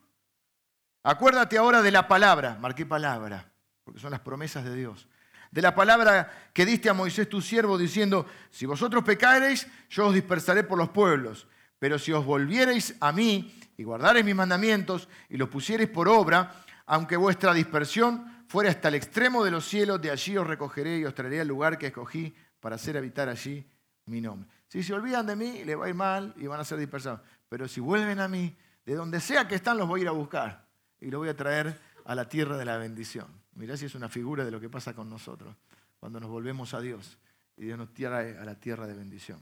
Acuérdate 1.06 1.58
ahora 1.58 1.82
de 1.82 1.90
la 1.90 2.08
palabra, 2.08 2.56
marqué 2.58 2.86
palabra, 2.86 3.52
porque 3.84 4.00
son 4.00 4.10
las 4.10 4.20
promesas 4.20 4.64
de 4.64 4.74
Dios. 4.74 5.06
De 5.50 5.60
la 5.60 5.74
palabra 5.74 6.32
que 6.54 6.64
diste 6.64 6.88
a 6.88 6.94
Moisés 6.94 7.28
tu 7.28 7.42
siervo 7.42 7.76
diciendo, 7.76 8.26
si 8.50 8.64
vosotros 8.64 9.04
pecareis, 9.04 9.66
yo 9.90 10.06
os 10.06 10.14
dispersaré 10.14 10.64
por 10.64 10.78
los 10.78 10.88
pueblos, 10.88 11.46
pero 11.78 11.98
si 11.98 12.10
os 12.10 12.24
volviereis 12.24 12.96
a 13.00 13.12
mí 13.12 13.54
y 13.76 13.84
guardareis 13.84 14.24
mis 14.24 14.34
mandamientos 14.34 15.10
y 15.28 15.36
los 15.36 15.50
pusiereis 15.50 15.90
por 15.90 16.08
obra, 16.08 16.64
aunque 16.86 17.18
vuestra 17.18 17.52
dispersión 17.52 18.46
fuera 18.48 18.70
hasta 18.70 18.88
el 18.88 18.94
extremo 18.94 19.44
de 19.44 19.50
los 19.50 19.66
cielos, 19.66 20.00
de 20.00 20.10
allí 20.10 20.38
os 20.38 20.46
recogeré 20.46 21.00
y 21.00 21.04
os 21.04 21.14
traeré 21.14 21.42
al 21.42 21.48
lugar 21.48 21.76
que 21.76 21.88
escogí 21.88 22.34
para 22.60 22.76
hacer 22.76 22.96
habitar 22.96 23.28
allí 23.28 23.62
mi 24.06 24.22
nombre. 24.22 24.48
Si 24.68 24.82
se 24.82 24.94
olvidan 24.94 25.26
de 25.26 25.36
mí, 25.36 25.64
les 25.64 25.78
va 25.78 25.84
a 25.84 25.88
ir 25.90 25.94
mal 25.94 26.32
y 26.38 26.46
van 26.46 26.60
a 26.60 26.64
ser 26.64 26.78
dispersados. 26.78 27.20
Pero 27.50 27.68
si 27.68 27.80
vuelven 27.80 28.20
a 28.20 28.26
mí, 28.26 28.56
de 28.86 28.94
donde 28.94 29.20
sea 29.20 29.46
que 29.46 29.54
están, 29.54 29.76
los 29.76 29.86
voy 29.86 30.00
a 30.00 30.02
ir 30.04 30.08
a 30.08 30.12
buscar. 30.12 30.63
Y 31.04 31.10
los 31.10 31.18
voy 31.18 31.28
a 31.28 31.36
traer 31.36 31.78
a 32.06 32.14
la 32.14 32.26
tierra 32.26 32.56
de 32.56 32.64
la 32.64 32.78
bendición. 32.78 33.26
Mirá 33.56 33.76
si 33.76 33.84
es 33.84 33.94
una 33.94 34.08
figura 34.08 34.42
de 34.42 34.50
lo 34.50 34.58
que 34.58 34.70
pasa 34.70 34.94
con 34.94 35.10
nosotros 35.10 35.54
cuando 36.00 36.18
nos 36.18 36.30
volvemos 36.30 36.72
a 36.72 36.80
Dios 36.80 37.18
y 37.58 37.66
Dios 37.66 37.76
nos 37.76 37.92
trae 37.92 38.38
a 38.38 38.44
la 38.46 38.54
tierra 38.54 38.86
de 38.86 38.94
bendición. 38.94 39.38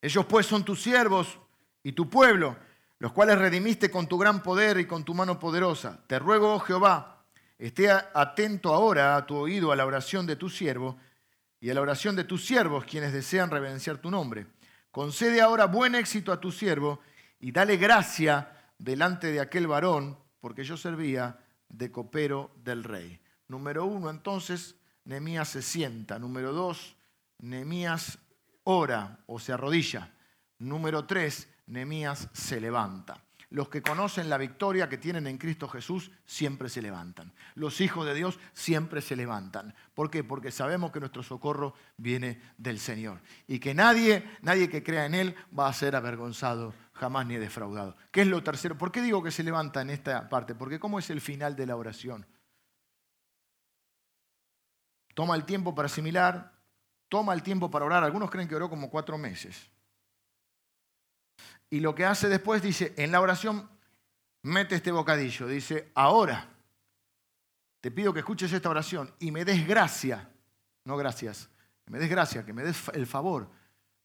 Ellos 0.00 0.24
pues 0.24 0.46
son 0.46 0.64
tus 0.64 0.82
siervos 0.82 1.38
y 1.82 1.92
tu 1.92 2.08
pueblo, 2.08 2.56
los 3.00 3.12
cuales 3.12 3.38
redimiste 3.38 3.90
con 3.90 4.06
tu 4.06 4.16
gran 4.16 4.42
poder 4.42 4.78
y 4.78 4.86
con 4.86 5.04
tu 5.04 5.12
mano 5.12 5.38
poderosa. 5.38 6.02
Te 6.06 6.18
ruego, 6.18 6.54
oh 6.54 6.60
Jehová, 6.60 7.26
esté 7.58 7.90
atento 7.90 8.72
ahora 8.72 9.16
a 9.16 9.26
tu 9.26 9.36
oído 9.36 9.72
a 9.72 9.76
la 9.76 9.84
oración 9.84 10.26
de 10.26 10.36
tu 10.36 10.48
siervo 10.48 10.96
y 11.60 11.68
a 11.68 11.74
la 11.74 11.82
oración 11.82 12.16
de 12.16 12.24
tus 12.24 12.46
siervos, 12.46 12.86
quienes 12.86 13.12
desean 13.12 13.50
reverenciar 13.50 13.98
tu 13.98 14.10
nombre. 14.10 14.46
Concede 14.90 15.42
ahora 15.42 15.66
buen 15.66 15.94
éxito 15.94 16.32
a 16.32 16.40
tu 16.40 16.50
siervo 16.50 17.00
y 17.40 17.52
dale 17.52 17.76
gracia 17.76 18.58
delante 18.82 19.30
de 19.30 19.40
aquel 19.40 19.68
varón, 19.68 20.18
porque 20.40 20.64
yo 20.64 20.76
servía 20.76 21.38
de 21.68 21.92
copero 21.92 22.50
del 22.64 22.82
rey. 22.82 23.20
Número 23.46 23.84
uno, 23.84 24.10
entonces, 24.10 24.74
Nehemías 25.04 25.48
se 25.48 25.62
sienta. 25.62 26.18
Número 26.18 26.52
dos, 26.52 26.96
Nehemías 27.38 28.18
ora 28.64 29.20
o 29.26 29.38
se 29.38 29.52
arrodilla. 29.52 30.12
Número 30.58 31.06
tres, 31.06 31.48
Nehemías 31.66 32.28
se 32.32 32.60
levanta. 32.60 33.22
Los 33.50 33.68
que 33.68 33.82
conocen 33.82 34.30
la 34.30 34.38
victoria 34.38 34.88
que 34.88 34.98
tienen 34.98 35.26
en 35.26 35.38
Cristo 35.38 35.68
Jesús 35.68 36.10
siempre 36.24 36.68
se 36.68 36.82
levantan. 36.82 37.32
Los 37.54 37.80
hijos 37.82 38.06
de 38.06 38.14
Dios 38.14 38.40
siempre 38.54 39.00
se 39.02 39.14
levantan. 39.14 39.74
¿Por 39.94 40.10
qué? 40.10 40.24
Porque 40.24 40.50
sabemos 40.50 40.90
que 40.90 41.00
nuestro 41.00 41.22
socorro 41.22 41.74
viene 41.98 42.40
del 42.56 42.80
Señor. 42.80 43.20
Y 43.46 43.58
que 43.58 43.74
nadie, 43.74 44.24
nadie 44.40 44.70
que 44.70 44.82
crea 44.82 45.04
en 45.04 45.14
Él 45.14 45.36
va 45.56 45.68
a 45.68 45.72
ser 45.74 45.94
avergonzado 45.94 46.72
jamás 46.92 47.26
ni 47.26 47.36
defraudado. 47.36 47.96
¿Qué 48.10 48.22
es 48.22 48.26
lo 48.26 48.42
tercero? 48.42 48.76
¿Por 48.78 48.92
qué 48.92 49.00
digo 49.00 49.22
que 49.22 49.30
se 49.30 49.42
levanta 49.42 49.82
en 49.82 49.90
esta 49.90 50.28
parte? 50.28 50.54
Porque 50.54 50.78
¿cómo 50.78 50.98
es 50.98 51.10
el 51.10 51.20
final 51.20 51.56
de 51.56 51.66
la 51.66 51.76
oración? 51.76 52.26
Toma 55.14 55.34
el 55.34 55.44
tiempo 55.44 55.74
para 55.74 55.86
asimilar, 55.86 56.52
toma 57.08 57.34
el 57.34 57.42
tiempo 57.42 57.70
para 57.70 57.84
orar. 57.84 58.04
Algunos 58.04 58.30
creen 58.30 58.48
que 58.48 58.56
oró 58.56 58.68
como 58.70 58.90
cuatro 58.90 59.18
meses. 59.18 59.70
Y 61.70 61.80
lo 61.80 61.94
que 61.94 62.04
hace 62.04 62.28
después 62.28 62.62
dice, 62.62 62.94
en 62.96 63.12
la 63.12 63.20
oración, 63.20 63.68
mete 64.42 64.74
este 64.74 64.92
bocadillo. 64.92 65.46
Dice, 65.46 65.90
ahora 65.94 66.48
te 67.80 67.90
pido 67.90 68.12
que 68.12 68.20
escuches 68.20 68.52
esta 68.52 68.68
oración 68.68 69.12
y 69.18 69.30
me 69.30 69.44
des 69.44 69.66
gracia, 69.66 70.28
no 70.84 70.96
gracias, 70.96 71.48
me 71.86 71.98
des 71.98 72.08
gracia, 72.08 72.44
que 72.44 72.52
me 72.52 72.62
des 72.62 72.88
el 72.94 73.06
favor. 73.06 73.50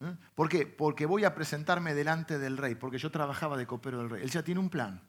¿Eh? 0.01 0.15
¿Por 0.35 0.49
qué? 0.49 0.65
Porque 0.65 1.05
voy 1.05 1.23
a 1.23 1.33
presentarme 1.33 1.93
delante 1.93 2.39
del 2.39 2.57
rey, 2.57 2.75
porque 2.75 2.97
yo 2.97 3.11
trabajaba 3.11 3.57
de 3.57 3.67
copero 3.67 3.99
del 3.99 4.09
rey. 4.09 4.23
Él 4.23 4.29
ya 4.29 4.43
tiene 4.43 4.59
un 4.59 4.69
plan. 4.69 5.01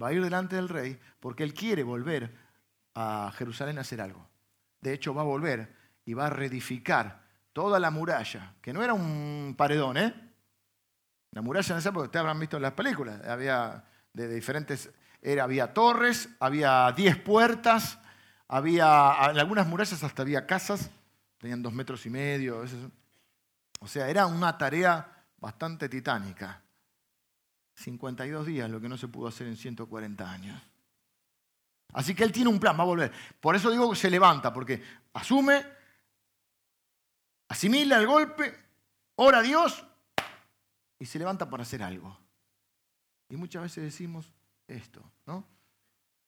Va 0.00 0.08
a 0.08 0.12
ir 0.12 0.22
delante 0.22 0.56
del 0.56 0.68
rey 0.68 0.98
porque 1.20 1.42
él 1.42 1.54
quiere 1.54 1.82
volver 1.82 2.34
a 2.94 3.32
Jerusalén 3.34 3.78
a 3.78 3.82
hacer 3.82 4.00
algo. 4.00 4.28
De 4.80 4.92
hecho, 4.92 5.14
va 5.14 5.22
a 5.22 5.24
volver 5.24 5.74
y 6.04 6.14
va 6.14 6.26
a 6.26 6.30
reedificar 6.30 7.22
toda 7.52 7.80
la 7.80 7.90
muralla, 7.90 8.54
que 8.62 8.72
no 8.72 8.82
era 8.82 8.94
un 8.94 9.54
paredón, 9.56 9.96
¿eh? 9.96 10.14
La 11.32 11.42
muralla 11.42 11.72
en 11.74 11.78
esa 11.78 11.88
época, 11.90 12.04
ustedes 12.06 12.20
habrán 12.20 12.40
visto 12.40 12.56
en 12.56 12.62
las 12.62 12.72
películas, 12.72 13.20
había 13.26 13.84
de 14.12 14.28
diferentes, 14.28 14.90
era, 15.20 15.44
había 15.44 15.74
torres, 15.74 16.28
había 16.40 16.90
diez 16.92 17.16
puertas, 17.16 17.98
había, 18.46 19.12
en 19.30 19.38
algunas 19.38 19.66
murallas 19.66 20.02
hasta 20.02 20.22
había 20.22 20.46
casas, 20.46 20.90
tenían 21.38 21.62
dos 21.62 21.72
metros 21.72 22.06
y 22.06 22.10
medio. 22.10 22.64
O 23.80 23.86
sea, 23.86 24.08
era 24.08 24.26
una 24.26 24.56
tarea 24.56 25.26
bastante 25.38 25.88
titánica. 25.88 26.62
52 27.74 28.46
días, 28.46 28.68
lo 28.68 28.80
que 28.80 28.88
no 28.88 28.98
se 28.98 29.08
pudo 29.08 29.28
hacer 29.28 29.46
en 29.46 29.56
140 29.56 30.30
años. 30.30 30.60
Así 31.92 32.14
que 32.14 32.24
él 32.24 32.32
tiene 32.32 32.50
un 32.50 32.58
plan, 32.58 32.76
va 32.78 32.82
a 32.82 32.86
volver. 32.86 33.12
Por 33.40 33.54
eso 33.54 33.70
digo 33.70 33.88
que 33.90 33.96
se 33.96 34.10
levanta, 34.10 34.52
porque 34.52 34.82
asume, 35.14 35.64
asimila 37.48 37.98
el 37.98 38.06
golpe, 38.06 38.54
ora 39.16 39.38
a 39.38 39.42
Dios 39.42 39.84
y 40.98 41.06
se 41.06 41.18
levanta 41.18 41.48
para 41.48 41.62
hacer 41.62 41.82
algo. 41.82 42.18
Y 43.28 43.36
muchas 43.36 43.62
veces 43.62 43.84
decimos 43.84 44.32
esto, 44.66 45.02
¿no? 45.26 45.46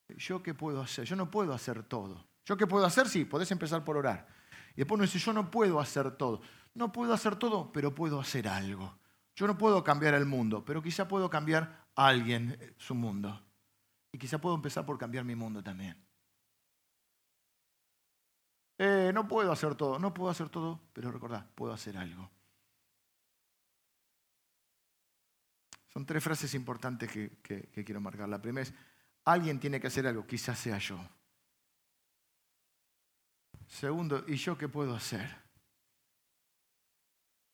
¿Yo 0.08 0.42
qué 0.42 0.54
puedo 0.54 0.80
hacer? 0.80 1.04
Yo 1.04 1.16
no 1.16 1.30
puedo 1.30 1.52
hacer 1.52 1.82
todo. 1.82 2.26
¿Yo 2.44 2.56
qué 2.56 2.66
puedo 2.66 2.84
hacer? 2.84 3.08
Sí, 3.08 3.24
podés 3.24 3.50
empezar 3.50 3.84
por 3.84 3.96
orar. 3.96 4.26
Y 4.72 4.76
después 4.76 4.96
uno 4.96 5.02
dice, 5.02 5.18
yo 5.18 5.32
no 5.32 5.50
puedo 5.50 5.80
hacer 5.80 6.10
todo. 6.16 6.40
No 6.74 6.92
puedo 6.92 7.12
hacer 7.12 7.36
todo, 7.36 7.72
pero 7.72 7.94
puedo 7.94 8.20
hacer 8.20 8.48
algo. 8.48 8.98
Yo 9.34 9.46
no 9.46 9.56
puedo 9.56 9.82
cambiar 9.82 10.14
el 10.14 10.26
mundo, 10.26 10.64
pero 10.64 10.82
quizá 10.82 11.08
puedo 11.08 11.30
cambiar 11.30 11.86
a 11.94 12.06
alguien 12.06 12.56
eh, 12.60 12.74
su 12.78 12.94
mundo. 12.94 13.42
Y 14.12 14.18
quizá 14.18 14.40
puedo 14.40 14.54
empezar 14.54 14.84
por 14.84 14.98
cambiar 14.98 15.24
mi 15.24 15.34
mundo 15.34 15.62
también. 15.62 15.96
Eh, 18.78 19.10
no 19.12 19.28
puedo 19.28 19.52
hacer 19.52 19.74
todo, 19.74 19.98
no 19.98 20.14
puedo 20.14 20.30
hacer 20.30 20.48
todo, 20.48 20.80
pero 20.92 21.12
recordad, 21.12 21.46
puedo 21.54 21.72
hacer 21.72 21.98
algo. 21.98 22.30
Son 25.88 26.06
tres 26.06 26.22
frases 26.22 26.54
importantes 26.54 27.10
que, 27.10 27.68
quiero 27.84 28.00
marcar. 28.00 28.28
La 28.28 28.40
primera 28.40 28.62
es, 28.62 28.72
alguien 29.24 29.58
tiene 29.58 29.80
que 29.80 29.88
hacer 29.88 30.06
algo, 30.06 30.26
quizás 30.26 30.58
sea 30.58 30.78
yo. 30.78 30.98
Segundo, 33.66 34.24
¿y 34.26 34.36
yo 34.36 34.56
qué 34.56 34.68
puedo 34.68 34.94
hacer? 34.94 35.49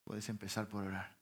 Puedes 0.07 0.29
empezar 0.29 0.69
por 0.69 0.85
orar. 0.85 1.17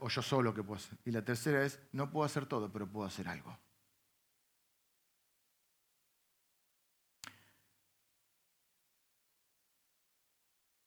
o 0.00 0.08
yo 0.08 0.22
solo 0.22 0.52
que 0.52 0.64
puedo 0.64 0.76
hacer. 0.76 0.98
Y 1.04 1.12
la 1.12 1.24
tercera 1.24 1.64
es, 1.64 1.78
no 1.92 2.10
puedo 2.10 2.26
hacer 2.26 2.46
todo, 2.46 2.72
pero 2.72 2.90
puedo 2.90 3.06
hacer 3.06 3.28
algo. 3.28 3.56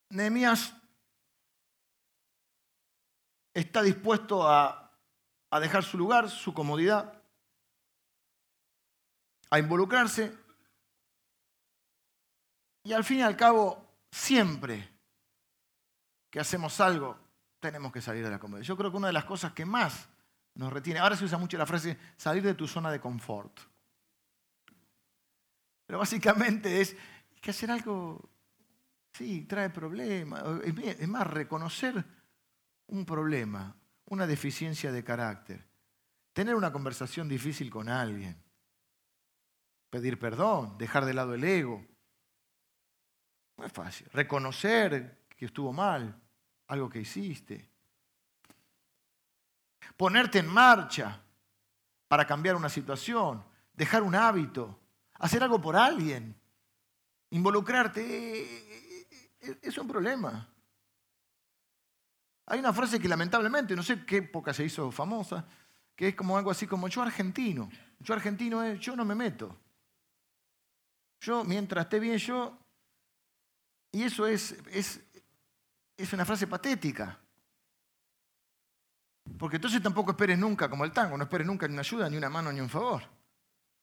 Nehemías 0.09 0.75
está 3.53 3.81
dispuesto 3.83 4.45
a, 4.45 4.91
dejar 5.61 5.85
su 5.85 5.97
lugar, 5.97 6.29
su 6.29 6.53
comodidad, 6.53 7.23
a 9.49 9.57
involucrarse. 9.57 10.37
Y 12.83 12.91
al 12.91 13.05
fin 13.05 13.19
y 13.19 13.21
al 13.21 13.37
cabo, 13.37 13.90
siempre 14.11 14.89
que 16.29 16.39
hacemos 16.39 16.79
algo, 16.79 17.17
tenemos 17.59 17.91
que 17.91 18.01
salir 18.01 18.23
de 18.23 18.31
la 18.31 18.39
comodidad. 18.39 18.65
Yo 18.65 18.77
creo 18.77 18.91
que 18.91 18.97
una 18.97 19.07
de 19.07 19.13
las 19.13 19.25
cosas 19.25 19.53
que 19.53 19.65
más 19.65 20.09
nos 20.55 20.73
retiene, 20.73 20.99
ahora 20.99 21.15
se 21.15 21.25
usa 21.25 21.37
mucho 21.37 21.57
la 21.57 21.65
frase 21.65 21.97
salir 22.17 22.43
de 22.43 22.53
tu 22.53 22.67
zona 22.67 22.91
de 22.91 22.99
confort. 22.99 23.59
Pero 25.85 25.99
básicamente 25.99 26.81
es 26.81 26.95
que 27.41 27.51
hacer 27.51 27.71
algo, 27.71 28.29
sí, 29.13 29.45
trae 29.45 29.69
problemas. 29.69 30.43
Es 30.63 31.07
más, 31.07 31.27
reconocer 31.27 32.03
un 32.87 33.05
problema, 33.05 33.75
una 34.05 34.27
deficiencia 34.27 34.91
de 34.91 35.03
carácter, 35.03 35.67
tener 36.33 36.55
una 36.55 36.71
conversación 36.71 37.27
difícil 37.27 37.69
con 37.69 37.89
alguien, 37.89 38.41
pedir 39.89 40.19
perdón, 40.19 40.77
dejar 40.77 41.05
de 41.05 41.13
lado 41.13 41.33
el 41.33 41.43
ego. 41.43 41.85
No 43.61 43.67
es 43.67 43.73
fácil. 43.73 44.07
Reconocer 44.11 45.27
que 45.37 45.45
estuvo 45.45 45.71
mal, 45.71 46.19
algo 46.65 46.89
que 46.89 47.01
hiciste. 47.01 47.69
Ponerte 49.95 50.39
en 50.39 50.47
marcha 50.47 51.21
para 52.07 52.25
cambiar 52.25 52.55
una 52.55 52.69
situación, 52.69 53.45
dejar 53.71 54.01
un 54.01 54.15
hábito, 54.15 54.79
hacer 55.19 55.43
algo 55.43 55.61
por 55.61 55.75
alguien, 55.75 56.35
involucrarte, 57.29 58.01
eh, 58.01 59.07
eh, 59.11 59.29
eh, 59.41 59.59
es 59.61 59.77
un 59.77 59.87
problema. 59.87 60.49
Hay 62.47 62.57
una 62.57 62.73
frase 62.73 62.99
que 62.99 63.07
lamentablemente, 63.07 63.75
no 63.75 63.83
sé 63.83 64.03
qué 64.07 64.17
época 64.17 64.55
se 64.55 64.65
hizo 64.65 64.91
famosa, 64.91 65.45
que 65.95 66.07
es 66.07 66.15
como 66.15 66.35
algo 66.35 66.49
así 66.49 66.65
como 66.65 66.87
yo 66.87 67.03
argentino. 67.03 67.69
Yo 67.99 68.15
argentino 68.15 68.73
yo 68.73 68.95
no 68.95 69.05
me 69.05 69.13
meto. 69.13 69.55
Yo, 71.19 71.43
mientras 71.43 71.85
esté 71.85 71.99
bien 71.99 72.17
yo, 72.17 72.57
y 73.91 74.03
eso 74.03 74.25
es, 74.25 74.55
es, 74.71 75.01
es 75.97 76.13
una 76.13 76.25
frase 76.25 76.47
patética. 76.47 77.19
Porque 79.37 79.57
entonces 79.57 79.81
tampoco 79.81 80.11
esperes 80.11 80.37
nunca, 80.37 80.69
como 80.69 80.85
el 80.85 80.91
tango, 80.91 81.17
no 81.17 81.23
esperes 81.23 81.47
nunca 81.47 81.67
ni 81.67 81.73
una 81.73 81.81
ayuda, 81.81 82.09
ni 82.09 82.17
una 82.17 82.29
mano, 82.29 82.51
ni 82.51 82.59
un 82.59 82.69
favor. 82.69 83.03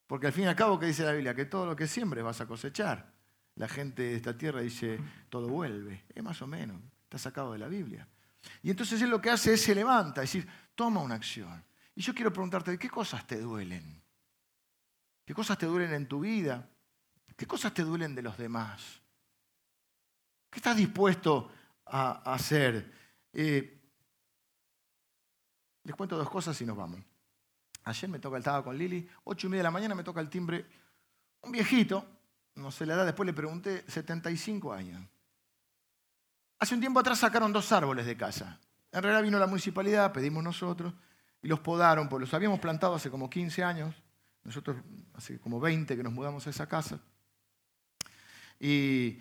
Porque 0.07 0.27
al 0.27 0.33
fin 0.33 0.45
y 0.45 0.47
al 0.47 0.57
cabo, 0.57 0.79
¿qué 0.79 0.87
dice 0.87 1.05
la 1.05 1.13
Biblia? 1.13 1.35
Que 1.35 1.45
todo 1.45 1.67
lo 1.67 1.77
que 1.77 1.87
siembres 1.87 2.25
vas 2.25 2.41
a 2.41 2.47
cosechar. 2.47 3.13
La 3.57 3.69
gente 3.69 4.03
de 4.03 4.17
esta 4.17 4.37
tierra 4.37 4.61
dice, 4.61 4.99
todo 5.29 5.49
vuelve. 5.49 6.05
Es 6.15 6.23
más 6.23 6.41
o 6.43 6.47
menos, 6.47 6.81
está 7.05 7.19
sacado 7.19 7.53
de 7.53 7.59
la 7.59 7.69
Biblia. 7.69 8.09
Y 8.63 8.71
entonces 8.71 9.03
él 9.03 9.11
lo 9.11 9.21
que 9.21 9.31
hace 9.31 9.55
es 9.55 9.63
se 9.63 9.75
levanta, 9.75 10.23
es 10.23 10.33
decir, 10.33 10.49
toma 10.75 11.01
una 11.01 11.17
acción. 11.17 11.63
Y 11.95 12.01
yo 12.01 12.15
quiero 12.15 12.33
preguntarte, 12.33 12.79
¿qué 12.79 12.89
cosas 12.89 13.27
te 13.27 13.41
duelen? 13.41 14.03
¿Qué 15.25 15.35
cosas 15.35 15.59
te 15.59 15.67
duelen 15.67 15.93
en 15.93 16.07
tu 16.07 16.21
vida? 16.21 16.71
¿Qué 17.37 17.47
cosas 17.47 17.75
te 17.75 17.83
duelen 17.83 18.15
de 18.15 18.23
los 18.23 18.39
demás? 18.39 18.98
¿Qué 20.51 20.59
estás 20.59 20.77
dispuesto 20.77 21.51
a 21.87 22.33
hacer? 22.33 22.93
Eh, 23.33 23.79
les 25.85 25.97
cuento 25.97 26.17
dos 26.17 26.29
cosas 26.29 26.61
y 26.61 26.67
nos 26.67 26.77
vamos. 26.77 27.01
Ayer 27.85 28.11
me 28.11 28.19
toca, 28.19 28.37
estaba 28.37 28.63
con 28.63 28.77
Lili, 28.77 29.09
ocho 29.25 29.47
y 29.47 29.51
media 29.51 29.61
de 29.61 29.65
la 29.65 29.71
mañana 29.71 29.95
me 29.95 30.05
toca 30.05 30.21
el 30.21 30.29
timbre, 30.29 30.67
un 31.41 31.53
viejito, 31.53 32.05
no 32.57 32.71
sé 32.71 32.85
la 32.85 32.95
edad, 32.95 33.07
después 33.07 33.27
le 33.27 33.33
pregunté, 33.33 33.85
75 33.89 34.73
años. 34.73 35.03
Hace 36.59 36.75
un 36.75 36.81
tiempo 36.81 37.01
atrás 37.01 37.21
sacaron 37.21 37.53
dos 37.53 37.73
árboles 37.73 38.05
de 38.05 38.17
casa. 38.17 38.61
En 38.93 39.03
realidad 39.03 39.23
vino 39.23 39.39
la 39.39 39.47
municipalidad, 39.47 40.13
pedimos 40.13 40.45
nosotros, 40.45 40.93
y 41.41 41.49
los 41.49 41.61
podaron, 41.61 42.09
porque 42.09 42.27
los 42.27 42.35
habíamos 42.35 42.59
plantado 42.61 42.95
hace 42.95 43.11
como 43.11 43.31
15 43.31 43.63
años, 43.63 43.95
nosotros 44.45 44.77
hace 45.15 45.39
como 45.39 45.61
20 45.61 45.97
que 45.97 46.03
nos 46.03 46.13
mudamos 46.13 46.47
a 46.47 46.51
esa 46.51 46.69
casa. 46.69 47.01
Y 48.61 49.21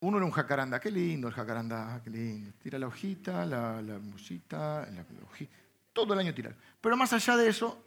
uno 0.00 0.16
era 0.16 0.26
un 0.26 0.32
jacaranda, 0.32 0.80
qué 0.80 0.90
lindo 0.90 1.28
el 1.28 1.34
jacaranda, 1.34 2.00
qué 2.02 2.10
lindo. 2.10 2.52
Tira 2.62 2.78
la 2.78 2.86
hojita, 2.86 3.44
la, 3.44 3.82
la 3.82 3.98
musita, 3.98 4.88
la, 4.90 5.04
hojita, 5.30 5.52
todo 5.92 6.14
el 6.14 6.20
año 6.20 6.34
tirar. 6.34 6.56
Pero 6.80 6.96
más 6.96 7.12
allá 7.12 7.36
de 7.36 7.48
eso, 7.48 7.84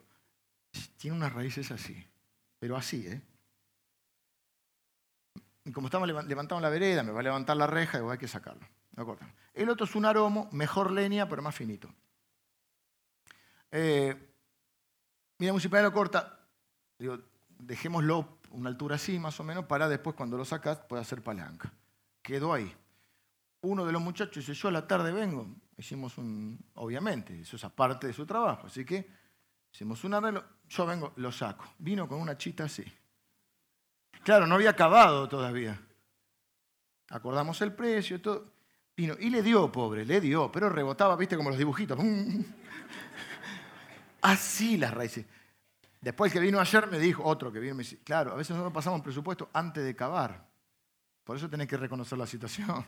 tiene 0.98 1.18
unas 1.18 1.34
raíces 1.34 1.72
así, 1.72 2.06
pero 2.60 2.78
así, 2.78 3.08
¿eh? 3.08 3.22
Y 5.66 5.72
como 5.72 5.88
estamos 5.88 6.08
levantando 6.08 6.60
la 6.60 6.70
vereda, 6.70 7.04
me 7.04 7.12
va 7.12 7.22
a 7.22 7.24
levantar 7.24 7.56
la 7.56 7.68
reja 7.68 8.00
y 8.00 8.02
hay 8.10 8.18
que 8.18 8.28
sacarlo. 8.28 8.68
El 9.54 9.70
otro 9.70 9.86
es 9.86 9.96
un 9.96 10.06
aromo, 10.06 10.50
mejor 10.52 10.92
leña, 10.92 11.28
pero 11.30 11.42
más 11.42 11.56
finito. 11.56 11.90
Eh, 13.72 14.16
mira, 15.40 15.54
municipalidad 15.54 15.90
lo 15.90 15.94
corta, 15.94 16.40
digo, 17.00 17.18
dejémoslo 17.50 18.40
una 18.52 18.70
altura 18.70 18.98
así, 18.98 19.18
más 19.18 19.40
o 19.40 19.44
menos, 19.44 19.66
para 19.66 19.88
después 19.88 20.16
cuando 20.16 20.38
lo 20.38 20.46
sacas 20.46 20.80
pueda 20.80 21.02
hacer 21.02 21.24
palanca. 21.24 21.72
Quedó 22.24 22.54
ahí. 22.54 22.74
Uno 23.62 23.86
de 23.86 23.92
los 23.92 24.02
muchachos 24.02 24.38
dice, 24.38 24.54
yo 24.54 24.70
a 24.70 24.72
la 24.72 24.88
tarde 24.88 25.12
vengo. 25.12 25.48
Hicimos 25.78 26.18
un, 26.18 26.60
obviamente, 26.76 27.42
eso 27.42 27.56
es 27.56 27.64
aparte 27.64 28.08
de 28.08 28.14
su 28.14 28.26
trabajo, 28.26 28.68
así 28.68 28.86
que 28.86 29.10
hicimos 29.72 30.04
un 30.04 30.14
arreglo, 30.14 30.44
yo 30.68 30.86
vengo, 30.86 31.14
lo 31.18 31.32
saco. 31.32 31.66
Vino 31.80 32.08
con 32.08 32.20
una 32.20 32.38
chita 32.38 32.64
así. 32.64 32.84
Claro, 34.24 34.48
no 34.48 34.56
había 34.56 34.70
acabado 34.70 35.28
todavía. 35.28 35.80
Acordamos 37.10 37.62
el 37.62 37.74
precio, 37.74 38.22
todo. 38.22 38.54
Vino 38.96 39.16
y 39.20 39.30
le 39.30 39.42
dio, 39.42 39.72
pobre, 39.72 40.06
le 40.06 40.22
dio, 40.22 40.52
pero 40.52 40.70
rebotaba, 40.70 41.16
viste, 41.16 41.36
como 41.36 41.50
los 41.50 41.58
dibujitos. 41.58 42.00
Así 44.22 44.78
las 44.78 44.94
raíces. 44.94 45.26
Después 46.00 46.32
que 46.32 46.40
vino 46.40 46.60
ayer 46.60 46.88
me 46.88 47.00
dijo, 47.00 47.24
otro 47.24 47.52
que 47.52 47.60
vino 47.60 47.76
me 47.76 47.84
dice, 47.84 48.00
claro, 48.04 48.34
a 48.34 48.36
veces 48.36 48.52
nosotros 48.52 48.74
pasamos 48.74 49.02
presupuesto 49.02 49.50
antes 49.52 49.84
de 49.84 49.96
cavar. 49.96 50.53
Por 51.24 51.38
eso 51.38 51.50
tenés 51.50 51.68
que 51.68 51.78
reconocer 51.78 52.18
la 52.18 52.28
situación 52.28 52.86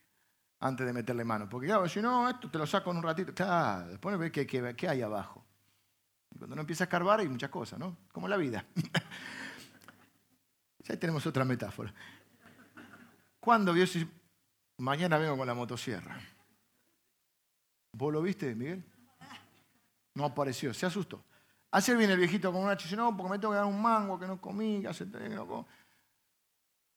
antes 0.60 0.86
de 0.86 0.92
meterle 0.92 1.24
mano. 1.24 1.48
Porque 1.48 1.68
claro, 1.68 1.88
si 1.88 2.00
no, 2.00 2.28
esto 2.28 2.50
te 2.50 2.58
lo 2.58 2.66
saco 2.66 2.90
en 2.90 2.98
un 2.98 3.02
ratito. 3.02 3.34
Claro, 3.34 3.88
después 3.88 4.18
ves 4.18 4.32
qué, 4.32 4.88
hay 4.88 5.02
abajo. 5.02 5.44
Cuando 6.36 6.54
uno 6.54 6.62
empieza 6.62 6.84
a 6.84 6.86
escarbar 6.86 7.20
hay 7.20 7.28
muchas 7.28 7.50
cosas, 7.50 7.78
¿no? 7.78 7.96
Como 8.12 8.28
la 8.28 8.36
vida. 8.36 8.64
Ya 10.88 10.96
tenemos 10.96 11.26
otra 11.26 11.44
metáfora. 11.44 11.92
¿Cuándo 13.40 13.72
vio 13.72 13.88
si 13.88 14.08
mañana 14.76 15.18
vengo 15.18 15.36
con 15.36 15.44
la 15.44 15.52
motosierra? 15.52 16.16
¿Vos 17.90 18.12
lo 18.12 18.22
viste, 18.22 18.54
Miguel? 18.54 18.84
No 20.14 20.24
apareció, 20.26 20.72
se 20.72 20.86
asustó. 20.86 21.24
Ayer 21.72 21.96
viene 21.96 22.12
el 22.12 22.20
viejito 22.20 22.52
con 22.52 22.62
un 22.62 22.70
hacha 22.70 22.82
y 22.82 22.84
dice, 22.84 22.96
no, 22.96 23.16
porque 23.16 23.32
me 23.32 23.38
tengo 23.40 23.52
que 23.52 23.56
dar 23.56 23.66
un 23.66 23.82
mango 23.82 24.16
que 24.16 24.28
no 24.28 24.40
comí, 24.40 24.80
que 24.80 24.86
hace 24.86 25.06
no 25.06 25.66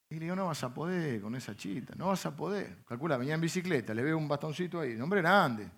Y 0.09 0.15
le 0.15 0.21
digo, 0.21 0.35
no 0.35 0.47
vas 0.47 0.63
a 0.63 0.73
poder 0.73 1.21
con 1.21 1.35
esa 1.35 1.55
chita, 1.55 1.93
no 1.95 2.07
vas 2.07 2.25
a 2.25 2.35
poder. 2.35 2.83
Calcula, 2.87 3.15
venía 3.15 3.35
en 3.35 3.41
bicicleta, 3.41 3.93
le 3.93 4.01
veo 4.01 4.17
un 4.17 4.27
bastoncito 4.27 4.79
ahí, 4.79 4.93
el 4.93 5.01
hombre 5.01 5.21
grande. 5.21 5.69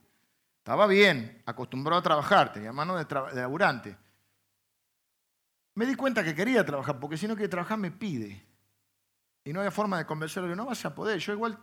Estaba 0.57 0.87
bien, 0.87 1.41
acostumbrado 1.45 1.99
a 1.99 2.03
trabajar, 2.03 2.53
tenía 2.53 2.71
mano 2.71 2.95
de, 2.95 3.05
laburante. 3.33 3.97
Me 5.75 5.85
di 5.85 5.95
cuenta 5.95 6.23
que 6.23 6.33
quería 6.33 6.65
trabajar, 6.65 6.99
porque 6.99 7.17
si 7.17 7.27
no 7.27 7.35
quiere 7.35 7.49
trabajar 7.49 7.77
me 7.77 7.91
pide. 7.91 8.45
Y 9.43 9.51
no 9.51 9.59
había 9.59 9.71
forma 9.71 9.97
de 9.97 10.05
convencerlo, 10.05 10.55
no 10.55 10.65
vas 10.65 10.85
a 10.85 10.95
poder. 10.95 11.19
Yo 11.19 11.33
igual 11.33 11.57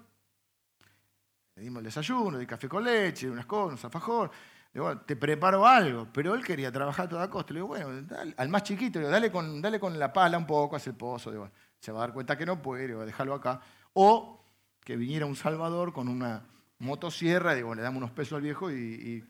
le 1.55 1.63
dimos 1.63 1.79
el 1.79 1.85
desayuno, 1.85 2.37
di 2.37 2.47
café 2.47 2.69
con 2.69 2.85
leche, 2.85 3.31
unas 3.31 3.47
cosas, 3.47 3.81
un 3.81 3.87
alfajor. 3.87 4.31
Digo, 4.75 4.99
te 4.99 5.17
preparo 5.17 5.67
algo, 5.67 6.09
pero 6.13 6.35
él 6.35 6.45
quería 6.45 6.71
trabajar 6.71 7.07
a 7.07 7.09
toda 7.09 7.31
costa. 7.31 7.55
Le 7.55 7.61
digo, 7.61 7.69
bueno, 7.69 8.07
al 8.37 8.49
más 8.51 8.63
chiquito, 8.63 8.99
digo, 8.99 9.11
dale, 9.11 9.33
con, 9.33 9.63
dale 9.63 9.81
con 9.81 9.99
la 9.99 10.13
pala 10.13 10.37
un 10.37 10.47
poco, 10.47 10.77
hace 10.77 10.91
el 10.91 10.97
pozo. 10.97 11.31
Digo, 11.31 11.51
se 11.81 11.93
va 11.93 11.99
a 11.99 12.07
dar 12.07 12.13
cuenta 12.13 12.37
que 12.37 12.47
no 12.47 12.61
puede, 12.61 12.87
digo, 12.87 13.05
déjalo 13.07 13.35
acá. 13.35 13.61
O 13.93 14.45
que 14.85 14.97
viniera 14.97 15.27
un 15.27 15.37
salvador 15.37 15.93
con 15.93 16.09
una 16.09 16.45
motosierra, 16.79 17.55
digo, 17.55 17.75
le 17.75 17.83
damos 17.83 17.99
unos 17.99 18.11
pesos 18.13 18.37
al 18.37 18.43
viejo 18.43 18.71
y, 18.71 19.25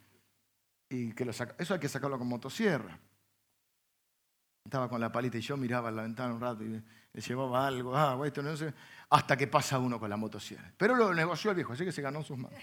y 0.88 1.12
que 1.12 1.24
lo 1.24 1.32
saca. 1.32 1.54
Eso 1.58 1.74
hay 1.74 1.80
que 1.80 1.88
sacarlo 1.88 2.18
con 2.18 2.28
motosierra. 2.28 2.98
Estaba 4.64 4.88
con 4.88 5.00
la 5.00 5.10
palita 5.10 5.38
y 5.38 5.40
yo 5.40 5.56
miraba 5.56 5.88
a 5.88 5.92
la 5.92 6.02
ventana 6.02 6.34
un 6.34 6.40
rato 6.40 6.62
y 6.62 6.68
le 6.68 7.20
llevaba 7.20 7.66
algo, 7.66 7.96
ah, 7.96 8.18
esto 8.26 8.42
no 8.42 8.54
sé, 8.56 8.72
hasta 9.10 9.36
que 9.36 9.46
pasa 9.46 9.78
uno 9.78 9.98
con 9.98 10.10
la 10.10 10.16
motosierra. 10.16 10.70
Pero 10.76 10.94
lo 10.94 11.14
negoció 11.14 11.50
el 11.50 11.56
viejo, 11.56 11.72
así 11.72 11.84
que 11.84 11.92
se 11.92 12.02
ganó 12.02 12.22
sus 12.22 12.36
manos. 12.36 12.58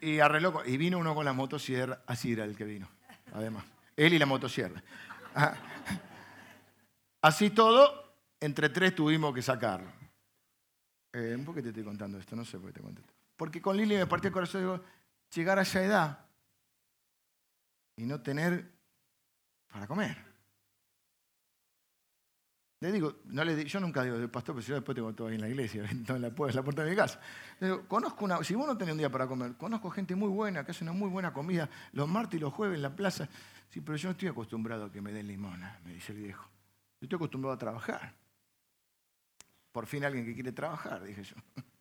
Y 0.00 0.18
arregló, 0.18 0.62
y 0.66 0.76
vino 0.76 0.98
uno 0.98 1.14
con 1.14 1.24
la 1.24 1.32
motosierra, 1.32 2.02
así 2.06 2.32
era 2.32 2.44
el 2.44 2.54
que 2.54 2.64
vino, 2.64 2.88
además. 3.32 3.64
Él 3.96 4.12
y 4.12 4.18
la 4.18 4.26
motosierra. 4.26 4.82
Ah. 5.34 5.54
Así 7.22 7.50
todo, 7.50 8.11
entre 8.42 8.68
tres 8.68 8.94
tuvimos 8.94 9.32
que 9.32 9.40
sacarlo. 9.40 9.90
Eh, 11.12 11.40
¿Por 11.44 11.54
qué 11.54 11.62
te 11.62 11.68
estoy 11.68 11.84
contando 11.84 12.18
esto? 12.18 12.34
No 12.34 12.44
sé 12.44 12.58
por 12.58 12.68
qué 12.68 12.74
te 12.74 12.80
cuento 12.80 13.02
Porque 13.36 13.62
con 13.62 13.76
Lili 13.76 13.96
me 13.96 14.06
partió 14.06 14.28
el 14.28 14.34
corazón, 14.34 14.62
digo, 14.62 14.80
llegar 15.32 15.58
a 15.58 15.62
esa 15.62 15.82
edad 15.82 16.26
y 17.96 18.04
no 18.04 18.20
tener 18.20 18.68
para 19.68 19.86
comer. 19.86 20.16
Le 22.80 22.90
digo, 22.90 23.20
no 23.26 23.44
le, 23.44 23.64
yo 23.64 23.78
nunca 23.78 24.02
digo, 24.02 24.16
pastor, 24.28 24.56
pero 24.56 24.66
yo 24.66 24.74
después 24.74 24.96
tengo 24.96 25.14
todo 25.14 25.28
ahí 25.28 25.36
en 25.36 25.40
la 25.42 25.48
iglesia, 25.48 25.84
en 26.08 26.22
la, 26.22 26.30
puerta 26.30 26.82
de 26.82 26.90
mi 26.90 26.96
casa. 26.96 27.20
Le 27.60 27.68
digo, 27.68 27.86
conozco 27.86 28.24
una, 28.24 28.42
si 28.42 28.56
vos 28.56 28.66
no 28.66 28.76
tenés 28.76 28.92
un 28.92 28.98
día 28.98 29.10
para 29.10 29.28
comer, 29.28 29.54
conozco 29.54 29.88
gente 29.90 30.16
muy 30.16 30.30
buena, 30.30 30.64
que 30.64 30.72
hace 30.72 30.82
una 30.82 30.92
muy 30.92 31.08
buena 31.08 31.32
comida 31.32 31.70
los 31.92 32.08
martes 32.08 32.38
y 32.38 32.40
los 32.40 32.52
jueves 32.52 32.74
en 32.76 32.82
la 32.82 32.96
plaza. 32.96 33.28
Sí, 33.68 33.80
pero 33.80 33.96
yo 33.96 34.08
no 34.08 34.12
estoy 34.12 34.28
acostumbrado 34.28 34.86
a 34.86 34.92
que 34.92 35.00
me 35.00 35.12
den 35.12 35.28
limona, 35.28 35.78
me 35.84 35.94
dice 35.94 36.10
el 36.10 36.18
viejo. 36.18 36.50
Yo 37.00 37.04
estoy 37.04 37.16
acostumbrado 37.16 37.54
a 37.54 37.58
trabajar. 37.58 38.21
Por 39.72 39.86
fin 39.86 40.04
alguien 40.04 40.24
que 40.24 40.34
quiere 40.34 40.52
trabajar, 40.52 41.02
dije 41.02 41.24
yo. 41.24 41.36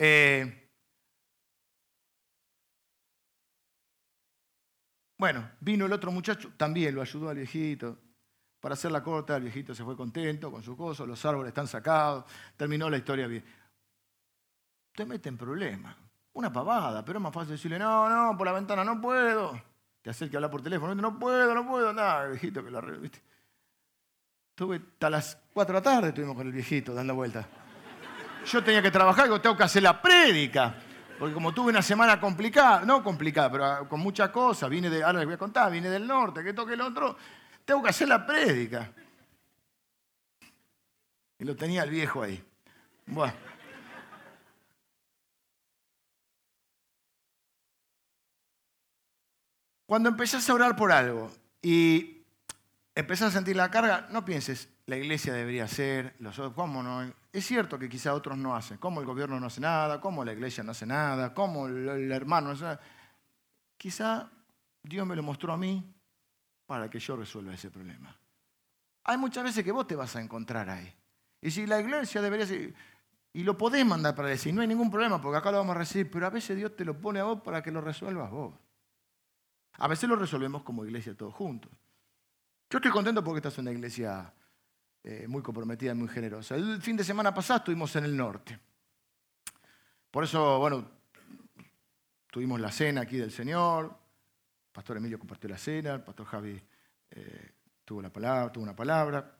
Eh, 0.00 0.70
bueno, 5.18 5.50
vino 5.58 5.86
el 5.86 5.92
otro 5.92 6.12
muchacho, 6.12 6.52
también 6.56 6.94
lo 6.94 7.02
ayudó 7.02 7.28
al 7.28 7.36
viejito, 7.36 7.98
para 8.60 8.74
hacer 8.74 8.92
la 8.92 9.02
corta, 9.02 9.36
el 9.36 9.42
viejito 9.42 9.74
se 9.74 9.82
fue 9.82 9.96
contento 9.96 10.52
con 10.52 10.62
su 10.62 10.76
cosa, 10.76 11.04
los 11.04 11.24
árboles 11.24 11.48
están 11.48 11.66
sacados, 11.66 12.24
terminó 12.56 12.88
la 12.88 12.98
historia 12.98 13.26
bien. 13.26 13.44
Te 14.94 15.04
mete 15.04 15.28
en 15.28 15.36
problemas. 15.36 15.96
Una 16.34 16.52
pavada, 16.52 17.04
pero 17.04 17.18
es 17.18 17.22
más 17.24 17.34
fácil 17.34 17.52
decirle, 17.52 17.78
no, 17.78 18.08
no, 18.08 18.36
por 18.38 18.46
la 18.46 18.52
ventana 18.52 18.84
no 18.84 19.00
puedo. 19.00 19.60
Te 20.00 20.10
hace 20.10 20.30
que 20.30 20.36
hablar 20.36 20.50
por 20.50 20.62
teléfono, 20.62 20.94
no 20.94 21.18
puedo, 21.18 21.54
no 21.54 21.66
puedo, 21.66 21.92
nada, 21.92 22.28
viejito 22.28 22.64
que 22.64 22.70
la 22.70 22.80
¿viste? 22.80 23.20
Tuve 24.58 24.74
hasta 24.74 25.08
las 25.08 25.38
4 25.54 25.72
de 25.72 25.78
la 25.78 25.82
tarde 25.84 26.08
estuvimos 26.08 26.34
con 26.34 26.44
el 26.44 26.52
viejito 26.52 26.92
dando 26.92 27.14
vuelta. 27.14 27.46
Yo 28.44 28.64
tenía 28.64 28.82
que 28.82 28.90
trabajar, 28.90 29.26
digo, 29.26 29.40
tengo 29.40 29.56
que 29.56 29.62
hacer 29.62 29.84
la 29.84 30.02
prédica. 30.02 30.74
Porque 31.16 31.32
como 31.32 31.54
tuve 31.54 31.70
una 31.70 31.80
semana 31.80 32.18
complicada, 32.18 32.84
no 32.84 33.04
complicada, 33.04 33.52
pero 33.52 33.88
con 33.88 34.00
muchas 34.00 34.30
cosas, 34.30 34.68
vine 34.68 34.90
de, 34.90 35.04
ahora 35.04 35.20
les 35.20 35.26
voy 35.26 35.34
a 35.36 35.38
contar, 35.38 35.70
vine 35.70 35.88
del 35.88 36.08
norte, 36.08 36.42
que 36.42 36.54
toque 36.54 36.74
el 36.74 36.80
otro, 36.80 37.16
tengo 37.64 37.80
que 37.84 37.90
hacer 37.90 38.08
la 38.08 38.26
prédica. 38.26 38.90
Y 41.38 41.44
lo 41.44 41.54
tenía 41.54 41.84
el 41.84 41.90
viejo 41.90 42.24
ahí. 42.24 42.44
Bueno. 43.06 43.34
Cuando 49.86 50.08
empezás 50.08 50.50
a 50.50 50.54
orar 50.54 50.74
por 50.74 50.90
algo 50.90 51.30
y 51.62 52.17
empezás 52.98 53.28
a 53.28 53.38
sentir 53.38 53.54
la 53.54 53.70
carga, 53.70 54.08
no 54.10 54.24
pienses, 54.24 54.68
la 54.86 54.96
iglesia 54.96 55.32
debería 55.32 55.68
ser, 55.68 56.16
los 56.18 56.36
otros, 56.36 56.54
¿cómo 56.54 56.82
no? 56.82 57.08
Es 57.32 57.46
cierto 57.46 57.78
que 57.78 57.88
quizá 57.88 58.12
otros 58.12 58.36
no 58.36 58.56
hacen, 58.56 58.78
como 58.78 58.98
el 58.98 59.06
gobierno 59.06 59.38
no 59.38 59.46
hace 59.46 59.60
nada, 59.60 60.00
como 60.00 60.24
la 60.24 60.32
iglesia 60.32 60.64
no 60.64 60.72
hace 60.72 60.84
nada, 60.84 61.32
como 61.32 61.68
el, 61.68 62.10
hermano 62.10 62.48
no 62.48 62.54
hace 62.54 62.64
nada. 62.64 62.80
Quizá 63.76 64.28
Dios 64.82 65.06
me 65.06 65.14
lo 65.14 65.22
mostró 65.22 65.52
a 65.52 65.56
mí 65.56 65.94
para 66.66 66.90
que 66.90 66.98
yo 66.98 67.14
resuelva 67.14 67.54
ese 67.54 67.70
problema. 67.70 68.16
Hay 69.04 69.16
muchas 69.16 69.44
veces 69.44 69.62
que 69.62 69.70
vos 69.70 69.86
te 69.86 69.94
vas 69.94 70.16
a 70.16 70.20
encontrar 70.20 70.68
ahí. 70.68 70.92
Y 71.40 71.52
si 71.52 71.66
la 71.66 71.78
iglesia 71.78 72.20
debería 72.20 72.46
ser, 72.46 72.74
y 73.32 73.44
lo 73.44 73.56
podés 73.56 73.86
mandar 73.86 74.16
para 74.16 74.26
decir, 74.26 74.52
no 74.52 74.60
hay 74.60 74.66
ningún 74.66 74.90
problema, 74.90 75.20
porque 75.20 75.38
acá 75.38 75.52
lo 75.52 75.58
vamos 75.58 75.76
a 75.76 75.78
recibir, 75.78 76.10
pero 76.10 76.26
a 76.26 76.30
veces 76.30 76.56
Dios 76.56 76.74
te 76.74 76.84
lo 76.84 77.00
pone 77.00 77.20
a 77.20 77.24
vos 77.24 77.42
para 77.42 77.62
que 77.62 77.70
lo 77.70 77.80
resuelvas 77.80 78.28
vos. 78.28 78.54
A 79.74 79.86
veces 79.86 80.08
lo 80.08 80.16
resolvemos 80.16 80.64
como 80.64 80.84
iglesia 80.84 81.16
todos 81.16 81.32
juntos. 81.32 81.70
Yo 82.70 82.76
estoy 82.76 82.90
contento 82.90 83.24
porque 83.24 83.38
esta 83.38 83.48
es 83.48 83.56
una 83.58 83.72
iglesia 83.72 84.30
eh, 85.02 85.26
muy 85.26 85.40
comprometida 85.40 85.92
y 85.92 85.94
muy 85.94 86.08
generosa. 86.08 86.54
El 86.54 86.82
fin 86.82 86.98
de 86.98 87.04
semana 87.04 87.32
pasado 87.32 87.60
estuvimos 87.60 87.96
en 87.96 88.04
el 88.04 88.14
norte. 88.14 88.58
Por 90.10 90.24
eso, 90.24 90.58
bueno, 90.58 90.86
tuvimos 92.30 92.60
la 92.60 92.70
cena 92.70 93.02
aquí 93.02 93.16
del 93.16 93.32
Señor, 93.32 93.96
pastor 94.70 94.98
Emilio 94.98 95.18
compartió 95.18 95.48
la 95.48 95.56
cena, 95.56 95.94
el 95.94 96.02
pastor 96.02 96.26
Javi 96.26 96.62
eh, 97.10 97.52
tuvo, 97.86 98.02
la 98.02 98.12
palabra, 98.12 98.52
tuvo 98.52 98.64
una 98.64 98.76
palabra. 98.76 99.34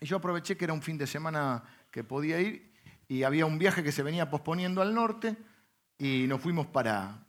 Y 0.00 0.06
yo 0.06 0.16
aproveché 0.16 0.56
que 0.56 0.64
era 0.64 0.72
un 0.72 0.80
fin 0.80 0.96
de 0.96 1.06
semana 1.06 1.62
que 1.90 2.02
podía 2.02 2.40
ir 2.40 2.72
y 3.08 3.24
había 3.24 3.44
un 3.44 3.58
viaje 3.58 3.82
que 3.82 3.92
se 3.92 4.02
venía 4.02 4.30
posponiendo 4.30 4.80
al 4.80 4.94
norte 4.94 5.36
y 5.98 6.24
nos 6.26 6.40
fuimos 6.40 6.66
para, 6.66 7.26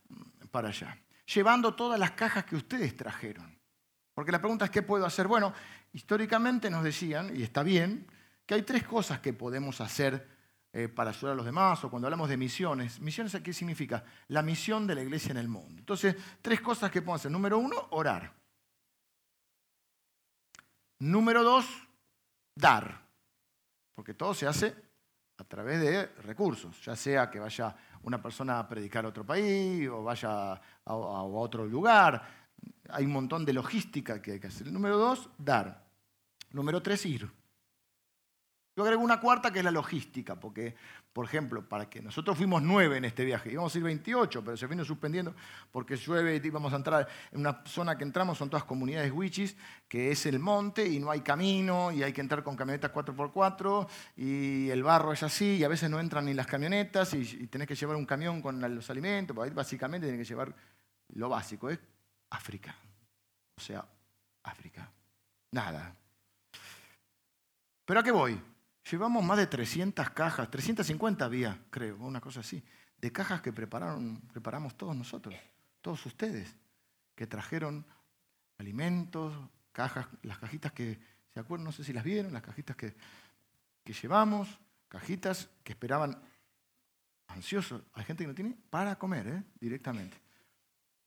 para 0.50 0.70
allá, 0.70 0.98
llevando 1.26 1.76
todas 1.76 2.00
las 2.00 2.12
cajas 2.12 2.46
que 2.46 2.56
ustedes 2.56 2.96
trajeron. 2.96 3.59
Porque 4.20 4.34
la 4.34 4.42
pregunta 4.42 4.66
es, 4.66 4.72
¿qué 4.72 4.82
puedo 4.82 5.06
hacer? 5.06 5.30
Bueno, 5.30 5.54
históricamente 5.94 6.70
nos 6.70 6.84
decían, 6.84 7.34
y 7.34 7.42
está 7.42 7.64
bien, 7.64 8.06
que 8.46 8.54
hay 8.54 8.64
tres 8.64 8.84
cosas 8.84 9.22
que 9.22 9.32
podemos 9.32 9.80
hacer 9.80 10.28
eh, 10.74 10.90
para 10.90 11.12
ayudar 11.12 11.32
a 11.32 11.36
los 11.38 11.46
demás, 11.46 11.82
o 11.86 11.90
cuando 11.90 12.10
hablamos 12.10 12.28
de 12.28 12.36
misiones. 12.36 13.00
¿Misiones 13.00 13.34
qué 13.42 13.54
significa? 13.54 14.04
La 14.28 14.42
misión 14.42 14.86
de 14.86 14.96
la 14.96 15.04
iglesia 15.04 15.32
en 15.32 15.38
el 15.38 15.48
mundo. 15.48 15.80
Entonces, 15.80 16.18
tres 16.42 16.60
cosas 16.60 16.92
que 16.92 17.02
podemos 17.02 17.22
hacer. 17.22 17.32
Número 17.32 17.60
uno, 17.60 17.78
orar. 17.92 18.34
Número 21.00 21.42
dos, 21.42 21.66
dar. 22.54 23.08
Porque 23.96 24.16
todo 24.16 24.34
se 24.34 24.48
hace 24.48 24.76
a 25.38 25.46
través 25.46 25.80
de 25.80 26.08
recursos, 26.24 26.84
ya 26.84 26.98
sea 26.98 27.32
que 27.32 27.40
vaya 27.40 27.74
una 28.04 28.22
persona 28.22 28.60
a 28.60 28.68
predicar 28.68 29.06
a 29.06 29.08
otro 29.08 29.26
país 29.26 29.88
o 29.88 30.04
vaya 30.04 30.52
a, 30.52 30.62
a 30.84 30.94
otro 30.94 31.66
lugar. 31.66 32.39
Hay 32.92 33.06
un 33.06 33.12
montón 33.12 33.46
de 33.46 33.54
logística 33.54 34.22
que 34.22 34.34
hay 34.34 34.40
que 34.40 34.48
hacer. 34.48 34.72
Número 34.72 34.98
dos, 34.98 35.30
dar. 35.38 35.86
Número 36.52 36.82
tres, 36.82 37.06
ir. 37.06 37.30
Yo 38.80 38.84
agrego 38.84 39.04
una 39.04 39.20
cuarta 39.20 39.52
que 39.52 39.60
es 39.60 39.66
la 39.66 39.72
logística, 39.72 40.40
porque, 40.40 40.74
por 41.12 41.26
ejemplo, 41.26 41.68
para 41.68 41.90
que 41.90 42.02
nosotros 42.02 42.38
fuimos 42.38 42.62
nueve 42.62 42.96
en 42.96 43.04
este 43.04 43.26
viaje, 43.26 43.52
íbamos 43.52 43.76
a 43.76 43.78
ir 43.78 43.84
28, 43.84 44.42
pero 44.42 44.56
se 44.56 44.68
vino 44.68 44.86
suspendiendo 44.86 45.36
porque 45.70 45.98
llueve 45.98 46.40
y 46.42 46.48
íbamos 46.48 46.72
a 46.72 46.78
entrar 46.78 47.06
en 47.34 47.42
una 47.42 47.62
zona 47.66 47.98
que 47.98 48.06
entramos, 48.06 48.38
son 48.38 48.50
todas 48.50 48.64
comunidades 48.64 49.12
wichis, 49.12 49.58
que 49.86 50.12
es 50.12 50.26
el 50.28 50.40
monte 50.40 50.88
y 50.88 50.98
no 50.98 51.12
hay 51.12 51.20
camino 51.20 51.92
y 51.92 52.04
hay 52.04 52.14
que 52.14 52.22
entrar 52.22 52.42
con 52.42 52.56
camionetas 52.56 52.94
4x4 52.94 53.88
y 54.16 54.70
el 54.70 54.82
barro 54.82 55.12
es 55.12 55.24
así 55.24 55.58
y 55.58 55.66
a 55.66 55.68
veces 55.68 55.90
no 55.90 56.00
entran 56.00 56.24
ni 56.24 56.34
las 56.34 56.48
camionetas 56.48 57.14
y, 57.16 57.48
tenés 57.48 57.68
que 57.68 57.76
llevar 57.76 57.98
un 57.98 58.06
camión 58.06 58.42
con 58.42 58.62
los 58.74 58.90
alimentos, 58.90 59.36
básicamente 59.54 60.08
tenés 60.08 60.26
que 60.26 60.30
llevar 60.30 60.56
lo 61.16 61.28
básico, 61.28 61.70
es 61.70 61.80
África. 62.30 62.76
O 63.56 63.62
sea, 63.62 63.86
África. 64.44 64.92
Nada. 65.52 65.96
¿Pero 67.86 68.00
a 68.00 68.04
qué 68.04 68.12
voy? 68.12 68.40
Llevamos 68.90 69.24
más 69.24 69.38
de 69.38 69.48
300 69.48 70.10
cajas, 70.12 70.50
350 70.50 71.26
había, 71.26 71.60
creo, 71.70 71.98
una 71.98 72.22
cosa 72.22 72.40
así, 72.40 72.64
de 72.98 73.12
cajas 73.12 73.42
que 73.42 73.54
prepararon, 73.54 74.22
preparamos 74.32 74.76
todos 74.76 74.96
nosotros, 74.96 75.36
todos 75.82 76.06
ustedes, 76.06 76.56
que 77.16 77.28
trajeron 77.28 77.86
alimentos, 78.58 79.34
cajas, 79.72 80.08
las 80.24 80.40
cajitas 80.40 80.72
que, 80.72 81.00
¿se 81.34 81.40
acuerdan? 81.40 81.66
No 81.66 81.72
sé 81.72 81.84
si 81.84 81.94
las 81.94 82.04
vieron, 82.04 82.34
las 82.34 82.42
cajitas 82.42 82.76
que, 82.76 82.96
que 83.84 83.94
llevamos, 83.94 84.60
cajitas 84.88 85.50
que 85.64 85.74
esperaban 85.74 86.20
ansiosos. 87.28 87.82
Hay 87.94 88.06
gente 88.06 88.24
que 88.24 88.28
no 88.28 88.36
tiene 88.36 88.56
para 88.70 88.98
comer, 88.98 89.28
¿eh? 89.28 89.44
directamente. 89.60 90.18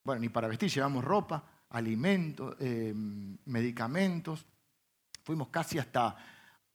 Bueno, 0.05 0.20
ni 0.20 0.28
para 0.28 0.48
vestir, 0.48 0.70
llevamos 0.70 1.05
ropa, 1.05 1.44
alimentos, 1.70 2.57
eh, 2.59 2.92
medicamentos. 2.94 4.44
Fuimos 5.24 5.48
casi 5.48 5.78
hasta 5.78 6.16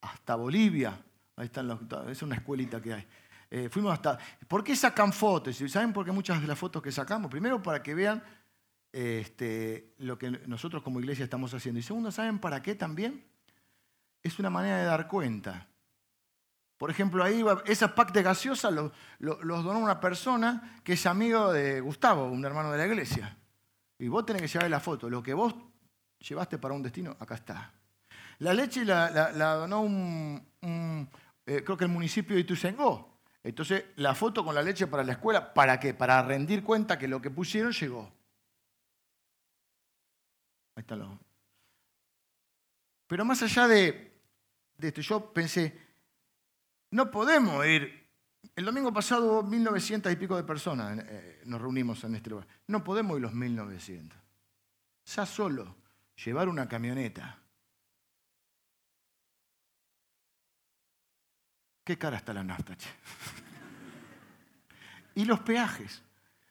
hasta 0.02 0.36
Bolivia. 0.36 0.98
Ahí 1.36 1.46
están 1.46 1.68
los, 1.68 1.80
es 2.10 2.22
una 2.22 2.36
escuelita 2.36 2.82
que 2.82 2.94
hay. 2.94 3.08
Eh, 3.50 3.70
fuimos 3.70 3.94
hasta. 3.94 4.18
¿Por 4.48 4.64
qué 4.64 4.76
sacan 4.76 5.14
fotos? 5.14 5.58
¿Saben 5.68 5.94
por 5.94 6.06
qué 6.06 6.12
muchas 6.12 6.42
de 6.42 6.48
las 6.48 6.58
fotos 6.58 6.82
que 6.82 6.92
sacamos? 6.92 7.30
Primero, 7.30 7.62
para 7.62 7.82
que 7.82 7.94
vean 7.94 8.24
este, 8.92 9.94
lo 10.00 10.18
que 10.18 10.32
nosotros 10.48 10.84
como 10.84 11.00
iglesia 11.00 11.24
estamos 11.24 11.54
haciendo. 11.54 11.80
Y 11.80 11.84
segundo, 11.84 12.12
¿saben 12.12 12.40
para 12.40 12.62
qué 12.62 12.76
también? 12.76 13.24
Es 14.24 14.40
una 14.40 14.50
manera 14.50 14.78
de 14.78 14.86
dar 14.86 15.08
cuenta. 15.08 15.68
Por 16.78 16.92
ejemplo, 16.92 17.24
ahí 17.24 17.44
esa 17.66 17.96
pack 17.96 18.16
los, 18.72 18.92
los 19.20 19.64
donó 19.64 19.80
una 19.80 20.00
persona 20.00 20.80
que 20.84 20.94
es 20.94 21.06
amigo 21.06 21.52
de 21.52 21.82
Gustavo, 21.82 22.26
un 22.26 22.46
hermano 22.46 22.72
de 22.72 22.78
la 22.78 22.86
iglesia. 22.86 23.36
Y 24.00 24.08
vos 24.08 24.26
tenés 24.26 24.44
que 24.44 24.48
llevar 24.48 24.70
la 24.70 24.80
foto. 24.80 25.10
Lo 25.10 25.24
que 25.24 25.34
vos 25.34 25.56
llevaste 26.20 26.58
para 26.58 26.76
un 26.76 26.84
destino, 26.84 27.16
acá 27.20 27.36
está. 27.36 27.74
La 28.40 28.54
leche 28.54 28.86
la, 28.86 29.56
donó 29.56 29.82
un, 29.82 31.10
eh, 31.46 31.64
creo 31.64 31.78
que 31.78 31.86
el 31.86 31.92
municipio 31.92 32.36
de 32.36 32.42
Ituzaingó. 32.42 33.18
Entonces, 33.44 33.86
la 33.96 34.14
foto 34.14 34.44
con 34.44 34.54
la 34.54 34.62
leche 34.62 34.88
para 34.88 35.04
la 35.04 35.14
escuela, 35.14 35.54
¿para 35.54 35.80
qué? 35.80 35.94
Para 35.94 36.22
rendir 36.22 36.64
cuenta 36.64 37.00
que 37.00 37.08
lo 37.08 37.22
que 37.22 37.32
pusieron 37.32 37.72
llegó. 37.72 38.12
Ahí 40.76 40.82
está 40.82 40.96
lo. 40.96 41.18
Pero 43.08 43.24
más 43.24 43.42
allá 43.42 43.68
de, 43.68 44.12
esto, 44.80 45.02
yo 45.02 45.34
pensé, 45.34 45.87
no 46.92 47.12
podemos 47.12 47.66
ir. 47.66 48.08
El 48.56 48.66
domingo 48.66 48.94
pasado 48.94 49.26
hubo 49.26 49.44
1900 49.44 50.12
y 50.12 50.16
pico 50.16 50.36
de 50.36 50.44
personas, 50.44 51.00
eh, 51.08 51.42
nos 51.46 51.62
reunimos 51.62 52.04
en 52.04 52.16
este 52.16 52.30
lugar. 52.30 52.48
No 52.68 52.84
podemos 52.84 53.18
ir 53.18 53.22
los 53.22 53.34
1900. 53.34 54.18
Ya 55.06 55.26
solo 55.26 55.76
llevar 56.16 56.50
una 56.50 56.68
camioneta 56.68 57.40
Qué 61.88 61.98
cara 61.98 62.18
está 62.18 62.34
la 62.34 62.44
nafta, 62.44 62.76
che. 62.76 62.90
y 65.16 65.24
los 65.24 65.40
peajes. 65.40 66.04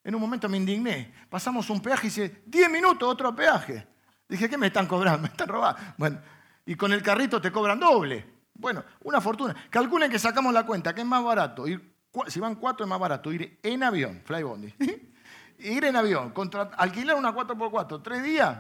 En 0.03 0.15
un 0.15 0.21
momento 0.23 0.49
me 0.49 0.57
indigné. 0.57 1.13
Pasamos 1.29 1.69
un 1.69 1.83
peaje 1.83 2.07
y 2.07 2.09
dice, 2.09 2.43
10 2.47 2.71
minutos, 2.71 3.07
otro 3.07 3.37
peaje. 3.37 3.87
Dije, 4.27 4.49
¿qué 4.49 4.57
me 4.57 4.69
están 4.69 4.87
cobrando? 4.87 5.21
Me 5.21 5.29
están 5.29 5.49
robando. 5.49 5.79
Bueno, 5.99 6.23
y 6.65 6.75
con 6.75 6.91
el 6.91 7.03
carrito 7.03 7.39
te 7.39 7.53
cobran 7.53 7.79
doble. 7.79 8.36
Bueno, 8.59 8.85
una 9.03 9.21
fortuna. 9.21 9.55
Calculen 9.71 10.11
que 10.11 10.19
sacamos 10.19 10.53
la 10.53 10.65
cuenta, 10.65 10.95
que 10.95 11.03
es 11.03 11.07
más 11.07 11.23
barato. 11.23 11.67
Ir, 11.67 11.95
si 12.29 12.41
van 12.41 12.55
cuatro 12.55 12.85
es 12.85 12.89
más 12.89 12.99
barato 12.99 13.33
ir 13.33 13.59
en 13.63 13.83
avión, 13.83 14.23
flybondi. 14.25 14.75
ir 15.59 15.85
en 15.85 15.97
avión, 15.97 16.33
alquilar 16.77 17.17
una 17.17 17.35
4x4 17.35 18.03
tres 18.03 18.23
días, 18.23 18.59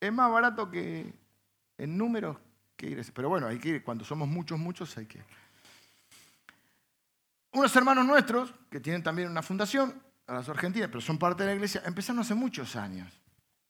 es 0.00 0.12
más 0.12 0.30
barato 0.30 0.70
que 0.70 1.12
en 1.78 1.98
números 1.98 2.36
que 2.76 2.86
ir. 2.88 3.12
Pero 3.12 3.28
bueno, 3.28 3.46
hay 3.46 3.58
que 3.58 3.68
ir, 3.68 3.84
cuando 3.84 4.04
somos 4.04 4.28
muchos, 4.28 4.58
muchos, 4.58 4.96
hay 4.98 5.06
que 5.06 5.22
unos 7.52 7.74
hermanos 7.74 8.04
nuestros, 8.04 8.52
que 8.70 8.80
tienen 8.80 9.02
también 9.02 9.30
una 9.30 9.42
fundación, 9.42 9.94
ahora 10.26 10.42
son 10.42 10.56
argentinas, 10.56 10.88
pero 10.88 11.00
son 11.00 11.18
parte 11.18 11.42
de 11.42 11.50
la 11.50 11.54
iglesia, 11.54 11.82
empezaron 11.86 12.20
hace 12.20 12.34
muchos 12.34 12.76
años. 12.76 13.10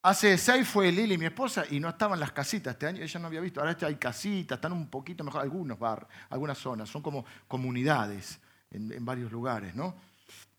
Hace 0.07 0.39
seis 0.39 0.69
fue 0.69 0.93
Lili, 0.93 1.19
mi 1.19 1.25
esposa, 1.25 1.65
y 1.69 1.81
no 1.81 1.89
estaban 1.89 2.21
las 2.21 2.31
casitas. 2.31 2.75
Este 2.75 2.87
año 2.87 3.03
ella 3.03 3.19
no 3.19 3.27
había 3.27 3.41
visto. 3.41 3.59
Ahora 3.59 3.73
este 3.73 3.87
hay 3.87 3.97
casitas, 3.97 4.59
están 4.59 4.71
un 4.71 4.89
poquito 4.89 5.25
mejor, 5.25 5.43
algunos 5.43 5.77
bar, 5.81 6.07
algunas 6.31 6.57
zonas. 6.59 6.89
Son 6.89 7.03
como 7.03 7.25
comunidades 7.49 8.39
en, 8.71 9.05
varios 9.05 9.33
lugares, 9.33 9.75
¿no? 9.75 9.97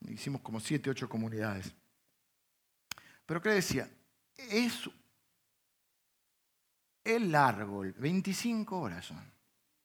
Hicimos 0.09 0.41
como 0.41 0.59
siete, 0.59 0.89
ocho 0.89 1.07
comunidades. 1.07 1.73
Pero 3.25 3.41
¿qué 3.41 3.51
decía? 3.51 3.89
Es, 4.35 4.89
es 7.05 7.21
largo, 7.21 7.85
25 7.99 8.77
horas 8.77 9.05
son. 9.05 9.31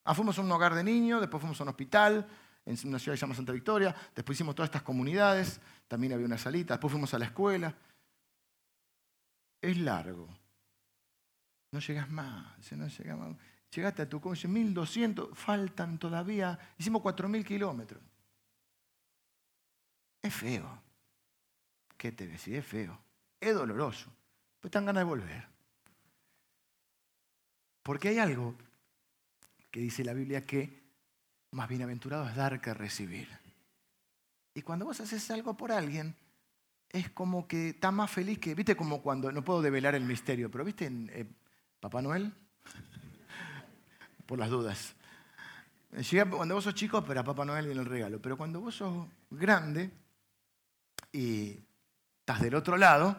Ah, 0.02 0.12
fuimos 0.12 0.36
a 0.38 0.42
un 0.42 0.50
hogar 0.50 0.74
de 0.74 0.82
niños, 0.82 1.20
después 1.20 1.40
fuimos 1.40 1.60
a 1.60 1.62
un 1.62 1.68
hospital, 1.68 2.26
en 2.66 2.76
una 2.88 2.98
ciudad 2.98 3.14
que 3.14 3.18
se 3.18 3.20
llama 3.20 3.36
Santa 3.36 3.52
Victoria, 3.52 3.94
después 4.12 4.36
hicimos 4.36 4.56
todas 4.56 4.70
estas 4.70 4.82
comunidades, 4.82 5.60
también 5.86 6.14
había 6.14 6.26
una 6.26 6.36
salita, 6.36 6.74
después 6.74 6.90
fuimos 6.90 7.14
a 7.14 7.20
la 7.20 7.26
escuela. 7.26 7.72
Es 9.62 9.78
largo. 9.78 10.28
No 11.70 11.78
llegas 11.78 12.10
más, 12.10 12.72
no 12.72 12.88
llegas 12.88 13.18
más. 13.18 13.36
Llegaste 13.74 14.02
a 14.02 14.08
tu 14.08 14.20
coche, 14.20 14.48
1200, 14.48 15.38
faltan 15.38 15.98
todavía, 15.98 16.58
hicimos 16.76 17.00
4000 17.00 17.44
kilómetros. 17.44 18.02
Es 20.20 20.34
feo. 20.34 20.82
¿Qué 21.96 22.12
te 22.12 22.26
decís? 22.26 22.48
Es 22.48 22.66
feo. 22.66 22.98
Es 23.40 23.54
doloroso. 23.54 24.12
Pues 24.60 24.68
están 24.68 24.84
ganas 24.84 25.00
de 25.00 25.08
volver. 25.08 25.48
Porque 27.82 28.08
hay 28.08 28.18
algo 28.18 28.54
que 29.70 29.80
dice 29.80 30.04
la 30.04 30.12
Biblia 30.12 30.44
que 30.44 30.82
más 31.52 31.68
bienaventurado 31.68 32.28
es 32.28 32.36
dar 32.36 32.60
que 32.60 32.74
recibir. 32.74 33.28
Y 34.54 34.62
cuando 34.62 34.84
vos 34.84 35.00
haces 35.00 35.30
algo 35.30 35.56
por 35.56 35.72
alguien, 35.72 36.14
es 36.92 37.10
como 37.10 37.48
que 37.48 37.70
está 37.70 37.90
más 37.90 38.10
feliz 38.10 38.38
que, 38.38 38.54
viste, 38.54 38.76
como 38.76 39.02
cuando, 39.02 39.32
no 39.32 39.42
puedo 39.42 39.62
develar 39.62 39.94
el 39.94 40.04
misterio, 40.04 40.50
pero 40.50 40.64
viste 40.64 40.84
en 40.84 41.10
eh, 41.12 41.26
Papá 41.80 42.02
Noel, 42.02 42.32
por 44.26 44.38
las 44.38 44.50
dudas. 44.50 44.94
cuando 46.30 46.54
vos 46.54 46.64
sos 46.64 46.74
chico, 46.74 47.02
para 47.02 47.24
Papá 47.24 47.44
Noel 47.44 47.66
viene 47.66 47.80
el 47.80 47.86
regalo, 47.86 48.20
pero 48.20 48.36
cuando 48.36 48.60
vos 48.60 48.74
sos 48.74 49.08
grande 49.30 49.90
y 51.10 51.58
estás 52.20 52.40
del 52.42 52.54
otro 52.54 52.76
lado, 52.76 53.16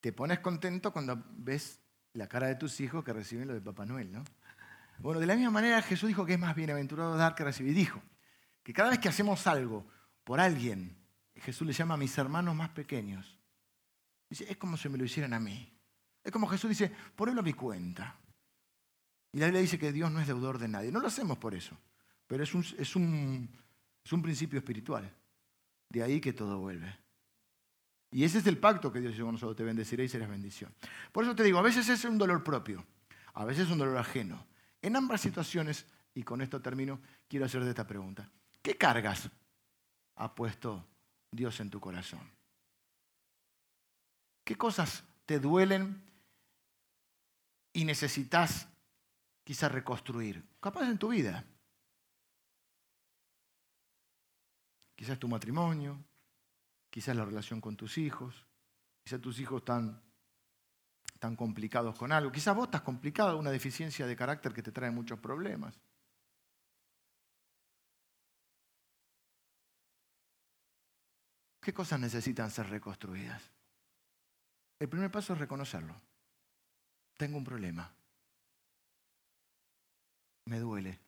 te 0.00 0.12
pones 0.12 0.40
contento 0.40 0.92
cuando 0.92 1.22
ves 1.30 1.80
la 2.14 2.28
cara 2.28 2.48
de 2.48 2.56
tus 2.56 2.80
hijos 2.80 3.04
que 3.04 3.12
reciben 3.12 3.46
lo 3.46 3.54
de 3.54 3.60
Papá 3.60 3.86
Noel, 3.86 4.10
¿no? 4.10 4.24
Bueno, 4.98 5.20
de 5.20 5.26
la 5.26 5.36
misma 5.36 5.52
manera 5.52 5.80
Jesús 5.82 6.08
dijo 6.08 6.26
que 6.26 6.32
es 6.32 6.38
más 6.38 6.56
bienaventurado 6.56 7.16
dar 7.16 7.36
que 7.36 7.44
recibir. 7.44 7.72
Dijo 7.74 8.02
que 8.64 8.72
cada 8.72 8.90
vez 8.90 8.98
que 8.98 9.08
hacemos 9.08 9.46
algo 9.46 9.86
por 10.24 10.40
alguien, 10.40 10.97
Jesús 11.40 11.66
le 11.66 11.72
llama 11.72 11.94
a 11.94 11.96
mis 11.96 12.16
hermanos 12.18 12.54
más 12.54 12.70
pequeños. 12.70 13.38
Dice, 14.28 14.46
es 14.50 14.56
como 14.56 14.76
si 14.76 14.88
me 14.88 14.98
lo 14.98 15.04
hicieran 15.04 15.32
a 15.32 15.40
mí. 15.40 15.72
Es 16.22 16.32
como 16.32 16.46
Jesús 16.46 16.70
dice, 16.70 16.92
ponelo 17.14 17.40
a 17.40 17.44
mi 17.44 17.52
cuenta. 17.52 18.16
Y 19.32 19.38
la 19.38 19.46
Biblia 19.46 19.62
dice 19.62 19.78
que 19.78 19.92
Dios 19.92 20.10
no 20.10 20.20
es 20.20 20.26
deudor 20.26 20.58
de 20.58 20.68
nadie. 20.68 20.92
No 20.92 21.00
lo 21.00 21.08
hacemos 21.08 21.38
por 21.38 21.54
eso, 21.54 21.76
pero 22.26 22.42
es 22.42 22.54
un, 22.54 22.64
es 22.78 22.96
un, 22.96 23.48
es 24.04 24.12
un 24.12 24.22
principio 24.22 24.58
espiritual. 24.58 25.10
De 25.88 26.02
ahí 26.02 26.20
que 26.20 26.32
todo 26.32 26.58
vuelve. 26.58 26.94
Y 28.10 28.24
ese 28.24 28.38
es 28.38 28.46
el 28.46 28.58
pacto 28.58 28.90
que 28.92 29.00
Dios 29.00 29.14
hizo 29.14 29.24
con 29.24 29.34
nosotros, 29.34 29.56
te 29.56 29.64
bendeciré 29.64 30.04
y 30.04 30.08
serás 30.08 30.28
bendición. 30.28 30.74
Por 31.12 31.24
eso 31.24 31.34
te 31.34 31.42
digo, 31.42 31.58
a 31.58 31.62
veces 31.62 31.88
es 31.88 32.04
un 32.04 32.16
dolor 32.16 32.42
propio, 32.42 32.84
a 33.34 33.44
veces 33.44 33.66
es 33.66 33.70
un 33.70 33.78
dolor 33.78 33.98
ajeno. 33.98 34.46
En 34.80 34.96
ambas 34.96 35.20
situaciones, 35.20 35.86
y 36.14 36.22
con 36.22 36.40
esto 36.40 36.60
termino, 36.62 37.00
quiero 37.28 37.44
hacerte 37.44 37.68
esta 37.68 37.86
pregunta. 37.86 38.30
¿Qué 38.62 38.76
cargas 38.76 39.30
ha 40.16 40.34
puesto 40.34 40.86
Dios 41.30 41.60
en 41.60 41.70
tu 41.70 41.80
corazón? 41.80 42.30
¿Qué 44.44 44.56
cosas 44.56 45.04
te 45.26 45.38
duelen 45.38 46.02
y 47.72 47.84
necesitas 47.84 48.66
quizás 49.44 49.70
reconstruir? 49.70 50.42
Capaz 50.60 50.88
en 50.88 50.98
tu 50.98 51.08
vida. 51.08 51.44
Quizás 54.96 55.18
tu 55.18 55.28
matrimonio, 55.28 56.02
quizás 56.90 57.14
la 57.14 57.24
relación 57.24 57.60
con 57.60 57.76
tus 57.76 57.98
hijos, 57.98 58.46
quizás 59.04 59.20
tus 59.20 59.38
hijos 59.38 59.60
están 59.60 60.02
tan 61.18 61.36
complicados 61.36 61.96
con 61.96 62.12
algo, 62.12 62.32
quizás 62.32 62.54
vos 62.54 62.66
estás 62.66 62.82
complicado, 62.82 63.38
una 63.38 63.50
deficiencia 63.50 64.06
de 64.06 64.16
carácter 64.16 64.52
que 64.52 64.62
te 64.62 64.72
trae 64.72 64.90
muchos 64.90 65.18
problemas. 65.18 65.78
¿Qué 71.68 71.74
cosas 71.74 72.00
necesitan 72.00 72.50
ser 72.50 72.66
reconstruidas? 72.70 73.42
El 74.78 74.88
primer 74.88 75.10
paso 75.10 75.34
es 75.34 75.38
reconocerlo. 75.38 75.94
Tengo 77.18 77.36
un 77.36 77.44
problema. 77.44 77.92
Me 80.46 80.60
duele. 80.60 80.98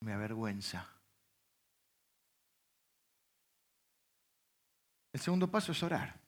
Me 0.00 0.14
avergüenza. 0.14 0.88
El 5.12 5.20
segundo 5.20 5.50
paso 5.50 5.72
es 5.72 5.82
orar. 5.82 6.18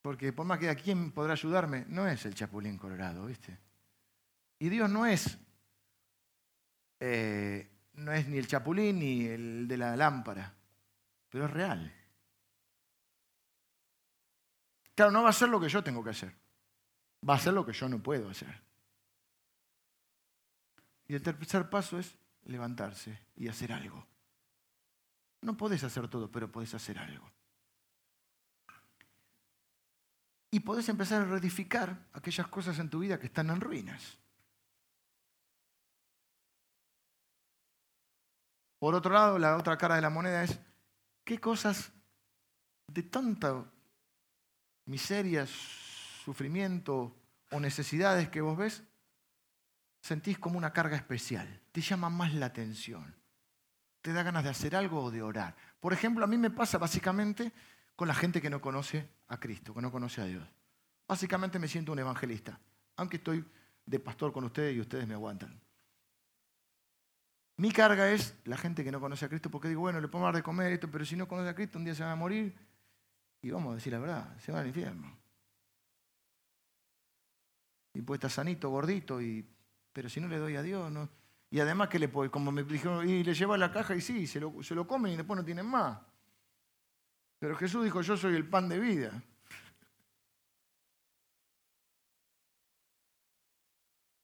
Porque 0.00 0.32
por 0.32 0.46
más 0.46 0.58
que 0.58 0.70
a 0.70 0.74
quién 0.74 1.12
podrá 1.12 1.34
ayudarme, 1.34 1.84
no 1.88 2.08
es 2.08 2.24
el 2.24 2.34
chapulín 2.34 2.78
colorado, 2.78 3.26
¿viste? 3.26 3.58
Y 4.58 4.70
Dios 4.70 4.88
no 4.88 5.04
es, 5.04 5.36
eh, 7.00 7.73
no 7.94 8.12
es 8.12 8.28
ni 8.28 8.38
el 8.38 8.46
chapulín 8.46 8.98
ni 8.98 9.26
el 9.26 9.68
de 9.68 9.76
la 9.76 9.96
lámpara, 9.96 10.54
pero 11.28 11.46
es 11.46 11.50
real. 11.50 11.92
Claro, 14.94 15.10
no 15.10 15.22
va 15.22 15.30
a 15.30 15.32
ser 15.32 15.48
lo 15.48 15.60
que 15.60 15.68
yo 15.68 15.82
tengo 15.82 16.02
que 16.02 16.10
hacer, 16.10 16.34
va 17.28 17.34
a 17.34 17.40
ser 17.40 17.52
lo 17.52 17.66
que 17.66 17.72
yo 17.72 17.88
no 17.88 18.02
puedo 18.02 18.28
hacer. 18.30 18.62
Y 21.06 21.14
el 21.14 21.22
tercer 21.22 21.68
paso 21.68 21.98
es 21.98 22.16
levantarse 22.44 23.18
y 23.36 23.48
hacer 23.48 23.72
algo. 23.72 24.06
No 25.42 25.56
podés 25.56 25.84
hacer 25.84 26.08
todo, 26.08 26.30
pero 26.30 26.50
podés 26.50 26.74
hacer 26.74 26.98
algo. 26.98 27.30
Y 30.50 30.60
podés 30.60 30.88
empezar 30.88 31.22
a 31.22 31.24
reedificar 31.26 32.06
aquellas 32.12 32.46
cosas 32.46 32.78
en 32.78 32.88
tu 32.88 33.00
vida 33.00 33.18
que 33.18 33.26
están 33.26 33.50
en 33.50 33.60
ruinas. 33.60 34.16
Por 38.84 38.94
otro 38.94 39.14
lado, 39.14 39.38
la 39.38 39.56
otra 39.56 39.78
cara 39.78 39.94
de 39.94 40.02
la 40.02 40.10
moneda 40.10 40.44
es, 40.44 40.60
¿qué 41.24 41.40
cosas 41.40 41.90
de 42.86 43.02
tanta 43.02 43.64
miseria, 44.84 45.46
sufrimiento 45.46 47.16
o 47.50 47.60
necesidades 47.60 48.28
que 48.28 48.42
vos 48.42 48.58
ves, 48.58 48.82
sentís 50.02 50.38
como 50.38 50.58
una 50.58 50.74
carga 50.74 50.98
especial? 50.98 51.62
Te 51.72 51.80
llama 51.80 52.10
más 52.10 52.34
la 52.34 52.44
atención 52.44 53.16
te 54.02 54.12
da 54.12 54.22
ganas 54.22 54.44
de 54.44 54.50
hacer 54.50 54.76
algo 54.76 55.04
o 55.04 55.10
de 55.10 55.22
orar. 55.22 55.56
Por 55.80 55.94
ejemplo, 55.94 56.22
a 56.22 56.28
mí 56.28 56.36
me 56.36 56.50
pasa 56.50 56.76
básicamente 56.76 57.54
con 57.96 58.06
la 58.06 58.14
gente 58.14 58.42
que 58.42 58.50
no 58.50 58.60
conoce 58.60 59.08
a 59.28 59.40
Cristo, 59.40 59.72
que 59.72 59.80
no 59.80 59.90
conoce 59.90 60.20
a 60.20 60.26
Dios. 60.26 60.46
Básicamente 61.08 61.58
me 61.58 61.68
siento 61.68 61.92
un 61.92 62.00
evangelista, 62.00 62.60
aunque 62.96 63.16
estoy 63.16 63.46
de 63.86 63.98
pastor 63.98 64.30
con 64.30 64.44
ustedes 64.44 64.76
y 64.76 64.80
ustedes 64.80 65.08
me 65.08 65.14
aguantan. 65.14 65.63
Mi 67.56 67.70
carga 67.70 68.10
es 68.10 68.36
la 68.44 68.56
gente 68.56 68.82
que 68.82 68.90
no 68.90 69.00
conoce 69.00 69.24
a 69.24 69.28
Cristo, 69.28 69.50
porque 69.50 69.68
digo, 69.68 69.82
bueno, 69.82 70.00
le 70.00 70.08
podemos 70.08 70.28
dar 70.28 70.36
de 70.36 70.42
comer 70.42 70.72
esto, 70.72 70.90
pero 70.90 71.04
si 71.04 71.16
no 71.16 71.28
conoce 71.28 71.48
a 71.48 71.54
Cristo, 71.54 71.78
un 71.78 71.84
día 71.84 71.94
se 71.94 72.02
va 72.02 72.12
a 72.12 72.16
morir 72.16 72.54
y 73.42 73.50
vamos 73.50 73.72
a 73.72 73.74
decir 73.76 73.92
la 73.92 74.00
verdad, 74.00 74.36
se 74.38 74.50
va 74.50 74.60
al 74.60 74.66
infierno. 74.66 75.16
Y 77.92 78.02
puede 78.02 78.16
estar 78.16 78.30
sanito, 78.30 78.70
gordito, 78.70 79.22
y, 79.22 79.48
pero 79.92 80.08
si 80.08 80.20
no 80.20 80.26
le 80.26 80.38
doy 80.38 80.56
a 80.56 80.62
Dios, 80.62 80.90
no, 80.90 81.08
y 81.54 81.60
además, 81.60 81.88
que 81.88 82.00
le 82.00 82.08
puede? 82.08 82.32
Como 82.32 82.50
me 82.50 82.64
dijeron, 82.64 83.08
y 83.08 83.22
le 83.22 83.32
lleva 83.32 83.56
la 83.56 83.70
caja 83.70 83.94
y 83.94 84.00
sí, 84.00 84.26
se 84.26 84.40
lo, 84.40 84.60
se 84.64 84.74
lo 84.74 84.88
comen 84.88 85.12
y 85.12 85.16
después 85.16 85.38
no 85.38 85.44
tienen 85.44 85.66
más. 85.66 86.00
Pero 87.38 87.54
Jesús 87.54 87.84
dijo, 87.84 88.02
yo 88.02 88.16
soy 88.16 88.34
el 88.34 88.48
pan 88.48 88.68
de 88.68 88.80
vida. 88.80 89.12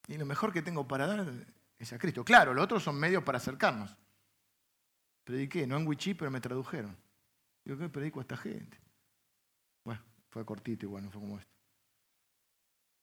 Y 0.08 0.18
lo 0.18 0.26
mejor 0.26 0.52
que 0.52 0.60
tengo 0.60 0.88
para 0.88 1.06
dar 1.06 1.24
es 1.80 1.92
a 1.94 1.98
Cristo. 1.98 2.22
Claro, 2.24 2.52
los 2.52 2.62
otros 2.62 2.82
son 2.82 3.00
medios 3.00 3.24
para 3.24 3.38
acercarnos. 3.38 3.96
Prediqué, 5.24 5.66
no 5.66 5.78
en 5.78 5.86
Wichí, 5.86 6.12
pero 6.14 6.30
me 6.30 6.40
tradujeron. 6.40 6.94
Digo, 7.64 7.78
¿qué 7.78 7.88
predico 7.88 8.20
a 8.20 8.22
esta 8.22 8.36
gente? 8.36 8.78
Bueno, 9.82 10.02
fue 10.28 10.44
cortito 10.44 10.84
igual, 10.84 11.04
no 11.04 11.10
fue 11.10 11.20
como 11.20 11.38
esto. 11.38 11.50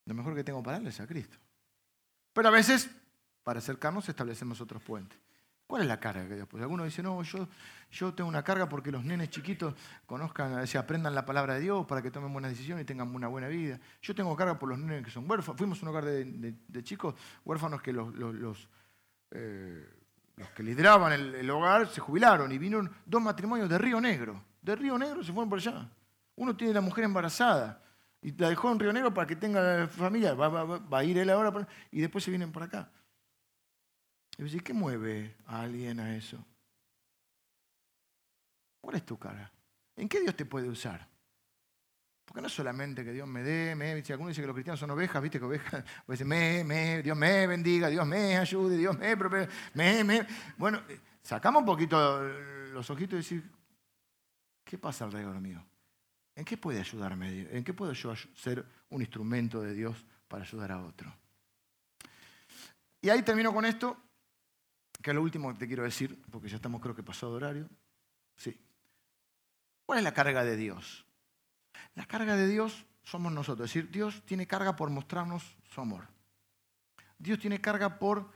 Lo 0.06 0.14
mejor 0.14 0.36
que 0.36 0.44
tengo 0.44 0.62
para 0.62 0.78
darles 0.78 0.94
es 0.94 1.02
a 1.02 1.08
Cristo. 1.08 1.38
Pero 2.34 2.48
a 2.50 2.52
veces 2.52 2.90
para 3.44 3.60
acercarnos 3.60 4.08
establecemos 4.10 4.62
otros 4.62 4.84
puentes. 4.84 5.20
¿Cuál 5.68 5.82
es 5.82 5.88
la 5.90 6.00
carga 6.00 6.26
que 6.30 6.36
Dios 6.36 6.48
puso? 6.48 6.64
Algunos 6.64 6.86
dicen, 6.86 7.04
no, 7.04 7.22
yo, 7.24 7.46
yo 7.92 8.14
tengo 8.14 8.30
una 8.30 8.42
carga 8.42 8.70
porque 8.70 8.90
los 8.90 9.04
nenes 9.04 9.30
chiquitos 9.30 9.76
conozcan, 10.06 10.66
se 10.66 10.78
aprendan 10.78 11.14
la 11.14 11.26
palabra 11.26 11.56
de 11.56 11.60
Dios 11.60 11.86
para 11.86 12.02
que 12.02 12.10
tomen 12.10 12.32
buenas 12.32 12.52
decisiones 12.52 12.84
y 12.84 12.86
tengan 12.86 13.14
una 13.14 13.28
buena 13.28 13.50
vida. 13.50 13.78
Yo 14.02 14.16
tengo 14.16 14.34
carga 14.38 14.58
por 14.58 14.70
los 14.70 14.80
nenes 14.80 15.04
que 15.04 15.12
son 15.12 15.30
huérfanos. 15.30 15.58
Fuimos 15.58 15.80
a 15.80 15.86
un 15.86 15.90
hogar 15.90 16.06
de, 16.06 16.84
chicos 16.84 17.16
huérfanos 17.44 17.82
que 17.82 17.92
los, 17.92 18.70
eh, 19.32 19.86
que 20.56 20.64
lideraban 20.64 21.12
el, 21.12 21.50
hogar 21.50 21.88
se 21.88 22.00
jubilaron 22.00 22.50
y 22.54 22.58
vinieron 22.58 22.90
dos 23.06 23.22
matrimonios 23.22 23.68
de 23.68 23.78
Río 23.78 24.00
Negro. 24.00 24.42
De 24.62 24.74
Río 24.74 24.98
Negro 24.98 25.22
se 25.22 25.34
fueron 25.34 25.50
por 25.50 25.60
allá. 25.60 25.90
Uno 26.38 26.56
tiene 26.56 26.74
la 26.76 26.82
mujer 26.82 27.04
embarazada 27.04 27.82
y 28.22 28.32
la 28.38 28.48
dejó 28.48 28.72
en 28.72 28.80
Río 28.80 28.94
Negro 28.94 29.14
para 29.14 29.28
que 29.28 29.36
tenga 29.36 29.86
familia. 29.88 30.34
Va, 30.34 30.48
va 30.64 30.98
a 30.98 31.04
ir 31.04 31.18
él 31.18 31.30
ahora 31.30 31.68
y 31.92 32.00
después 32.00 32.24
se 32.24 32.32
vienen 32.32 32.54
por 32.54 32.64
acá. 32.64 32.90
Y 34.38 34.60
¿qué 34.60 34.74
mueve 34.74 35.36
a 35.48 35.62
alguien 35.62 36.00
a 36.00 36.16
eso? 36.16 36.44
¿Cuál 38.80 38.98
es 38.98 39.06
tu 39.06 39.18
cara? 39.18 39.52
¿En 39.96 40.08
qué 40.08 40.22
Dios 40.22 40.36
te 40.36 40.46
puede 40.46 40.70
usar? 40.70 41.08
Porque 42.24 42.42
no 42.42 42.48
es 42.48 42.54
solamente 42.54 43.04
que 43.04 43.14
Dios 43.14 43.28
me 43.28 43.42
dé, 43.42 43.74
me, 43.74 44.04
si 44.04 44.12
alguno 44.12 44.30
dice 44.30 44.42
que 44.42 44.48
los 44.48 44.54
cristianos 44.54 44.80
son 44.80 44.92
ovejas, 44.92 45.22
viste 45.22 45.40
que 45.40 45.46
ovejas, 45.46 45.84
pues 46.06 46.24
me, 46.24 46.64
me, 46.64 47.02
Dios 47.02 47.18
me 47.18 47.48
bendiga, 47.48 47.90
Dios 47.90 48.06
me 48.06 48.38
ayude, 48.38 48.78
Dios 48.78 48.98
me, 48.98 49.16
me, 49.74 50.04
me. 50.04 50.28
Bueno, 50.58 50.84
eh, 50.88 51.00
sacamos 51.24 51.62
un 51.62 51.66
poquito 51.66 52.22
los 52.22 52.90
ojitos 52.90 53.14
y 53.14 53.18
decir, 53.18 53.52
¿qué 54.64 54.78
pasa 54.78 55.06
alrededor 55.06 55.40
mío? 55.40 55.66
¿En 56.36 56.46
qué 56.46 56.56
puede 56.56 56.80
ayudarme 56.80 57.48
¿En 57.50 57.64
qué 57.64 57.74
puedo 57.74 57.94
yo 57.94 58.14
ser 58.16 58.64
un 58.90 59.02
instrumento 59.02 59.60
de 59.62 59.74
Dios 59.74 60.06
para 60.28 60.44
ayudar 60.44 60.72
a 60.74 60.86
otro? 60.86 61.12
Y 63.02 63.10
ahí 63.10 63.24
termino 63.24 63.52
con 63.52 63.66
esto 63.66 64.07
que 65.02 65.14
lo 65.14 65.22
último 65.22 65.52
que 65.54 65.60
te 65.60 65.68
quiero 65.68 65.84
decir, 65.84 66.22
porque 66.32 66.50
ya 66.50 66.56
estamos 66.56 66.82
creo 66.82 66.96
que 66.96 67.04
pasado 67.04 67.34
horario. 67.34 67.70
Sí. 68.36 68.60
¿Cuál 69.86 70.00
es 70.00 70.04
la 70.04 70.14
carga 70.14 70.44
de 70.44 70.58
Dios? 70.58 71.06
La 71.96 72.06
carga 72.06 72.36
de 72.36 72.48
Dios 72.48 72.86
somos 73.04 73.32
nosotros. 73.32 73.70
Es 73.70 73.74
decir, 73.74 73.92
Dios 73.92 74.22
tiene 74.26 74.48
carga 74.48 74.76
por 74.76 74.90
mostrarnos 74.90 75.58
su 75.70 75.82
amor. 75.82 76.08
Dios 77.18 77.40
tiene 77.40 77.62
carga 77.62 77.98
por 77.98 78.30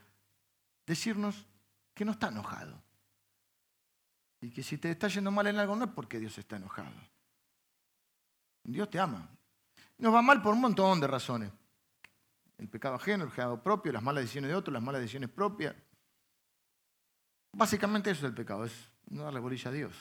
decirnos 0.86 1.46
que 1.94 2.06
no 2.06 2.14
está 2.14 2.30
enojado. 2.30 2.82
Y 4.40 4.50
que 4.50 4.64
si 4.64 4.78
te 4.78 4.90
está 4.90 5.08
yendo 5.08 5.30
mal 5.30 5.46
en 5.48 5.60
algo 5.60 5.76
no 5.76 5.86
es 5.86 5.92
porque 5.92 6.20
Dios 6.20 6.38
está 6.38 6.56
enojado. 6.56 6.92
Dios 8.64 8.90
te 8.90 9.00
ama. 9.00 9.30
Nos 9.98 10.14
va 10.14 10.22
mal 10.22 10.42
por 10.42 10.54
un 10.54 10.62
montón 10.62 11.00
de 11.00 11.08
razones. 11.08 11.52
El 12.58 12.68
pecado 12.68 12.96
ajeno, 12.96 13.24
el 13.24 13.30
pecado 13.30 13.62
propio, 13.62 13.92
las 13.92 14.02
malas 14.02 14.24
decisiones 14.24 14.50
de 14.50 14.56
otros, 14.56 14.74
las 14.74 14.82
malas 14.82 15.02
decisiones 15.02 15.30
propias. 15.30 15.76
Básicamente 17.54 18.12
eso 18.12 18.26
es 18.26 18.30
el 18.30 18.36
pecado, 18.36 18.66
es 18.66 18.74
no 19.10 19.24
darle 19.24 19.40
bolilla 19.40 19.70
a 19.70 19.74
Dios. 19.74 19.94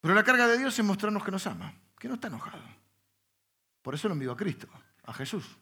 Pero 0.00 0.14
la 0.14 0.24
carga 0.24 0.46
de 0.46 0.58
Dios 0.58 0.78
es 0.78 0.84
mostrarnos 0.84 1.24
que 1.24 1.30
nos 1.30 1.46
ama, 1.46 1.74
que 1.98 2.08
no 2.08 2.14
está 2.14 2.28
enojado. 2.28 2.62
Por 3.82 3.94
eso 3.94 4.08
lo 4.08 4.14
envió 4.14 4.32
a 4.32 4.36
Cristo, 4.36 4.68
a 5.04 5.12
Jesús. 5.12 5.56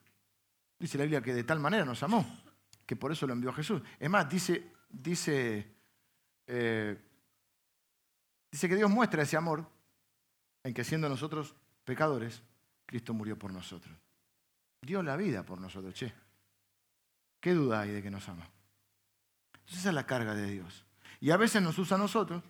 Dice 0.79 0.99
la 0.99 1.05
Biblia 1.05 1.23
que 1.23 1.35
de 1.35 1.45
tal 1.45 1.61
manera 1.61 1.85
nos 1.85 2.03
amó, 2.03 2.25
que 2.87 2.97
por 2.97 3.13
eso 3.13 3.27
lo 3.27 3.33
envió 3.33 3.51
a 3.51 3.55
Jesús. 3.55 3.83
Es 3.99 4.11
más, 4.11 4.29
dice, 4.29 4.73
dice, 4.89 5.75
eh, 6.47 7.09
Dice 8.51 8.69
que 8.69 8.77
Dios 8.77 8.91
muestra 8.91 9.23
ese 9.23 9.37
amor 9.37 9.67
en 10.63 10.73
que 10.73 10.85
siendo 10.85 11.09
nosotros 11.09 11.55
pecadores, 11.85 12.43
Cristo 12.87 13.13
murió 13.13 13.39
por 13.39 13.53
nosotros. 13.53 13.95
Dio 14.81 15.03
la 15.03 15.17
vida 15.17 15.43
por 15.43 15.61
nosotros, 15.61 15.95
che. 15.95 16.13
¿Qué 17.41 17.53
duda 17.53 17.81
hay 17.81 17.91
de 17.91 18.03
que 18.03 18.11
nos 18.11 18.29
ama? 18.29 18.49
Esa 19.71 19.89
es 19.91 19.95
la 19.95 20.07
carga 20.07 20.35
de 20.35 20.47
Dios. 20.47 20.85
Y 21.21 21.31
a 21.31 21.37
veces 21.37 21.63
nos 21.63 21.79
usa 21.79 21.97
a 21.97 22.01
nosotros 22.01 22.43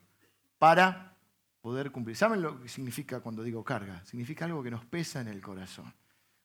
para 0.58 1.16
poder 1.60 1.90
cumplir. 1.90 2.16
¿Saben 2.16 2.42
lo 2.42 2.60
que 2.62 2.68
significa 2.68 3.20
cuando 3.20 3.42
digo 3.42 3.64
carga? 3.64 4.04
Significa 4.04 4.44
algo 4.44 4.62
que 4.62 4.70
nos 4.70 4.84
pesa 4.84 5.20
en 5.20 5.28
el 5.28 5.40
corazón. 5.40 5.92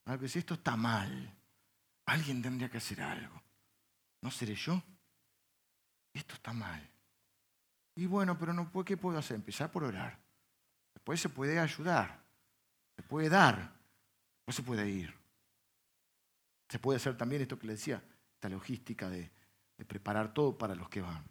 Algo 0.06 0.28
si 0.28 0.40
esto 0.40 0.56
está 0.56 0.76
mal, 0.76 1.34
alguien 2.06 2.42
tendría 2.42 2.70
que 2.70 2.78
hacer 2.78 3.02
algo. 3.02 3.42
¿No 4.22 4.32
seré 4.32 4.56
yo? 4.56 4.82
Esto 6.14 6.36
está 6.36 6.54
mal. 6.54 6.90
Y 7.96 8.06
bueno, 8.06 8.38
pero 8.38 8.54
no, 8.54 8.72
¿qué 8.84 8.98
puedo 8.98 9.18
hacer? 9.18 9.36
Empezar 9.36 9.72
por 9.72 9.84
orar. 9.84 10.18
Después 10.94 11.20
se 11.20 11.30
puede 11.30 11.60
ayudar. 11.60 12.24
Se 12.96 13.04
puede 13.04 13.30
dar. 13.30 13.74
Después 14.38 14.56
se 14.56 14.64
puede 14.64 14.90
ir. 14.90 15.14
Se 16.70 16.80
puede 16.80 16.98
hacer 16.98 17.18
también 17.18 17.42
esto 17.42 17.60
que 17.60 17.68
le 17.68 17.74
decía, 17.74 18.02
esta 18.36 18.50
logística 18.50 19.10
de, 19.10 19.32
de 19.78 19.86
preparar 19.86 20.34
todo 20.34 20.58
para 20.58 20.76
los 20.76 20.90
que 20.90 21.02
van. 21.02 21.26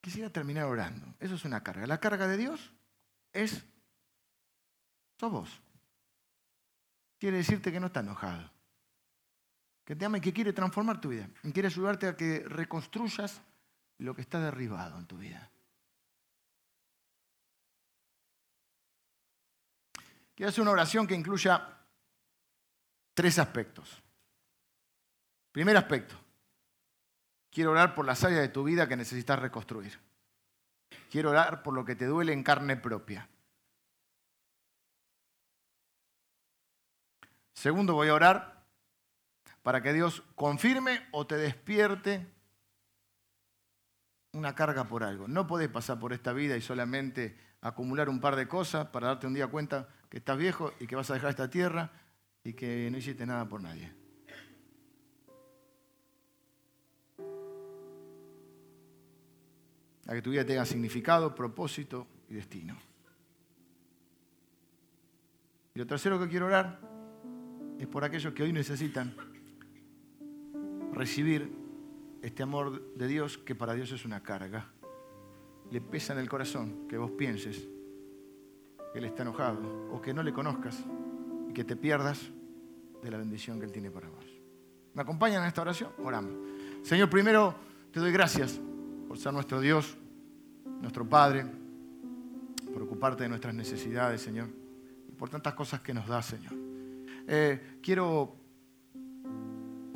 Quisiera 0.00 0.30
terminar 0.30 0.66
orando. 0.66 1.16
Eso 1.18 1.34
es 1.34 1.44
una 1.44 1.64
carga. 1.64 1.84
La 1.86 1.98
carga 1.98 2.28
de 2.28 2.36
Dios 2.36 2.72
es, 3.32 3.64
sos 5.18 5.32
vos. 5.32 5.60
Quiere 7.18 7.38
decirte 7.38 7.72
que 7.72 7.80
no 7.80 7.88
está 7.88 8.00
enojado. 8.00 8.52
Que 9.84 9.96
te 9.96 10.04
ama 10.04 10.18
y 10.18 10.20
que 10.20 10.32
quiere 10.32 10.52
transformar 10.52 11.00
tu 11.00 11.08
vida. 11.08 11.28
Y 11.42 11.50
quiere 11.50 11.66
ayudarte 11.66 12.06
a 12.06 12.16
que 12.16 12.44
reconstruyas 12.46 13.42
lo 13.98 14.14
que 14.14 14.22
está 14.22 14.40
derribado 14.40 14.98
en 14.98 15.06
tu 15.06 15.18
vida. 15.18 15.50
Quiero 20.36 20.50
hacer 20.50 20.60
una 20.60 20.72
oración 20.72 21.06
que 21.06 21.14
incluya 21.14 21.66
tres 23.14 23.38
aspectos. 23.38 24.02
Primer 25.50 25.76
aspecto. 25.78 26.14
Quiero 27.50 27.70
orar 27.70 27.94
por 27.94 28.04
las 28.04 28.22
áreas 28.22 28.42
de 28.42 28.50
tu 28.50 28.62
vida 28.62 28.86
que 28.86 28.96
necesitas 28.96 29.38
reconstruir. 29.38 29.98
Quiero 31.10 31.30
orar 31.30 31.62
por 31.62 31.72
lo 31.72 31.86
que 31.86 31.96
te 31.96 32.04
duele 32.04 32.34
en 32.34 32.42
carne 32.42 32.76
propia. 32.76 33.26
Segundo, 37.54 37.94
voy 37.94 38.08
a 38.08 38.14
orar 38.14 38.66
para 39.62 39.80
que 39.80 39.94
Dios 39.94 40.22
confirme 40.34 41.08
o 41.12 41.26
te 41.26 41.36
despierte 41.36 42.35
una 44.46 44.54
carga 44.54 44.84
por 44.84 45.02
algo. 45.02 45.26
No 45.26 45.44
podés 45.44 45.68
pasar 45.68 45.98
por 45.98 46.12
esta 46.12 46.32
vida 46.32 46.56
y 46.56 46.60
solamente 46.60 47.36
acumular 47.62 48.08
un 48.08 48.20
par 48.20 48.36
de 48.36 48.46
cosas 48.46 48.86
para 48.86 49.08
darte 49.08 49.26
un 49.26 49.34
día 49.34 49.48
cuenta 49.48 49.88
que 50.08 50.18
estás 50.18 50.38
viejo 50.38 50.72
y 50.78 50.86
que 50.86 50.94
vas 50.94 51.10
a 51.10 51.14
dejar 51.14 51.30
esta 51.30 51.50
tierra 51.50 51.90
y 52.44 52.52
que 52.52 52.88
no 52.92 52.96
hiciste 52.96 53.26
nada 53.26 53.48
por 53.48 53.60
nadie. 53.60 53.92
A 60.06 60.14
que 60.14 60.22
tu 60.22 60.30
vida 60.30 60.46
tenga 60.46 60.64
significado, 60.64 61.34
propósito 61.34 62.06
y 62.28 62.34
destino. 62.34 62.78
Y 65.74 65.78
lo 65.80 65.88
tercero 65.88 66.20
que 66.20 66.28
quiero 66.28 66.46
orar 66.46 66.78
es 67.80 67.88
por 67.88 68.04
aquellos 68.04 68.32
que 68.32 68.44
hoy 68.44 68.52
necesitan 68.52 69.12
recibir 70.92 71.65
este 72.26 72.42
amor 72.42 72.92
de 72.96 73.06
Dios 73.06 73.38
que 73.38 73.54
para 73.54 73.72
Dios 73.72 73.92
es 73.92 74.04
una 74.04 74.20
carga. 74.20 74.72
Le 75.70 75.80
pesa 75.80 76.12
en 76.12 76.18
el 76.18 76.28
corazón 76.28 76.88
que 76.88 76.98
vos 76.98 77.12
pienses 77.12 77.68
que 78.92 78.98
Él 78.98 79.04
está 79.04 79.22
enojado 79.22 79.90
o 79.92 80.02
que 80.02 80.12
no 80.12 80.24
le 80.24 80.32
conozcas 80.32 80.84
y 81.48 81.52
que 81.52 81.62
te 81.62 81.76
pierdas 81.76 82.20
de 83.00 83.10
la 83.12 83.18
bendición 83.18 83.60
que 83.60 83.66
Él 83.66 83.70
tiene 83.70 83.92
para 83.92 84.08
vos. 84.08 84.24
¿Me 84.94 85.02
acompañan 85.02 85.42
en 85.42 85.48
esta 85.48 85.62
oración? 85.62 85.92
Oramos. 86.02 86.32
Señor, 86.82 87.08
primero 87.08 87.54
te 87.92 88.00
doy 88.00 88.10
gracias 88.10 88.60
por 89.06 89.18
ser 89.18 89.32
nuestro 89.32 89.60
Dios, 89.60 89.96
nuestro 90.80 91.08
Padre, 91.08 91.46
por 92.72 92.82
ocuparte 92.82 93.22
de 93.22 93.28
nuestras 93.28 93.54
necesidades, 93.54 94.20
Señor, 94.20 94.48
y 95.08 95.12
por 95.12 95.30
tantas 95.30 95.54
cosas 95.54 95.80
que 95.80 95.94
nos 95.94 96.08
das, 96.08 96.26
Señor. 96.26 96.54
Eh, 97.28 97.78
quiero 97.80 98.45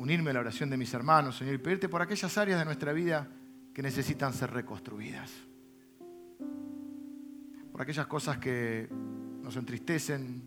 unirme 0.01 0.31
a 0.31 0.33
la 0.33 0.39
oración 0.39 0.69
de 0.69 0.77
mis 0.77 0.93
hermanos, 0.93 1.37
Señor, 1.37 1.55
y 1.55 1.57
pedirte 1.59 1.87
por 1.87 2.01
aquellas 2.01 2.37
áreas 2.37 2.59
de 2.59 2.65
nuestra 2.65 2.91
vida 2.91 3.27
que 3.73 3.81
necesitan 3.81 4.33
ser 4.33 4.51
reconstruidas 4.51 5.31
por 7.71 7.81
aquellas 7.81 8.07
cosas 8.07 8.37
que 8.37 8.87
nos 9.41 9.55
entristecen, 9.55 10.43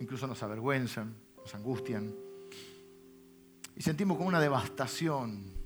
incluso 0.00 0.26
nos 0.26 0.42
avergüenzan, 0.42 1.14
nos 1.36 1.54
angustian. 1.54 2.14
Y 3.74 3.82
sentimos 3.82 4.16
como 4.16 4.28
una 4.28 4.40
devastación 4.40 5.56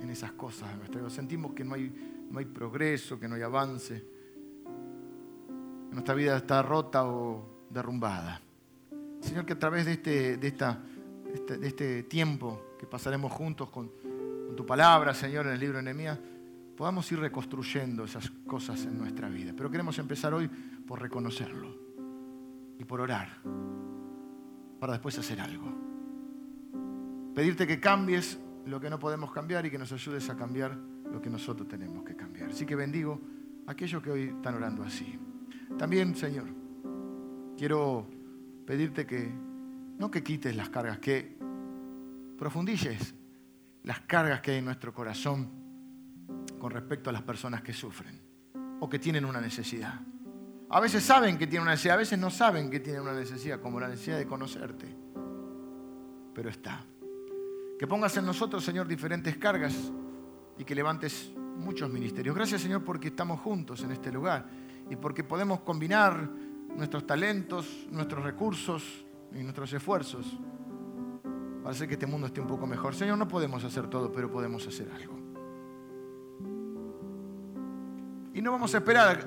en 0.00 0.10
esas 0.10 0.32
cosas 0.32 0.70
Sentimos 1.08 1.52
que 1.54 1.64
no 1.64 1.74
hay, 1.74 2.26
no 2.30 2.38
hay 2.38 2.44
progreso, 2.46 3.18
que 3.18 3.28
no 3.28 3.34
hay 3.34 3.42
avance, 3.42 4.04
nuestra 5.90 6.14
vida 6.14 6.36
está 6.36 6.62
rota 6.62 7.06
o 7.06 7.66
derrumbada. 7.68 8.40
Señor, 9.20 9.44
que 9.44 9.54
a 9.54 9.58
través 9.58 9.86
de 9.86 9.92
este, 9.92 10.36
de 10.36 10.48
esta, 10.48 10.80
este, 11.34 11.58
de 11.58 11.66
este 11.66 12.02
tiempo 12.04 12.74
que 12.78 12.86
pasaremos 12.86 13.32
juntos 13.32 13.70
con, 13.70 13.90
tu 14.56 14.66
palabra, 14.66 15.14
Señor, 15.14 15.46
en 15.46 15.52
el 15.52 15.60
libro 15.60 15.76
de 15.76 15.84
Nehemías, 15.84 16.18
podamos 16.76 17.10
ir 17.12 17.20
reconstruyendo 17.20 18.04
esas 18.04 18.28
cosas 18.46 18.82
en 18.86 18.98
nuestra 18.98 19.28
vida. 19.28 19.52
Pero 19.56 19.70
queremos 19.70 19.98
empezar 19.98 20.34
hoy 20.34 20.48
por 20.48 21.00
reconocerlo 21.00 21.76
y 22.76 22.84
por 22.84 23.00
orar, 23.00 23.40
para 24.80 24.94
después 24.94 25.16
hacer 25.18 25.40
algo. 25.40 25.72
Pedirte 27.34 27.68
que 27.68 27.78
cambies 27.78 28.38
lo 28.66 28.80
que 28.80 28.90
no 28.90 28.98
podemos 28.98 29.30
cambiar 29.32 29.64
y 29.66 29.70
que 29.70 29.78
nos 29.78 29.92
ayudes 29.92 30.28
a 30.28 30.36
cambiar 30.36 30.76
lo 31.12 31.22
que 31.22 31.30
nosotros 31.30 31.68
tenemos 31.68 32.04
que 32.04 32.16
cambiar. 32.16 32.50
Así 32.50 32.66
que 32.66 32.74
bendigo 32.74 33.20
a 33.66 33.72
aquellos 33.72 34.02
que 34.02 34.10
hoy 34.10 34.22
están 34.22 34.54
orando 34.54 34.82
así. 34.82 35.18
También, 35.78 36.16
Señor, 36.16 36.46
quiero 37.56 38.06
pedirte 38.66 39.06
que 39.06 39.32
no 39.98 40.10
que 40.10 40.22
quites 40.22 40.54
las 40.56 40.68
cargas, 40.70 40.98
que 40.98 41.36
profundices 42.38 43.14
las 43.82 44.00
cargas 44.00 44.40
que 44.40 44.52
hay 44.52 44.58
en 44.58 44.64
nuestro 44.64 44.94
corazón 44.94 45.50
con 46.58 46.70
respecto 46.70 47.10
a 47.10 47.12
las 47.12 47.22
personas 47.22 47.62
que 47.62 47.72
sufren 47.72 48.20
o 48.80 48.88
que 48.88 48.98
tienen 48.98 49.24
una 49.24 49.40
necesidad. 49.40 50.00
A 50.70 50.80
veces 50.80 51.02
saben 51.02 51.38
que 51.38 51.46
tienen 51.46 51.62
una 51.62 51.72
necesidad, 51.72 51.94
a 51.94 51.98
veces 51.98 52.18
no 52.18 52.30
saben 52.30 52.70
que 52.70 52.80
tienen 52.80 53.02
una 53.02 53.14
necesidad, 53.14 53.60
como 53.60 53.80
la 53.80 53.88
necesidad 53.88 54.18
de 54.18 54.26
conocerte. 54.26 54.86
Pero 56.34 56.50
está. 56.50 56.84
Que 57.78 57.86
pongas 57.86 58.16
en 58.18 58.26
nosotros, 58.26 58.64
Señor, 58.64 58.86
diferentes 58.86 59.36
cargas 59.38 59.74
y 60.58 60.64
que 60.64 60.74
levantes 60.74 61.32
muchos 61.56 61.90
ministerios. 61.90 62.36
Gracias, 62.36 62.60
Señor, 62.60 62.84
porque 62.84 63.08
estamos 63.08 63.40
juntos 63.40 63.82
en 63.82 63.92
este 63.92 64.12
lugar 64.12 64.46
y 64.90 64.96
porque 64.96 65.24
podemos 65.24 65.60
combinar 65.60 66.28
nuestros 66.76 67.06
talentos, 67.06 67.86
nuestros 67.90 68.22
recursos 68.22 69.06
y 69.34 69.42
nuestros 69.42 69.72
esfuerzos 69.72 70.38
para 71.62 71.74
hacer 71.74 71.88
que 71.88 71.94
este 71.94 72.06
mundo 72.06 72.26
esté 72.26 72.40
un 72.40 72.46
poco 72.46 72.66
mejor. 72.66 72.94
Señor, 72.94 73.18
no 73.18 73.28
podemos 73.28 73.62
hacer 73.64 73.88
todo, 73.88 74.10
pero 74.10 74.30
podemos 74.30 74.66
hacer 74.66 74.90
algo. 74.90 75.18
Y 78.34 78.40
no 78.40 78.52
vamos 78.52 78.74
a 78.74 78.78
esperar 78.78 79.26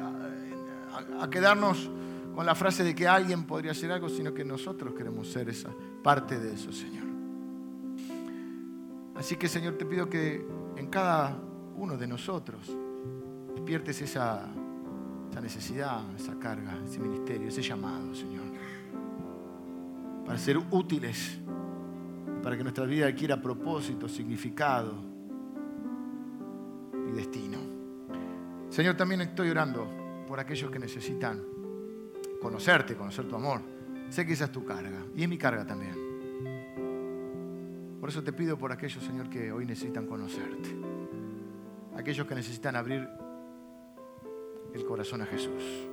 a, 1.19 1.29
quedarnos 1.29 1.89
con 2.33 2.45
la 2.45 2.55
frase 2.55 2.83
de 2.83 2.95
que 2.95 3.07
alguien 3.07 3.43
podría 3.43 3.71
hacer 3.71 3.91
algo, 3.91 4.09
sino 4.09 4.33
que 4.33 4.45
nosotros 4.45 4.93
queremos 4.93 5.29
ser 5.29 5.49
esa 5.49 5.69
parte 6.01 6.39
de 6.39 6.53
eso, 6.53 6.71
Señor. 6.71 7.05
Así 9.15 9.35
que, 9.35 9.47
Señor, 9.47 9.77
te 9.77 9.85
pido 9.85 10.09
que 10.09 10.45
en 10.77 10.87
cada 10.87 11.37
uno 11.75 11.97
de 11.97 12.07
nosotros 12.07 12.71
despiertes 13.53 14.01
esa, 14.01 14.47
esa 15.29 15.41
necesidad, 15.41 16.01
esa 16.15 16.39
carga, 16.39 16.77
ese 16.85 16.99
ministerio, 16.99 17.49
ese 17.49 17.61
llamado, 17.61 18.15
Señor, 18.15 18.50
para 20.31 20.39
ser 20.39 20.57
útiles, 20.57 21.41
para 22.41 22.55
que 22.55 22.63
nuestra 22.63 22.85
vida 22.85 23.05
adquiera 23.05 23.41
propósito, 23.41 24.07
significado 24.07 24.95
y 27.09 27.11
destino. 27.11 27.57
Señor, 28.69 28.95
también 28.95 29.19
estoy 29.19 29.49
orando 29.49 30.23
por 30.25 30.39
aquellos 30.39 30.71
que 30.71 30.79
necesitan 30.79 31.43
conocerte, 32.41 32.95
conocer 32.95 33.27
tu 33.27 33.35
amor. 33.35 33.59
Sé 34.07 34.25
que 34.25 34.31
esa 34.31 34.45
es 34.45 34.53
tu 34.53 34.63
carga 34.63 35.05
y 35.13 35.23
es 35.23 35.27
mi 35.27 35.37
carga 35.37 35.67
también. 35.67 35.97
Por 37.99 38.07
eso 38.07 38.23
te 38.23 38.31
pido 38.31 38.57
por 38.57 38.71
aquellos, 38.71 39.03
Señor, 39.03 39.29
que 39.29 39.51
hoy 39.51 39.65
necesitan 39.65 40.07
conocerte. 40.07 40.69
Aquellos 41.97 42.25
que 42.25 42.35
necesitan 42.35 42.77
abrir 42.77 43.05
el 44.73 44.85
corazón 44.85 45.23
a 45.23 45.25
Jesús. 45.25 45.89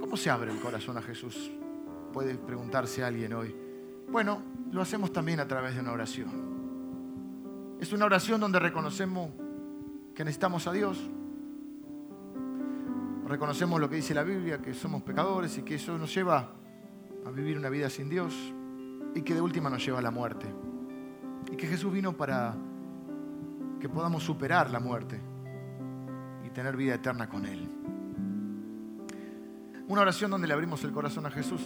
¿Cómo 0.00 0.18
se 0.18 0.28
abre 0.28 0.52
el 0.52 0.60
corazón 0.60 0.98
a 0.98 1.00
Jesús? 1.00 1.50
Puede 2.12 2.34
preguntarse 2.34 3.02
alguien 3.02 3.32
hoy 3.32 3.54
Bueno, 4.10 4.42
lo 4.70 4.82
hacemos 4.82 5.12
también 5.12 5.40
a 5.40 5.48
través 5.48 5.74
de 5.74 5.80
una 5.80 5.92
oración. 5.92 6.30
Es 7.80 7.92
una 7.92 8.04
oración 8.04 8.40
donde 8.40 8.58
reconocemos 8.58 9.30
que 10.14 10.24
necesitamos 10.24 10.66
a 10.66 10.72
Dios. 10.72 11.10
Reconocemos 13.26 13.80
lo 13.80 13.88
que 13.88 13.96
dice 13.96 14.14
la 14.14 14.22
Biblia, 14.22 14.60
que 14.60 14.74
somos 14.74 15.02
pecadores 15.02 15.56
y 15.58 15.62
que 15.62 15.76
eso 15.76 15.96
nos 15.98 16.14
lleva 16.14 16.52
a 17.24 17.30
vivir 17.30 17.56
una 17.56 17.70
vida 17.70 17.88
sin 17.88 18.08
Dios 18.08 18.34
y 19.14 19.22
que 19.22 19.34
de 19.34 19.40
última 19.40 19.70
nos 19.70 19.84
lleva 19.84 19.98
a 19.98 20.02
la 20.02 20.10
muerte. 20.10 20.46
Y 21.50 21.56
que 21.56 21.66
Jesús 21.66 21.92
vino 21.92 22.16
para 22.16 22.54
que 23.80 23.88
podamos 23.88 24.22
superar 24.22 24.70
la 24.70 24.80
muerte 24.80 25.20
y 26.46 26.50
tener 26.50 26.76
vida 26.76 26.94
eterna 26.94 27.28
con 27.28 27.46
Él. 27.46 27.68
Una 29.88 30.02
oración 30.02 30.30
donde 30.30 30.46
le 30.46 30.54
abrimos 30.54 30.84
el 30.84 30.92
corazón 30.92 31.26
a 31.26 31.30
Jesús. 31.30 31.62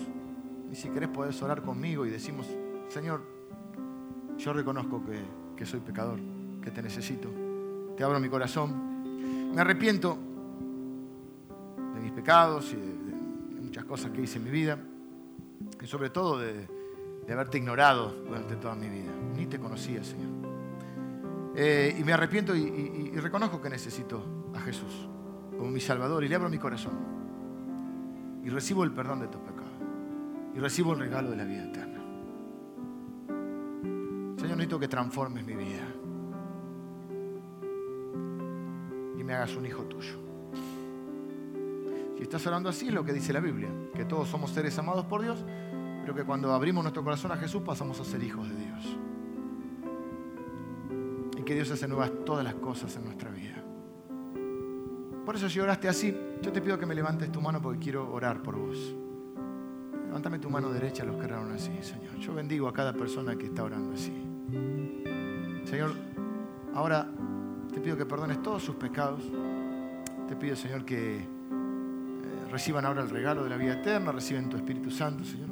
Y 0.70 0.74
si 0.74 0.88
querés 0.88 1.08
podés 1.08 1.40
orar 1.42 1.62
conmigo 1.62 2.04
y 2.06 2.10
decimos, 2.10 2.46
Señor, 2.88 3.22
yo 4.38 4.52
reconozco 4.52 5.02
que, 5.56 5.66
soy 5.66 5.80
pecador, 5.80 6.18
que 6.62 6.70
te 6.70 6.82
necesito. 6.82 7.28
Te 7.96 8.04
abro 8.04 8.20
mi 8.20 8.28
corazón. 8.28 9.52
Me 9.54 9.60
arrepiento 9.60 10.18
de 11.94 12.00
mis 12.00 12.12
pecados 12.12 12.72
y 12.72 12.76
de, 12.76 13.62
muchas 13.62 13.84
cosas 13.84 14.10
que 14.10 14.22
hice 14.22 14.38
en 14.38 14.44
mi 14.44 14.50
vida. 14.50 14.78
Y 15.82 15.86
sobre 15.86 16.10
todo 16.10 16.38
de, 16.38 16.68
haberte 17.32 17.58
ignorado 17.58 18.14
durante 18.26 18.56
toda 18.56 18.74
mi 18.74 18.88
vida. 18.88 19.12
Ni 19.34 19.46
te 19.46 19.58
conocía, 19.58 20.04
Señor. 20.04 20.28
Eh, 21.54 21.96
y 21.98 22.04
me 22.04 22.12
arrepiento 22.12 22.54
y, 22.54 23.10
y 23.14 23.18
reconozco 23.18 23.62
que 23.62 23.70
necesito 23.70 24.22
a 24.54 24.60
Jesús 24.60 25.08
como 25.56 25.70
mi 25.70 25.80
Salvador 25.80 26.22
y 26.24 26.28
le 26.28 26.34
abro 26.34 26.48
mi 26.48 26.58
corazón. 26.58 26.92
Y 28.44 28.48
recibo 28.50 28.84
el 28.84 28.92
perdón 28.92 29.20
de 29.20 29.28
tus 29.28 29.40
pecados. 29.40 29.55
Y 30.56 30.58
recibo 30.58 30.94
el 30.94 31.00
regalo 31.00 31.30
de 31.30 31.36
la 31.36 31.44
vida 31.44 31.64
eterna. 31.64 32.00
Señor, 34.38 34.56
necesito 34.56 34.80
que 34.80 34.88
transformes 34.88 35.44
mi 35.44 35.54
vida. 35.54 35.86
Y 39.18 39.22
me 39.22 39.34
hagas 39.34 39.54
un 39.54 39.66
hijo 39.66 39.82
tuyo. 39.82 40.14
Si 42.16 42.22
estás 42.22 42.46
hablando 42.46 42.70
así, 42.70 42.88
es 42.88 42.94
lo 42.94 43.04
que 43.04 43.12
dice 43.12 43.34
la 43.34 43.40
Biblia, 43.40 43.68
que 43.94 44.06
todos 44.06 44.28
somos 44.28 44.50
seres 44.50 44.78
amados 44.78 45.04
por 45.04 45.20
Dios, 45.20 45.44
pero 46.00 46.14
que 46.14 46.24
cuando 46.24 46.50
abrimos 46.54 46.82
nuestro 46.82 47.04
corazón 47.04 47.32
a 47.32 47.36
Jesús 47.36 47.60
pasamos 47.60 48.00
a 48.00 48.04
ser 48.04 48.22
hijos 48.22 48.48
de 48.48 48.56
Dios. 48.56 48.96
Y 51.36 51.42
que 51.42 51.54
Dios 51.54 51.70
hace 51.70 51.86
nuevas 51.86 52.10
todas 52.24 52.42
las 52.42 52.54
cosas 52.54 52.96
en 52.96 53.04
nuestra 53.04 53.30
vida. 53.30 53.62
Por 55.26 55.36
eso 55.36 55.50
si 55.50 55.60
oraste 55.60 55.86
así, 55.86 56.16
yo 56.40 56.50
te 56.50 56.62
pido 56.62 56.78
que 56.78 56.86
me 56.86 56.94
levantes 56.94 57.30
tu 57.30 57.42
mano 57.42 57.60
porque 57.60 57.78
quiero 57.78 58.10
orar 58.10 58.42
por 58.42 58.56
vos. 58.56 58.96
Levántame 60.16 60.38
tu 60.38 60.48
mano 60.48 60.70
derecha 60.70 61.02
a 61.02 61.06
los 61.06 61.16
que 61.16 61.26
oraron 61.26 61.52
así, 61.52 61.70
Señor. 61.82 62.16
Yo 62.18 62.32
bendigo 62.32 62.68
a 62.68 62.72
cada 62.72 62.94
persona 62.94 63.36
que 63.36 63.44
está 63.44 63.62
orando 63.62 63.92
así. 63.92 64.14
Señor, 65.66 65.92
ahora 66.74 67.06
te 67.74 67.82
pido 67.82 67.98
que 67.98 68.06
perdones 68.06 68.42
todos 68.42 68.62
sus 68.62 68.76
pecados. 68.76 69.20
Te 70.26 70.34
pido, 70.34 70.56
Señor, 70.56 70.86
que 70.86 71.18
eh, 71.18 71.22
reciban 72.50 72.86
ahora 72.86 73.02
el 73.02 73.10
regalo 73.10 73.44
de 73.44 73.50
la 73.50 73.58
vida 73.58 73.74
eterna, 73.74 74.10
reciben 74.10 74.48
tu 74.48 74.56
Espíritu 74.56 74.90
Santo, 74.90 75.22
Señor, 75.22 75.50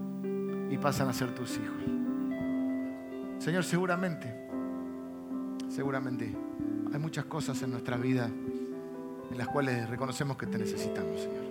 y 0.71 0.79
pasan 0.79 1.11
a 1.11 1.13
ser 1.13 1.35
tus 1.35 1.59
hijos. 1.59 1.83
Señor, 3.41 3.65
seguramente, 3.65 4.49
seguramente 5.69 6.35
hay 6.91 6.99
muchas 6.99 7.27
cosas 7.27 7.63
en 7.63 7.71
nuestra 7.71 7.99
vida 7.99 8.31
en 9.31 9.37
las 9.37 9.49
cuales 9.49 9.91
reconocemos 9.91 10.39
que 10.39 10.47
te 10.47 10.57
necesitamos, 10.57 11.21
Señor. 11.21 11.44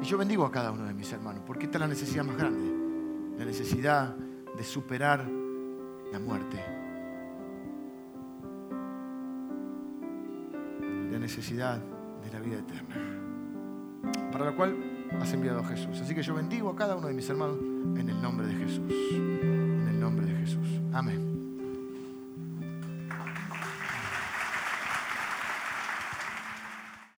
Y 0.00 0.04
yo 0.04 0.18
bendigo 0.18 0.44
a 0.44 0.50
cada 0.50 0.72
uno 0.72 0.84
de 0.84 0.94
mis 0.94 1.12
hermanos, 1.12 1.42
porque 1.46 1.66
esta 1.66 1.78
es 1.78 1.80
la 1.80 1.88
necesidad 1.88 2.24
más 2.24 2.36
grande, 2.36 3.38
la 3.38 3.44
necesidad 3.44 4.16
de 4.16 4.64
superar 4.64 5.26
la 6.12 6.18
muerte 6.18 6.80
necesidad 11.20 11.78
de 12.24 12.32
la 12.32 12.40
vida 12.40 12.58
eterna, 12.58 12.96
para 14.32 14.46
la 14.46 14.52
cual 14.52 14.76
has 15.20 15.32
enviado 15.32 15.60
a 15.60 15.64
Jesús. 15.64 16.00
Así 16.00 16.12
que 16.12 16.22
yo 16.22 16.34
bendigo 16.34 16.70
a 16.70 16.74
cada 16.74 16.96
uno 16.96 17.06
de 17.06 17.14
mis 17.14 17.28
hermanos 17.30 17.56
en 17.96 18.08
el 18.08 18.20
nombre 18.20 18.48
de 18.48 18.54
Jesús. 18.54 18.92
En 19.12 19.86
el 19.88 20.00
nombre 20.00 20.26
de 20.26 20.34
Jesús. 20.34 20.80
Amén. 20.92 21.29